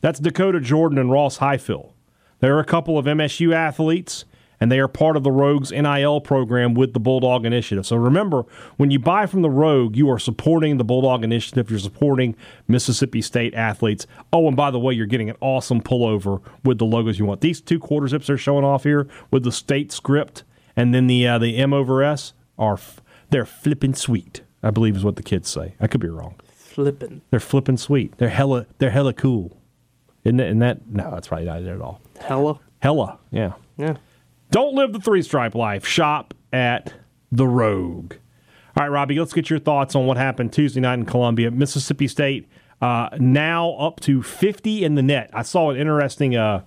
That's 0.00 0.18
Dakota 0.18 0.60
Jordan 0.60 0.98
and 0.98 1.10
Ross 1.10 1.38
Highfill. 1.38 1.94
They're 2.40 2.60
a 2.60 2.64
couple 2.64 2.98
of 2.98 3.06
MSU 3.06 3.52
athletes, 3.52 4.24
and 4.60 4.70
they 4.70 4.78
are 4.78 4.88
part 4.88 5.16
of 5.16 5.24
the 5.24 5.32
Rogue's 5.32 5.72
NIL 5.72 6.20
program 6.20 6.74
with 6.74 6.94
the 6.94 7.00
Bulldog 7.00 7.44
Initiative. 7.44 7.84
So 7.84 7.96
remember, 7.96 8.44
when 8.76 8.90
you 8.90 8.98
buy 8.98 9.26
from 9.26 9.42
the 9.42 9.50
Rogue, 9.50 9.96
you 9.96 10.08
are 10.10 10.18
supporting 10.18 10.78
the 10.78 10.84
Bulldog 10.84 11.24
Initiative. 11.24 11.68
You're 11.68 11.80
supporting 11.80 12.36
Mississippi 12.68 13.20
State 13.20 13.54
athletes. 13.54 14.06
Oh, 14.32 14.46
and 14.46 14.56
by 14.56 14.70
the 14.70 14.78
way, 14.78 14.94
you're 14.94 15.06
getting 15.06 15.30
an 15.30 15.36
awesome 15.40 15.82
pullover 15.82 16.40
with 16.64 16.78
the 16.78 16.86
logos 16.86 17.18
you 17.18 17.26
want. 17.26 17.40
These 17.40 17.60
two 17.60 17.80
quarter 17.80 18.06
zips 18.06 18.28
they're 18.28 18.38
showing 18.38 18.64
off 18.64 18.84
here 18.84 19.08
with 19.30 19.42
the 19.42 19.52
state 19.52 19.90
script 19.92 20.44
and 20.78 20.94
then 20.94 21.08
the 21.08 21.26
uh, 21.26 21.38
the 21.38 21.56
M 21.56 21.72
over 21.72 22.04
S 22.04 22.34
are 22.56 22.74
f- 22.74 23.00
they're 23.30 23.46
flipping 23.46 23.94
sweet. 23.94 24.42
I 24.62 24.70
believe 24.70 24.96
is 24.96 25.04
what 25.04 25.16
the 25.16 25.22
kids 25.22 25.48
say. 25.48 25.74
I 25.80 25.86
could 25.86 26.00
be 26.00 26.08
wrong. 26.08 26.34
Flipping. 26.54 27.22
They're 27.30 27.40
flipping 27.40 27.76
sweet. 27.76 28.16
They're 28.18 28.28
hella 28.28 28.66
they're 28.78 28.90
hella 28.90 29.12
cool. 29.12 29.56
Isn't 30.24 30.36
that, 30.38 30.46
isn't 30.46 30.58
that 30.60 30.86
no, 30.86 31.10
that's 31.10 31.28
probably 31.28 31.46
not 31.46 31.62
it 31.62 31.68
at 31.68 31.80
all. 31.80 32.00
Hella. 32.20 32.60
Hella, 32.80 33.18
yeah. 33.30 33.52
Yeah. 33.76 33.96
Don't 34.50 34.74
live 34.74 34.92
the 34.92 35.00
three 35.00 35.22
stripe 35.22 35.54
life. 35.54 35.86
Shop 35.86 36.34
at 36.52 36.94
the 37.30 37.46
Rogue. 37.46 38.14
All 38.76 38.84
right, 38.84 38.88
Robbie, 38.88 39.18
let's 39.18 39.32
get 39.32 39.50
your 39.50 39.58
thoughts 39.58 39.94
on 39.94 40.06
what 40.06 40.16
happened 40.16 40.52
Tuesday 40.52 40.80
night 40.80 40.94
in 40.94 41.04
Columbia. 41.04 41.50
Mississippi 41.50 42.06
State 42.06 42.48
uh, 42.80 43.08
now 43.18 43.72
up 43.72 44.00
to 44.00 44.22
50 44.22 44.84
in 44.84 44.94
the 44.94 45.02
net. 45.02 45.30
I 45.32 45.42
saw 45.42 45.70
an 45.70 45.76
interesting 45.76 46.36
uh, 46.36 46.62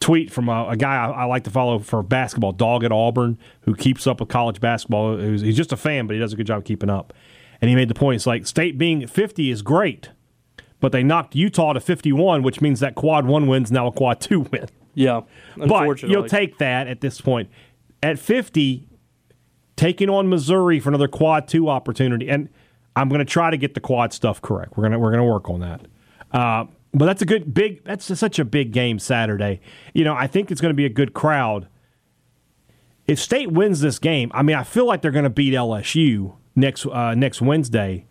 tweet 0.00 0.30
from 0.30 0.48
a, 0.48 0.68
a 0.70 0.76
guy 0.76 0.94
I, 0.94 1.10
I 1.10 1.24
like 1.24 1.44
to 1.44 1.50
follow 1.50 1.78
for 1.80 2.02
basketball, 2.02 2.52
Dog 2.52 2.84
at 2.84 2.92
Auburn, 2.92 3.38
who 3.62 3.74
keeps 3.74 4.06
up 4.06 4.20
with 4.20 4.28
college 4.28 4.60
basketball. 4.60 5.16
Who's- 5.16 5.40
He's 5.40 5.56
just 5.56 5.72
a 5.72 5.76
fan, 5.76 6.06
but 6.06 6.14
he 6.14 6.20
does 6.20 6.32
a 6.32 6.36
good 6.36 6.46
job 6.46 6.64
keeping 6.64 6.90
up. 6.90 7.12
And 7.60 7.68
he 7.68 7.74
made 7.74 7.88
the 7.88 7.94
point 7.94 8.16
it's 8.16 8.26
like 8.26 8.46
State 8.46 8.78
being 8.78 9.06
50 9.06 9.50
is 9.50 9.62
great, 9.62 10.10
but 10.80 10.92
they 10.92 11.02
knocked 11.02 11.34
Utah 11.34 11.72
to 11.72 11.80
51, 11.80 12.42
which 12.42 12.60
means 12.60 12.78
that 12.80 12.94
quad 12.94 13.26
one 13.26 13.48
win's 13.48 13.72
now 13.72 13.88
a 13.88 13.92
quad 13.92 14.20
two 14.20 14.40
win. 14.52 14.66
Yeah, 14.94 15.22
But 15.56 15.86
you'll 16.08 16.22
take 16.28 16.58
that 16.58 16.86
at 16.86 17.00
this 17.00 17.20
point. 17.20 17.48
At 18.02 18.18
50, 18.18 18.86
taking 19.76 20.08
on 20.08 20.28
Missouri 20.28 20.80
for 20.80 20.88
another 20.88 21.08
quad 21.08 21.48
two 21.48 21.68
opportunity, 21.68 22.28
and 22.28 22.48
I'm 22.96 23.08
going 23.08 23.20
to 23.20 23.24
try 23.24 23.50
to 23.50 23.56
get 23.56 23.74
the 23.74 23.80
quad 23.80 24.12
stuff 24.12 24.40
correct. 24.42 24.76
We're 24.76 24.84
gonna 24.84 24.98
we're 24.98 25.10
gonna 25.12 25.24
work 25.24 25.48
on 25.50 25.60
that. 25.60 25.82
Uh, 26.32 26.64
but 26.92 27.06
that's 27.06 27.22
a 27.22 27.26
good 27.26 27.52
big. 27.54 27.84
That's 27.84 28.18
such 28.18 28.38
a 28.38 28.44
big 28.44 28.72
game 28.72 28.98
Saturday. 28.98 29.60
You 29.94 30.04
know, 30.04 30.14
I 30.14 30.26
think 30.26 30.50
it's 30.50 30.60
going 30.60 30.70
to 30.70 30.76
be 30.76 30.86
a 30.86 30.90
good 30.90 31.14
crowd. 31.14 31.68
If 33.06 33.18
State 33.18 33.50
wins 33.52 33.80
this 33.80 33.98
game, 33.98 34.30
I 34.34 34.42
mean, 34.42 34.56
I 34.56 34.64
feel 34.64 34.86
like 34.86 35.02
they're 35.02 35.10
going 35.10 35.24
to 35.24 35.30
beat 35.30 35.54
LSU 35.54 36.34
next 36.54 36.86
uh, 36.86 37.14
next 37.14 37.40
Wednesday. 37.40 38.06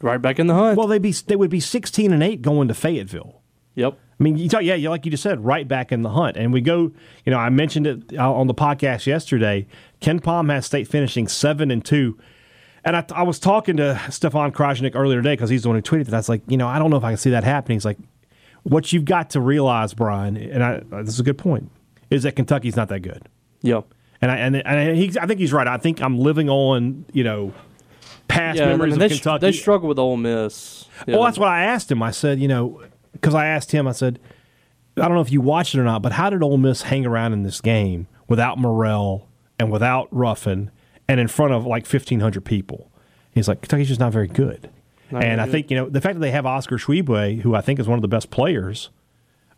right 0.00 0.20
back 0.20 0.38
in 0.38 0.46
the 0.46 0.54
hunt. 0.54 0.76
Well, 0.76 0.86
they'd 0.86 1.02
be 1.02 1.12
they 1.12 1.36
would 1.36 1.50
be 1.50 1.60
16 1.60 2.12
and 2.12 2.22
eight 2.22 2.42
going 2.42 2.68
to 2.68 2.74
Fayetteville. 2.74 3.40
yep. 3.74 3.98
I 4.18 4.22
mean, 4.22 4.38
you 4.38 4.48
talk, 4.48 4.62
yeah, 4.62 4.76
like 4.88 5.04
you 5.04 5.10
just 5.10 5.22
said, 5.22 5.44
right 5.44 5.68
back 5.68 5.92
in 5.92 6.00
the 6.00 6.08
hunt. 6.08 6.38
And 6.38 6.50
we 6.50 6.62
go, 6.62 6.90
you 7.26 7.30
know, 7.30 7.36
I 7.36 7.50
mentioned 7.50 7.86
it 7.86 8.18
uh, 8.18 8.32
on 8.32 8.46
the 8.46 8.54
podcast 8.54 9.04
yesterday. 9.04 9.66
KenPom 10.00 10.50
has 10.50 10.64
State 10.64 10.88
finishing 10.88 11.28
seven 11.28 11.70
and 11.70 11.84
two. 11.84 12.18
And 12.86 12.96
I, 12.96 13.04
I 13.14 13.22
was 13.24 13.40
talking 13.40 13.76
to 13.78 14.00
Stefan 14.10 14.52
Krajnik 14.52 14.94
earlier 14.94 15.18
today 15.18 15.32
because 15.32 15.50
he's 15.50 15.64
the 15.64 15.68
one 15.68 15.76
who 15.76 15.82
tweeted 15.82 16.04
that. 16.04 16.14
I 16.14 16.18
was 16.18 16.28
like, 16.28 16.42
you 16.46 16.56
know, 16.56 16.68
I 16.68 16.78
don't 16.78 16.88
know 16.88 16.96
if 16.96 17.02
I 17.02 17.10
can 17.10 17.18
see 17.18 17.30
that 17.30 17.42
happening. 17.42 17.76
He's 17.76 17.84
like, 17.84 17.98
what 18.62 18.92
you've 18.92 19.04
got 19.04 19.30
to 19.30 19.40
realize, 19.40 19.92
Brian, 19.92 20.36
and 20.36 20.62
I, 20.62 20.82
uh, 20.92 21.02
this 21.02 21.14
is 21.14 21.20
a 21.20 21.24
good 21.24 21.36
point, 21.36 21.70
is 22.10 22.22
that 22.22 22.36
Kentucky's 22.36 22.76
not 22.76 22.88
that 22.88 23.00
good. 23.00 23.28
Yep. 23.62 23.92
And 24.22 24.30
I 24.30 24.36
and, 24.36 24.56
and 24.56 24.96
he, 24.96 25.12
I 25.20 25.26
think 25.26 25.40
he's 25.40 25.52
right. 25.52 25.66
I 25.66 25.78
think 25.78 26.00
I'm 26.00 26.18
living 26.18 26.48
on, 26.48 27.04
you 27.12 27.24
know, 27.24 27.52
past 28.28 28.58
Yeah, 28.58 28.66
I 28.66 28.68
memories 28.68 28.94
mean, 28.94 29.02
of 29.02 29.10
they, 29.10 29.14
Kentucky. 29.16 29.40
they 29.40 29.52
struggle 29.52 29.88
with 29.88 29.98
Ole 29.98 30.16
Miss. 30.16 30.86
Well, 31.08 31.24
that's 31.24 31.38
what 31.38 31.48
I 31.48 31.64
asked 31.64 31.90
him. 31.90 32.02
I 32.02 32.12
said, 32.12 32.38
you 32.38 32.48
know, 32.48 32.82
because 33.12 33.34
I 33.34 33.46
asked 33.46 33.72
him, 33.72 33.88
I 33.88 33.92
said, 33.92 34.20
I 34.96 35.02
don't 35.02 35.14
know 35.14 35.20
if 35.20 35.32
you 35.32 35.40
watched 35.40 35.74
it 35.74 35.80
or 35.80 35.84
not, 35.84 36.02
but 36.02 36.12
how 36.12 36.30
did 36.30 36.42
Ole 36.42 36.56
Miss 36.56 36.82
hang 36.82 37.04
around 37.04 37.32
in 37.32 37.42
this 37.42 37.60
game 37.60 38.06
without 38.28 38.58
Murrell 38.58 39.28
and 39.58 39.72
without 39.72 40.08
Ruffin 40.12 40.70
and 41.08 41.20
in 41.20 41.28
front 41.28 41.52
of 41.52 41.66
like 41.66 41.86
1,500 41.86 42.44
people? 42.44 42.90
He's 43.32 43.48
like, 43.48 43.60
Kentucky's 43.60 43.88
just 43.88 44.00
not 44.00 44.12
very 44.12 44.28
good. 44.28 44.70
Not 45.10 45.22
and 45.22 45.40
I 45.40 45.44
good. 45.44 45.52
think, 45.52 45.70
you 45.70 45.76
know, 45.76 45.88
the 45.88 46.00
fact 46.00 46.14
that 46.14 46.20
they 46.20 46.30
have 46.30 46.46
Oscar 46.46 46.78
Tshiebwe, 46.78 47.40
who 47.42 47.54
I 47.54 47.60
think 47.60 47.78
is 47.78 47.86
one 47.86 47.98
of 47.98 48.02
the 48.02 48.08
best 48.08 48.30
players 48.30 48.90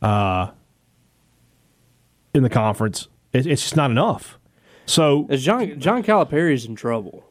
uh, 0.03 0.51
in 2.35 2.43
the 2.43 2.51
conference, 2.51 3.09
it, 3.33 3.47
it's 3.47 3.63
just 3.63 3.77
not 3.77 3.91
enough. 3.91 4.39
So 4.87 5.27
Is 5.29 5.45
John 5.45 5.79
John 5.79 6.03
Calipari's 6.03 6.65
in 6.65 6.75
trouble? 6.75 7.25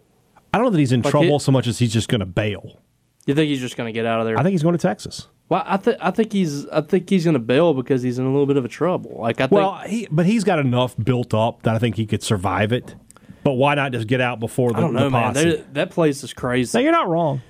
I 0.53 0.57
don't 0.57 0.65
know 0.65 0.71
that 0.71 0.79
he's 0.79 0.91
in 0.91 1.01
Like 1.01 1.11
trouble 1.11 1.39
so 1.39 1.51
much 1.51 1.67
as 1.67 1.79
he's 1.79 1.91
just 1.91 2.07
going 2.07 2.19
to 2.19 2.25
bail. 2.25 2.79
You 3.25 3.35
think 3.35 3.49
he's 3.49 3.59
just 3.59 3.75
going 3.75 3.87
to 3.87 3.91
get 3.91 4.05
out 4.05 4.19
of 4.21 4.25
there? 4.25 4.39
I 4.39 4.43
think 4.43 4.53
he's 4.53 4.63
going 4.63 4.77
to 4.77 4.81
Texas. 4.81 5.27
well, 5.49 5.63
I 5.65 5.77
think 5.77 5.97
I 5.99 6.11
think 6.11 6.31
he's 6.31 6.65
I 6.67 6.81
think 6.81 7.09
he's 7.09 7.23
going 7.25 7.33
to 7.33 7.39
bail 7.39 7.73
because 7.73 8.01
he's 8.01 8.19
in 8.19 8.25
a 8.25 8.29
little 8.31 8.45
bit 8.45 8.57
of 8.57 8.63
a 8.65 8.69
trouble. 8.69 9.17
Like 9.19 9.41
I 9.41 9.47
think 9.47 9.51
Well, 9.51 9.77
he, 9.85 10.07
but 10.09 10.25
he's 10.25 10.43
got 10.43 10.59
enough 10.59 10.95
built 11.03 11.33
up 11.33 11.63
that 11.63 11.75
I 11.75 11.79
think 11.79 11.95
he 11.95 12.05
could 12.05 12.23
survive 12.23 12.71
it. 12.71 12.95
But 13.43 13.53
why 13.53 13.75
not 13.75 13.91
just 13.93 14.07
get 14.07 14.19
out 14.21 14.39
before 14.39 14.71
the, 14.71 14.77
I 14.77 14.81
don't 14.81 14.93
the 14.93 14.99
know, 15.01 15.09
man. 15.09 15.33
posse? 15.33 15.43
They- 15.51 15.63
That 15.73 15.89
place 15.91 16.23
is 16.23 16.33
crazy. 16.33 16.69
No, 16.69 16.79
crazy. 16.79 16.83
you're 16.83 16.91
not 16.91 17.07
wrong. 17.07 17.41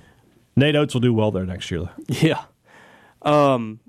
Nate 0.56 0.76
Oats 0.76 0.93
will 0.93 1.02
do 1.02 1.13
well 1.13 1.32
there 1.32 1.45
next 1.45 1.69
year. 1.71 1.82
Though. 1.82 1.89
Yeah. 2.15 2.43
Um, 3.21 3.80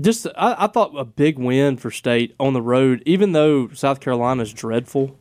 just 0.00 0.26
I, 0.36 0.64
I 0.64 0.66
thought 0.68 0.92
a 0.96 1.04
big 1.04 1.38
win 1.38 1.76
for 1.76 1.90
State 1.90 2.34
on 2.40 2.52
the 2.52 2.62
road, 2.62 3.02
even 3.06 3.32
though 3.32 3.68
South 3.68 4.00
Carolina's 4.00 4.52
dreadful. 4.52 5.16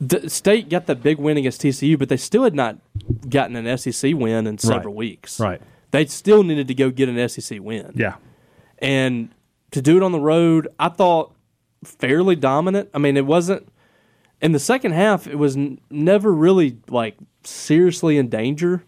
The 0.00 0.28
State 0.28 0.68
got 0.68 0.86
that 0.86 1.02
big 1.02 1.18
win 1.18 1.36
against 1.36 1.62
TCU, 1.62 1.98
but 1.98 2.08
they 2.08 2.16
still 2.16 2.44
had 2.44 2.54
not 2.54 2.76
gotten 3.28 3.56
an 3.56 3.78
SEC 3.78 4.14
win 4.14 4.46
in 4.46 4.58
several 4.58 4.92
Right. 4.92 4.98
weeks. 4.98 5.40
Right. 5.40 5.60
They 5.90 6.04
still 6.06 6.42
needed 6.42 6.68
to 6.68 6.74
go 6.74 6.90
get 6.90 7.08
an 7.08 7.28
SEC 7.28 7.60
win. 7.60 7.92
Yeah. 7.94 8.16
and 8.78 9.30
to 9.72 9.80
do 9.82 9.96
it 9.96 10.02
on 10.02 10.12
the 10.12 10.20
road, 10.20 10.68
I 10.78 10.88
thought 10.90 11.32
fairly 11.84 12.36
dominant. 12.36 12.88
I 12.94 12.98
mean, 12.98 13.16
it 13.16 13.26
wasn't 13.26 13.68
in 14.40 14.52
the 14.52 14.58
second 14.58 14.92
half. 14.92 15.26
It 15.26 15.36
was 15.36 15.56
n- 15.56 15.80
never 15.90 16.32
really 16.32 16.78
like 16.88 17.16
seriously 17.44 18.18
in 18.18 18.28
danger. 18.28 18.84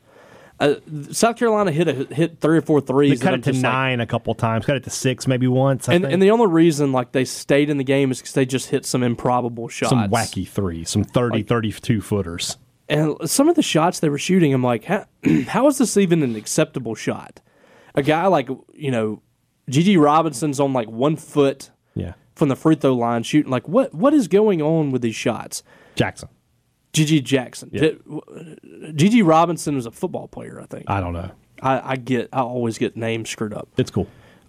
Uh, 0.60 0.74
South 1.12 1.36
Carolina 1.36 1.70
hit 1.70 1.86
a, 1.86 1.92
hit 2.12 2.40
three 2.40 2.58
or 2.58 2.62
four 2.62 2.80
threes. 2.80 3.20
They 3.20 3.24
cut 3.24 3.34
it 3.34 3.44
to 3.44 3.52
just 3.52 3.62
like- 3.62 3.72
nine 3.72 4.00
a 4.00 4.06
couple 4.06 4.34
times. 4.34 4.66
Cut 4.66 4.76
it 4.76 4.84
to 4.84 4.90
six 4.90 5.26
maybe 5.28 5.46
once. 5.46 5.88
I 5.88 5.94
and 5.94 6.02
think. 6.04 6.14
and 6.14 6.22
the 6.22 6.30
only 6.32 6.48
reason 6.48 6.90
like 6.92 7.12
they 7.12 7.24
stayed 7.24 7.70
in 7.70 7.76
the 7.78 7.84
game 7.84 8.10
is 8.10 8.18
because 8.18 8.32
they 8.32 8.44
just 8.44 8.70
hit 8.70 8.84
some 8.84 9.02
improbable 9.02 9.68
shots. 9.68 9.90
some 9.90 10.08
wacky 10.10 10.46
threes, 10.48 10.90
some 10.90 11.04
30, 11.04 11.44
32 11.44 12.00
footers. 12.00 12.56
And 12.88 13.16
some 13.26 13.48
of 13.48 13.54
the 13.54 13.62
shots 13.62 14.00
they 14.00 14.08
were 14.08 14.18
shooting, 14.18 14.52
I'm 14.52 14.62
like, 14.62 14.84
how, 14.84 15.04
how 15.48 15.68
is 15.68 15.78
this 15.78 15.96
even 15.96 16.22
an 16.22 16.34
acceptable 16.34 16.94
shot? 16.94 17.40
A 17.94 18.02
guy 18.02 18.26
like 18.26 18.48
you 18.74 18.90
know, 18.90 19.22
Gigi 19.68 19.96
Robinson's 19.96 20.58
on 20.58 20.72
like 20.72 20.88
one 20.88 21.16
foot. 21.16 21.70
From 22.38 22.48
the 22.48 22.56
free 22.56 22.76
throw 22.76 22.94
line 22.94 23.22
shooting. 23.24 23.50
Like, 23.50 23.68
what 23.68 23.92
what 23.92 24.14
is 24.14 24.28
going 24.28 24.62
on 24.62 24.90
with 24.92 25.02
these 25.02 25.16
shots? 25.16 25.62
Jackson. 25.96 26.28
Gigi 26.92 27.20
Jackson. 27.20 27.68
Did- 27.68 28.00
Gigi 28.94 29.20
Robinson 29.22 29.74
was 29.74 29.84
a 29.86 29.90
football 29.90 30.28
player, 30.28 30.60
I 30.60 30.66
think. 30.66 30.84
I 30.88 31.00
don't 31.00 31.12
know. 31.12 31.30
I, 31.60 31.92
I 31.92 31.96
get, 31.96 32.28
I 32.32 32.40
always 32.40 32.78
get 32.78 32.96
names 32.96 33.28
screwed 33.28 33.52
up. 33.52 33.68
It's 33.76 33.90
cool. 33.90 34.06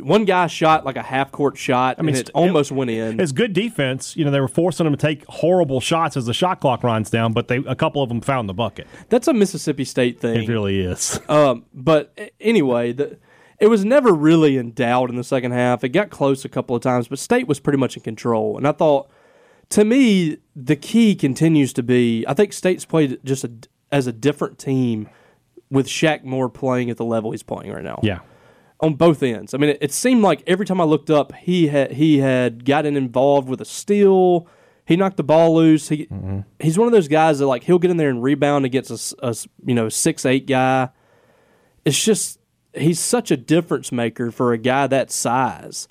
One 0.00 0.24
guy 0.24 0.48
shot 0.48 0.84
like 0.84 0.96
a 0.96 1.02
half 1.02 1.30
court 1.30 1.56
shot, 1.56 1.96
I 1.98 2.02
mean, 2.02 2.14
it 2.16 2.26
st- 2.26 2.30
almost 2.34 2.72
went 2.72 2.90
in. 2.90 3.20
It's 3.20 3.30
good 3.30 3.52
defense. 3.52 4.16
You 4.16 4.24
know, 4.24 4.32
they 4.32 4.40
were 4.40 4.48
forcing 4.48 4.84
them 4.84 4.92
to 4.94 5.00
take 5.00 5.24
horrible 5.26 5.80
shots 5.80 6.16
as 6.16 6.26
the 6.26 6.34
shot 6.34 6.60
clock 6.60 6.82
runs 6.82 7.10
down, 7.10 7.32
but 7.32 7.46
they 7.46 7.58
a 7.58 7.76
couple 7.76 8.02
of 8.02 8.08
them 8.08 8.20
found 8.20 8.48
the 8.48 8.54
bucket. 8.54 8.88
That's 9.08 9.28
a 9.28 9.32
Mississippi 9.32 9.84
State 9.84 10.18
thing. 10.20 10.42
It 10.44 10.48
really 10.48 10.80
is. 10.80 11.20
Um, 11.28 11.66
but 11.72 12.18
anyway, 12.40 12.92
the, 12.92 13.18
it 13.60 13.68
was 13.68 13.84
never 13.84 14.12
really 14.12 14.56
in 14.56 14.72
doubt 14.72 15.10
in 15.10 15.16
the 15.16 15.24
second 15.24 15.52
half. 15.52 15.84
It 15.84 15.90
got 15.90 16.10
close 16.10 16.44
a 16.44 16.48
couple 16.48 16.74
of 16.74 16.82
times, 16.82 17.08
but 17.08 17.18
State 17.18 17.46
was 17.46 17.60
pretty 17.60 17.78
much 17.78 17.96
in 17.96 18.02
control. 18.02 18.56
And 18.56 18.66
I 18.66 18.72
thought, 18.72 19.10
to 19.70 19.84
me, 19.84 20.38
the 20.56 20.76
key 20.76 21.14
continues 21.14 21.72
to 21.74 21.82
be 21.82 22.24
I 22.26 22.34
think 22.34 22.52
State's 22.52 22.84
played 22.84 23.20
just 23.24 23.44
a, 23.44 23.52
as 23.92 24.06
a 24.06 24.12
different 24.12 24.58
team 24.58 25.08
with 25.70 25.86
Shaq 25.86 26.24
Moore 26.24 26.48
playing 26.48 26.90
at 26.90 26.96
the 26.96 27.04
level 27.04 27.30
he's 27.30 27.42
playing 27.42 27.72
right 27.72 27.84
now. 27.84 28.00
yeah. 28.02 28.20
on 28.80 28.94
both 28.94 29.22
ends. 29.22 29.54
I 29.54 29.58
mean, 29.58 29.70
it, 29.70 29.78
it 29.80 29.92
seemed 29.92 30.22
like 30.22 30.42
every 30.46 30.66
time 30.66 30.80
I 30.80 30.84
looked 30.84 31.10
up, 31.10 31.34
he 31.34 31.68
had 31.68 31.92
he 31.92 32.18
had 32.18 32.64
gotten 32.64 32.96
involved 32.96 33.48
with 33.48 33.60
a 33.60 33.64
steal. 33.64 34.46
He 34.86 34.96
knocked 34.96 35.16
the 35.16 35.24
ball 35.24 35.54
loose. 35.54 35.88
He 35.88 36.06
mm-hmm. 36.06 36.40
he's 36.60 36.78
one 36.78 36.86
of 36.86 36.92
those 36.92 37.08
guys 37.08 37.38
that 37.38 37.46
like 37.46 37.64
he'll 37.64 37.78
get 37.78 37.90
in 37.90 37.96
there 37.96 38.10
and 38.10 38.22
rebound 38.22 38.64
against 38.64 39.14
a 39.22 39.34
you 39.64 39.74
know 39.74 39.88
six 39.88 40.26
eight 40.26 40.46
guy. 40.46 40.90
It's 41.84 42.02
just 42.02 42.38
he's 42.76 43.00
such 43.00 43.30
a 43.30 43.36
difference 43.36 43.92
maker 43.92 44.30
for 44.30 44.52
a 44.52 44.58
guy 44.58 44.86
that 44.86 45.10
size. 45.10 45.88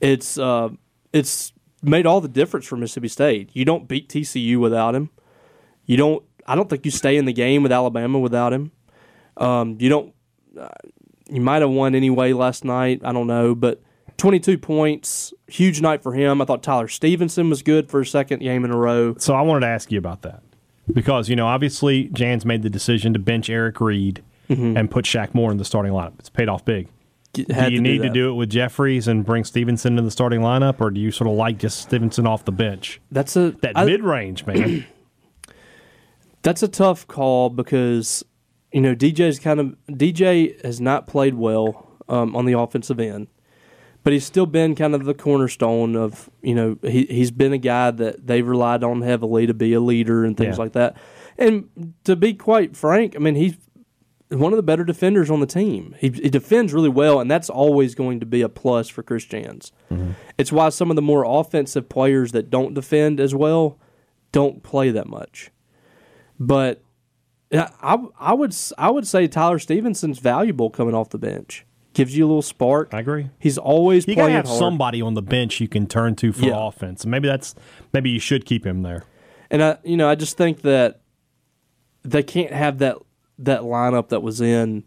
It's 0.00 0.38
uh 0.38 0.70
it's 1.12 1.52
made 1.82 2.06
all 2.06 2.20
the 2.20 2.28
difference 2.28 2.66
for 2.66 2.76
Mississippi 2.76 3.08
State. 3.08 3.50
You 3.52 3.64
don't 3.64 3.88
beat 3.88 4.08
TCU 4.08 4.58
without 4.58 4.94
him. 4.94 5.10
You 5.84 5.96
don't. 5.96 6.24
I 6.46 6.54
don't 6.54 6.68
think 6.68 6.84
you 6.84 6.90
stay 6.90 7.16
in 7.16 7.24
the 7.24 7.32
game 7.32 7.62
with 7.62 7.70
Alabama 7.70 8.18
without 8.18 8.52
him. 8.52 8.72
Um, 9.36 9.76
you 9.78 9.88
don't 9.88 10.14
you 11.28 11.40
might 11.40 11.62
have 11.62 11.70
won 11.70 11.94
anyway 11.94 12.32
last 12.32 12.64
night. 12.64 13.00
I 13.04 13.12
don't 13.12 13.26
know, 13.26 13.54
but 13.54 13.80
22 14.18 14.58
points, 14.58 15.32
huge 15.46 15.80
night 15.80 16.02
for 16.02 16.12
him. 16.12 16.42
I 16.42 16.44
thought 16.44 16.62
Tyler 16.62 16.88
Stevenson 16.88 17.48
was 17.48 17.62
good 17.62 17.88
for 17.88 18.00
a 18.00 18.06
second 18.06 18.40
game 18.40 18.64
in 18.64 18.70
a 18.70 18.76
row. 18.76 19.14
So 19.18 19.34
I 19.34 19.42
wanted 19.42 19.60
to 19.60 19.68
ask 19.68 19.90
you 19.90 19.98
about 19.98 20.22
that 20.22 20.42
because 20.92 21.28
you 21.28 21.36
know 21.36 21.46
obviously 21.46 22.04
Jan's 22.12 22.44
made 22.44 22.62
the 22.62 22.70
decision 22.70 23.12
to 23.12 23.18
bench 23.18 23.48
Eric 23.48 23.80
Reed 23.80 24.22
and 24.48 24.90
put 24.90 25.04
Shaq 25.04 25.32
Moore 25.34 25.50
in 25.50 25.56
the 25.56 25.64
starting 25.64 25.92
lineup. 25.92 26.18
It's 26.18 26.28
paid 26.28 26.48
off 26.48 26.64
big. 26.64 26.88
Do 27.32 27.44
you 27.48 27.80
need 27.80 28.02
to 28.02 28.10
do 28.10 28.28
it 28.30 28.34
with 28.34 28.50
Jeffries 28.50 29.08
and 29.08 29.24
bring 29.24 29.44
Stevenson 29.44 29.96
in 29.98 30.04
the 30.04 30.10
starting 30.10 30.40
lineup, 30.42 30.80
or 30.82 30.90
do 30.90 31.00
you 31.00 31.10
sort 31.10 31.30
of 31.30 31.36
like 31.36 31.56
just 31.58 31.80
Stevenson 31.80 32.26
off 32.26 32.44
the 32.44 32.52
bench? 32.52 33.00
That's 33.10 33.34
a 33.36 33.52
That 33.62 33.86
mid 33.86 34.02
range 34.02 34.44
man. 34.44 34.84
that's 36.42 36.62
a 36.62 36.68
tough 36.68 37.06
call 37.06 37.48
because 37.50 38.24
you 38.72 38.80
know 38.80 38.94
DJ's 38.94 39.38
kind 39.38 39.60
of 39.60 39.76
DJ 39.88 40.62
has 40.64 40.80
not 40.80 41.06
played 41.06 41.34
well 41.34 41.88
um, 42.08 42.34
on 42.36 42.44
the 42.44 42.58
offensive 42.58 43.00
end, 43.00 43.28
but 44.02 44.12
he's 44.12 44.26
still 44.26 44.46
been 44.46 44.74
kind 44.74 44.94
of 44.94 45.04
the 45.04 45.14
cornerstone 45.14 45.96
of 45.96 46.28
you 46.42 46.54
know 46.54 46.76
he 46.82 47.06
he's 47.06 47.30
been 47.30 47.52
a 47.52 47.58
guy 47.58 47.90
that 47.92 48.26
they've 48.26 48.46
relied 48.46 48.84
on 48.84 49.02
heavily 49.02 49.46
to 49.46 49.54
be 49.54 49.72
a 49.72 49.80
leader 49.80 50.24
and 50.24 50.36
things 50.36 50.58
Yeah. 50.58 50.62
like 50.64 50.72
that. 50.72 50.96
And 51.38 51.94
to 52.04 52.14
be 52.16 52.34
quite 52.34 52.76
frank, 52.76 53.14
I 53.16 53.20
mean 53.20 53.36
he's 53.36 53.56
one 54.32 54.52
of 54.52 54.56
the 54.56 54.62
better 54.62 54.84
defenders 54.84 55.30
on 55.30 55.40
the 55.40 55.46
team. 55.46 55.94
He, 55.98 56.08
he 56.08 56.28
defends 56.30 56.72
really 56.72 56.88
well, 56.88 57.20
and 57.20 57.30
that's 57.30 57.50
always 57.50 57.94
going 57.94 58.20
to 58.20 58.26
be 58.26 58.42
a 58.42 58.48
plus 58.48 58.88
for 58.88 59.02
Chris 59.02 59.24
Jans. 59.24 59.72
Mm-hmm. 59.90 60.12
It's 60.38 60.50
why 60.52 60.68
some 60.70 60.90
of 60.90 60.96
the 60.96 61.02
more 61.02 61.24
offensive 61.26 61.88
players 61.88 62.32
that 62.32 62.50
don't 62.50 62.74
defend 62.74 63.20
as 63.20 63.34
well 63.34 63.78
don't 64.32 64.62
play 64.62 64.90
that 64.90 65.06
much. 65.06 65.50
But 66.40 66.82
I, 67.52 67.98
I 68.18 68.32
would 68.34 68.54
I 68.78 68.90
would 68.90 69.06
say 69.06 69.28
Tyler 69.28 69.58
Stevenson's 69.58 70.18
valuable 70.18 70.70
coming 70.70 70.94
off 70.94 71.10
the 71.10 71.18
bench. 71.18 71.66
Gives 71.94 72.16
you 72.16 72.24
a 72.24 72.28
little 72.28 72.40
spark. 72.40 72.94
I 72.94 73.00
agree. 73.00 73.28
He's 73.38 73.58
always 73.58 74.08
You 74.08 74.16
gotta 74.16 74.32
have 74.32 74.46
hard. 74.46 74.58
somebody 74.58 75.02
on 75.02 75.12
the 75.12 75.20
bench 75.20 75.60
you 75.60 75.68
can 75.68 75.86
turn 75.86 76.16
to 76.16 76.32
for 76.32 76.46
Yeah. 76.46 76.54
offense. 76.68 77.04
Maybe 77.04 77.28
that's 77.28 77.54
maybe 77.92 78.08
you 78.08 78.18
should 78.18 78.46
keep 78.46 78.64
him 78.64 78.82
there. 78.82 79.04
And 79.50 79.62
I, 79.62 79.76
you 79.84 79.98
know, 79.98 80.08
I 80.08 80.14
just 80.14 80.38
think 80.38 80.62
that 80.62 81.02
they 82.02 82.22
can't 82.22 82.52
have 82.52 82.78
that 82.78 82.96
that 83.38 83.62
lineup 83.62 84.08
that 84.10 84.22
was 84.22 84.40
in 84.40 84.84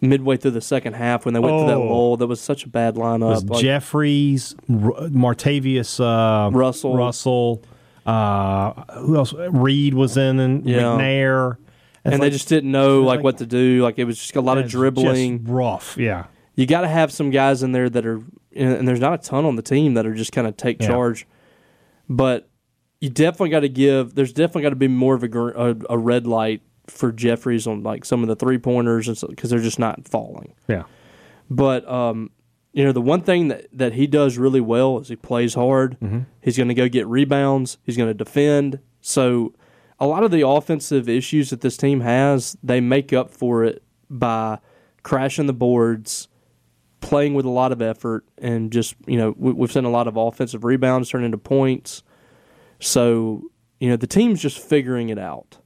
midway 0.00 0.36
through 0.36 0.50
the 0.50 0.60
second 0.60 0.94
half 0.94 1.24
when 1.24 1.32
they 1.34 1.40
went 1.40 1.60
to 1.60 1.66
that 1.66 1.76
Oh. 1.76 1.86
lull. 1.86 2.16
That 2.16 2.26
was 2.26 2.40
such 2.40 2.64
a 2.64 2.68
bad 2.68 2.96
lineup. 2.96 3.20
was 3.30 3.44
Like, 3.44 3.62
Jeffries, 3.62 4.54
R- 4.68 5.08
Martavious, 5.10 6.00
uh, 6.00 6.50
Russell. 6.50 6.96
Russell. 6.96 7.62
Uh, 8.04 8.72
who 8.98 9.16
else? 9.16 9.32
Reed 9.50 9.94
was 9.94 10.16
in, 10.16 10.40
and 10.40 10.66
Yeah. 10.68 10.82
McNair. 10.82 11.56
It's 12.04 12.14
and 12.14 12.20
they 12.22 12.30
just 12.30 12.48
didn't 12.48 12.72
know 12.72 13.02
like, 13.02 13.18
like- 13.18 13.24
what 13.24 13.38
to 13.38 13.46
do. 13.46 13.80
Like 13.82 13.96
it 13.98 14.04
was 14.04 14.18
just 14.18 14.34
a 14.34 14.40
lot 14.40 14.58
of 14.58 14.68
dribbling. 14.68 15.38
just 15.44 15.48
rough. 15.52 15.96
Yeah, 15.96 16.24
you 16.56 16.66
got 16.66 16.80
to 16.80 16.88
have 16.88 17.12
some 17.12 17.30
guys 17.30 17.62
in 17.62 17.70
there 17.70 17.88
that 17.88 18.04
are, 18.04 18.20
and 18.56 18.88
there's 18.88 18.98
not 18.98 19.12
a 19.14 19.18
ton 19.18 19.44
on 19.44 19.54
the 19.54 19.62
team 19.62 19.94
that 19.94 20.04
are 20.04 20.14
just 20.14 20.32
kind 20.32 20.48
of 20.48 20.56
take 20.56 20.80
Yeah. 20.82 20.88
charge. 20.88 21.28
But 22.08 22.48
you 23.00 23.08
definitely 23.08 23.50
got 23.50 23.60
to 23.60 23.68
give. 23.68 24.16
There's 24.16 24.32
definitely 24.32 24.62
got 24.62 24.70
to 24.70 24.76
be 24.76 24.88
more 24.88 25.14
of 25.14 25.22
a, 25.22 25.28
a 25.30 25.76
a 25.90 25.96
red 25.96 26.26
light 26.26 26.62
for 26.86 27.12
Jeffries 27.12 27.66
on 27.66 27.82
like 27.82 28.04
some 28.04 28.22
of 28.22 28.28
the 28.28 28.36
three 28.36 28.58
pointers 28.58 29.08
and 29.08 29.18
because 29.30 29.50
they're 29.50 29.60
just 29.60 29.78
not 29.78 30.06
falling. 30.08 30.54
yeah. 30.68 30.84
But 31.50 31.86
um, 31.88 32.30
you 32.72 32.84
know, 32.84 32.92
the 32.92 33.02
one 33.02 33.20
thing 33.20 33.48
that, 33.48 33.66
that 33.72 33.92
he 33.92 34.06
does 34.06 34.38
really 34.38 34.60
well 34.60 34.98
is 34.98 35.08
he 35.08 35.16
plays 35.16 35.54
hard. 35.54 35.96
He's 36.40 36.56
going 36.56 36.68
to 36.68 36.74
go 36.74 36.88
get 36.88 37.06
rebounds. 37.06 37.78
He's 37.84 37.96
going 37.96 38.08
to 38.08 38.14
defend. 38.14 38.78
So 39.00 39.54
a 40.00 40.06
lot 40.06 40.22
of 40.24 40.30
the 40.30 40.46
offensive 40.46 41.08
issues 41.08 41.50
that 41.50 41.60
this 41.60 41.76
team 41.76 42.00
has, 42.00 42.56
they 42.62 42.80
make 42.80 43.12
up 43.12 43.30
for 43.30 43.64
it 43.64 43.82
by 44.08 44.58
crashing 45.02 45.46
the 45.46 45.52
boards, 45.52 46.28
playing 47.00 47.34
with 47.34 47.44
a 47.44 47.50
lot 47.50 47.72
of 47.72 47.82
effort, 47.82 48.24
and 48.38 48.72
just 48.72 48.94
you 49.06 49.18
know 49.18 49.34
we, 49.36 49.52
we've 49.52 49.72
seen 49.72 49.84
a 49.84 49.90
lot 49.90 50.08
of 50.08 50.16
offensive 50.16 50.64
rebounds 50.64 51.10
turn 51.10 51.24
into 51.24 51.38
points. 51.38 52.02
So 52.80 53.42
you 53.80 53.90
know 53.90 53.96
the 53.96 54.06
team's 54.06 54.40
just 54.40 54.58
figuring 54.58 55.08
it 55.10 55.18
out 55.18 55.58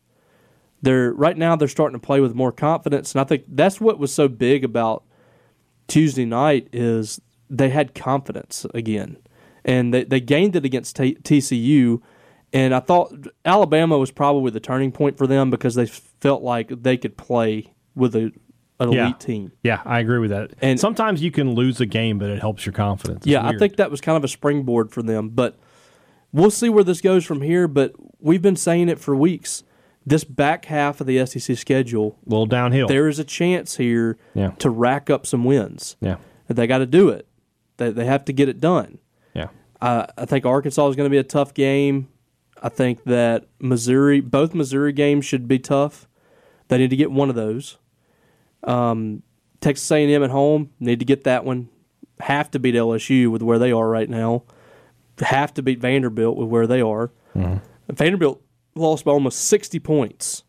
they're 0.86 1.12
right 1.12 1.36
now 1.36 1.56
they're 1.56 1.68
starting 1.68 1.98
to 1.98 2.06
play 2.06 2.20
with 2.20 2.34
more 2.34 2.52
confidence 2.52 3.12
and 3.14 3.20
i 3.20 3.24
think 3.24 3.44
that's 3.48 3.80
what 3.80 3.98
was 3.98 4.12
so 4.12 4.28
big 4.28 4.64
about 4.64 5.02
tuesday 5.88 6.24
night 6.24 6.68
is 6.72 7.20
they 7.50 7.68
had 7.70 7.94
confidence 7.94 8.64
again 8.74 9.16
and 9.64 9.92
they, 9.92 10.04
they 10.04 10.20
gained 10.20 10.54
it 10.56 10.64
against 10.64 10.96
T- 10.96 11.16
tcu 11.22 12.00
and 12.52 12.74
i 12.74 12.80
thought 12.80 13.12
alabama 13.44 13.98
was 13.98 14.10
probably 14.10 14.50
the 14.50 14.60
turning 14.60 14.92
point 14.92 15.18
for 15.18 15.26
them 15.26 15.50
because 15.50 15.74
they 15.74 15.86
felt 15.86 16.42
like 16.42 16.68
they 16.82 16.96
could 16.96 17.16
play 17.16 17.72
with 17.94 18.14
a, 18.16 18.32
an 18.80 18.92
Yeah. 18.92 19.04
elite 19.06 19.20
team 19.20 19.52
Yeah, 19.62 19.80
I 19.84 20.00
agree 20.00 20.18
with 20.18 20.30
that. 20.30 20.50
And 20.60 20.78
sometimes 20.78 21.22
you 21.22 21.30
can 21.30 21.54
lose 21.54 21.80
a 21.80 21.86
game, 21.86 22.18
but 22.18 22.28
it 22.30 22.40
helps 22.40 22.66
your 22.66 22.74
confidence. 22.74 23.18
It's 23.20 23.26
Yeah, 23.26 23.46
I 23.46 23.56
think 23.56 23.76
that 23.76 23.90
was 23.90 24.00
kind 24.02 24.16
of 24.18 24.24
a 24.24 24.28
springboard 24.28 24.90
for 24.92 25.02
them. 25.02 25.30
But 25.30 25.56
we'll 26.30 26.50
see 26.50 26.68
where 26.68 26.84
this 26.84 27.00
goes 27.00 27.24
from 27.24 27.40
here. 27.40 27.68
But 27.68 27.92
we've 28.20 28.42
been 28.42 28.56
saying 28.56 28.90
it 28.90 28.98
for 28.98 29.16
weeks. 29.16 29.64
This 30.06 30.22
back 30.22 30.66
half 30.66 31.00
of 31.00 31.06
the 31.08 31.26
SEC 31.26 31.56
schedule, 31.56 32.16
a 32.26 32.30
little 32.30 32.46
downhill. 32.46 32.86
there 32.86 33.08
is 33.08 33.18
a 33.18 33.24
chance 33.24 33.76
here 33.76 34.16
Yeah. 34.34 34.50
to 34.60 34.70
rack 34.70 35.10
up 35.10 35.26
some 35.26 35.44
wins. 35.44 35.96
yeah, 36.00 36.16
They 36.48 36.66
got 36.68 36.78
to 36.78 36.86
do 36.86 37.08
it. 37.08 37.26
They, 37.78 37.90
they 37.90 38.04
have 38.06 38.24
to 38.26 38.32
get 38.32 38.48
it 38.48 38.60
done. 38.60 38.98
yeah, 39.34 39.48
Uh, 39.80 40.06
I 40.16 40.24
think 40.24 40.46
Arkansas 40.46 40.88
is 40.88 40.96
going 40.96 41.06
to 41.06 41.10
be 41.10 41.18
a 41.18 41.24
tough 41.24 41.52
game. 41.54 42.08
I 42.62 42.68
think 42.68 43.04
that 43.04 43.46
Missouri, 43.60 44.20
both 44.20 44.54
Missouri 44.54 44.92
games 44.92 45.24
should 45.26 45.46
be 45.48 45.58
tough. 45.58 46.06
They 46.68 46.78
need 46.78 46.90
to 46.90 46.96
get 46.96 47.10
one 47.10 47.28
of 47.28 47.34
those. 47.36 47.76
Um, 48.64 49.22
Texas 49.60 49.90
A&M 49.90 50.22
at 50.22 50.30
home 50.30 50.70
need 50.80 51.00
to 51.00 51.04
get 51.04 51.24
that 51.24 51.44
one. 51.44 51.68
Have 52.20 52.50
to 52.52 52.58
beat 52.58 52.74
LSU 52.74 53.28
with 53.30 53.42
where 53.42 53.58
they 53.58 53.72
are 53.72 53.88
right 53.88 54.08
now. 54.08 54.44
Have 55.20 55.52
to 55.54 55.62
beat 55.62 55.80
Vanderbilt 55.80 56.36
with 56.36 56.48
where 56.48 56.66
they 56.66 56.80
are. 56.80 57.10
Vanderbilt 57.92 58.40
lost 58.76 59.04
by 59.04 59.12
almost 59.12 59.40
sixty 59.44 59.78
points. 59.78 60.42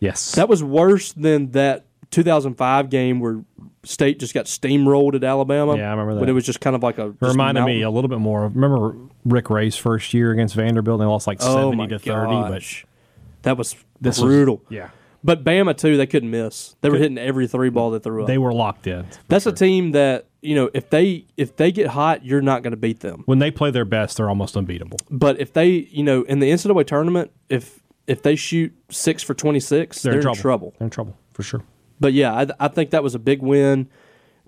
yes. 0.00 0.32
That 0.32 0.48
was 0.48 0.62
worse 0.62 1.12
than 1.12 1.50
that 1.52 1.86
2005 2.10 2.90
game 2.90 3.20
where 3.20 3.42
State 3.84 4.18
just 4.20 4.32
got 4.34 4.44
steamrolled 4.46 5.14
at 5.14 5.24
Alabama. 5.24 5.76
Yeah, 5.76 5.88
I 5.88 5.90
remember 5.92 6.14
that. 6.14 6.20
But 6.20 6.28
it 6.28 6.32
was 6.34 6.44
just 6.44 6.60
kind 6.60 6.76
of 6.76 6.82
like 6.82 6.98
a 6.98 7.14
reminded 7.20 7.64
me 7.64 7.82
a 7.82 7.90
little 7.90 8.08
bit 8.08 8.18
more. 8.20 8.46
Remember 8.48 8.94
Rick 9.24 9.50
Ray's 9.50 9.76
first 9.76 10.14
year 10.14 10.30
against 10.30 10.54
Vanderbilt? 10.54 11.00
They 11.00 11.06
lost 11.06 11.26
like 11.26 11.38
Oh 11.40 11.70
seventy 11.72 11.88
to 11.88 11.98
thirty. 11.98 12.30
gosh. 12.32 12.86
That 13.42 13.56
was 13.58 13.74
This 14.00 14.20
brutal. 14.20 14.58
But 14.68 14.72
yeah, 14.74 14.90
But 15.24 15.42
Bama 15.42 15.76
too, 15.76 15.96
they 15.96 16.06
couldn't 16.06 16.30
miss. 16.30 16.76
They 16.80 16.90
were 16.90 16.96
hitting 16.98 17.18
every 17.18 17.48
three 17.48 17.70
ball 17.70 17.90
they 17.90 17.98
threw 17.98 18.22
up. 18.22 18.28
they 18.28 18.38
were 18.38 18.52
locked 18.52 18.86
in. 18.86 19.06
That's 19.28 19.46
a 19.46 19.52
team 19.52 19.92
that 19.92 20.26
you 20.42 20.54
know 20.54 20.68
if 20.74 20.90
they 20.90 21.26
if 21.36 21.56
they 21.56 21.72
get 21.72 21.88
hot, 21.88 22.24
you're 22.24 22.42
not 22.42 22.62
going 22.62 22.72
to 22.72 22.76
beat 22.76 23.00
them. 23.00 23.22
When 23.26 23.38
they 23.38 23.50
play 23.50 23.70
their 23.70 23.84
best, 23.84 24.16
they're 24.16 24.28
almost 24.28 24.56
unbeatable. 24.56 24.98
But 25.10 25.40
if 25.40 25.52
they 25.52 25.68
you 25.68 26.02
know 26.02 26.22
in 26.22 26.40
the 26.40 26.50
NCAA 26.50 26.86
tournament, 26.86 27.30
if 27.48 27.80
if 28.06 28.22
they 28.22 28.36
shoot 28.36 28.74
six 28.90 29.22
for 29.22 29.34
twenty 29.34 29.60
six, 29.60 30.02
They're, 30.02 30.20
in, 30.20 30.34
trouble. 30.34 30.74
They're 30.78 30.86
in 30.86 30.90
trouble 30.90 31.16
for 31.32 31.42
sure. 31.42 31.62
But 32.00 32.12
yeah, 32.12 32.34
I, 32.34 32.46
I 32.58 32.68
think 32.68 32.90
that 32.90 33.02
was 33.02 33.14
a 33.14 33.18
big 33.18 33.40
win. 33.40 33.88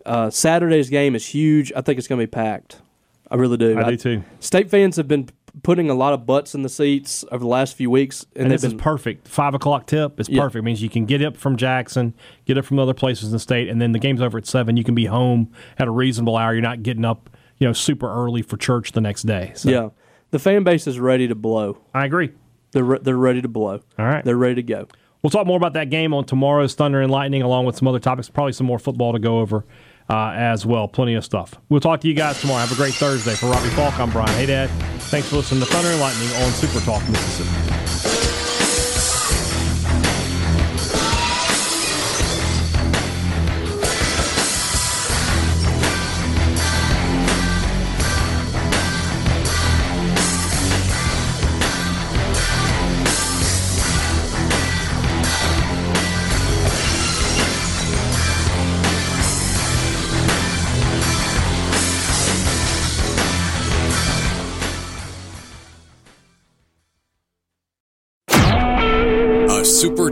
Uh, 0.05 0.29
Saturday's 0.29 0.91
game 0.91 1.15
is 1.15 1.25
huge. 1.27 1.73
I 1.75 1.81
think 1.81 1.99
it's 1.99 2.09
going 2.09 2.21
to 2.21 2.27
be 2.27 2.31
packed. 2.31 2.83
I 3.31 3.37
really 3.37 3.57
do. 3.57 3.79
I 3.79 3.91
do 3.91 3.97
too. 3.97 4.25
State 4.41 4.71
fans 4.71 4.97
have 4.97 5.09
been 5.09 5.31
putting 5.63 5.89
a 5.89 5.95
lot 5.95 6.13
of 6.13 6.27
butts 6.27 6.55
in 6.55 6.63
the 6.63 6.69
seats 6.69 7.25
over 7.31 7.39
the 7.39 7.47
last 7.49 7.77
few 7.77 7.91
weeks, 7.91 8.27
and, 8.35 8.45
And 8.45 8.51
they've 8.51 8.63
is 8.65 8.73
been 8.73 8.79
perfect. 8.79 9.29
Five 9.29 9.55
o'clock 9.55 9.87
tip 9.87 10.19
is 10.19 10.29
Yeah. 10.29 10.43
perfect. 10.43 10.57
It 10.61 10.63
means 10.65 10.83
you 10.83 10.91
can 10.91 11.05
get 11.07 11.23
up 11.23 11.37
from 11.37 11.57
Jackson, 11.57 12.13
get 12.45 12.59
up 12.59 12.65
from 12.65 12.79
other 12.79 12.95
places 12.95 13.27
in 13.27 13.33
the 13.33 13.39
state, 13.39 13.69
and 13.69 13.81
then 13.81 13.93
the 13.93 13.99
game's 13.99 14.21
over 14.21 14.37
at 14.39 14.47
seven. 14.47 14.77
You 14.77 14.85
can 14.85 14.95
be 14.95 15.07
home 15.07 15.51
at 15.79 15.87
a 15.87 15.91
reasonable 15.91 16.37
hour. 16.37 16.53
You're 16.53 16.63
not 16.63 16.83
getting 16.83 17.05
up, 17.05 17.31
you 17.59 17.67
know, 17.67 17.73
super 17.73 18.11
early 18.13 18.43
for 18.43 18.57
church 18.57 18.93
the 18.93 19.01
next 19.01 19.23
day. 19.23 19.53
So 19.55 19.71
yeah. 19.71 19.89
The 20.33 20.39
fan 20.41 20.65
base 20.65 20.87
is 20.89 20.99
ready 20.99 21.29
to 21.29 21.35
blow. 21.37 21.79
I 21.95 22.05
agree. 22.07 22.33
They're 22.73 22.83
re- 22.83 22.99
they're 23.01 23.17
ready 23.17 23.41
to 23.41 23.49
blow. 23.49 23.81
All 23.99 24.05
right. 24.07 24.25
they're 24.25 24.37
ready 24.37 24.57
to 24.57 24.63
go. 24.65 24.89
We'll 25.23 25.31
talk 25.31 25.47
more 25.47 25.57
about 25.57 25.73
that 25.75 25.89
game 25.89 26.13
on 26.13 26.25
tomorrow's 26.25 26.75
Thunder 26.75 27.01
and 27.01 27.11
Lightning, 27.11 27.41
along 27.43 27.65
with 27.67 27.77
some 27.77 27.87
other 27.89 28.01
topics. 28.01 28.29
Probably 28.29 28.53
some 28.53 28.67
more 28.67 28.79
football 28.81 29.13
to 29.13 29.19
go 29.21 29.39
over 29.39 29.65
uh, 30.09 30.33
as 30.35 30.67
well. 30.67 30.89
Plenty 30.89 31.15
of 31.15 31.25
stuff. 31.25 31.55
We'll 31.69 31.81
talk 31.81 32.01
to 32.03 32.09
you 32.09 32.15
guys 32.15 32.41
tomorrow. 32.41 32.61
Have 32.61 32.73
a 32.73 32.77
great 32.77 32.95
Thursday. 32.95 33.35
For 33.35 33.47
Robbie 33.47 33.71
Faulk, 33.71 33.99
I'm 33.99 34.11
Brian 34.11 34.29
Hadad. 34.31 34.71
Thanks 35.05 35.29
for 35.29 35.37
listening 35.37 35.61
to 35.61 35.67
Thunder 35.67 35.91
and 35.91 36.01
Lightning 36.01 36.29
on 36.43 36.51
Super 36.53 36.81
Talk 36.81 37.07
Mississippi. 37.09 38.24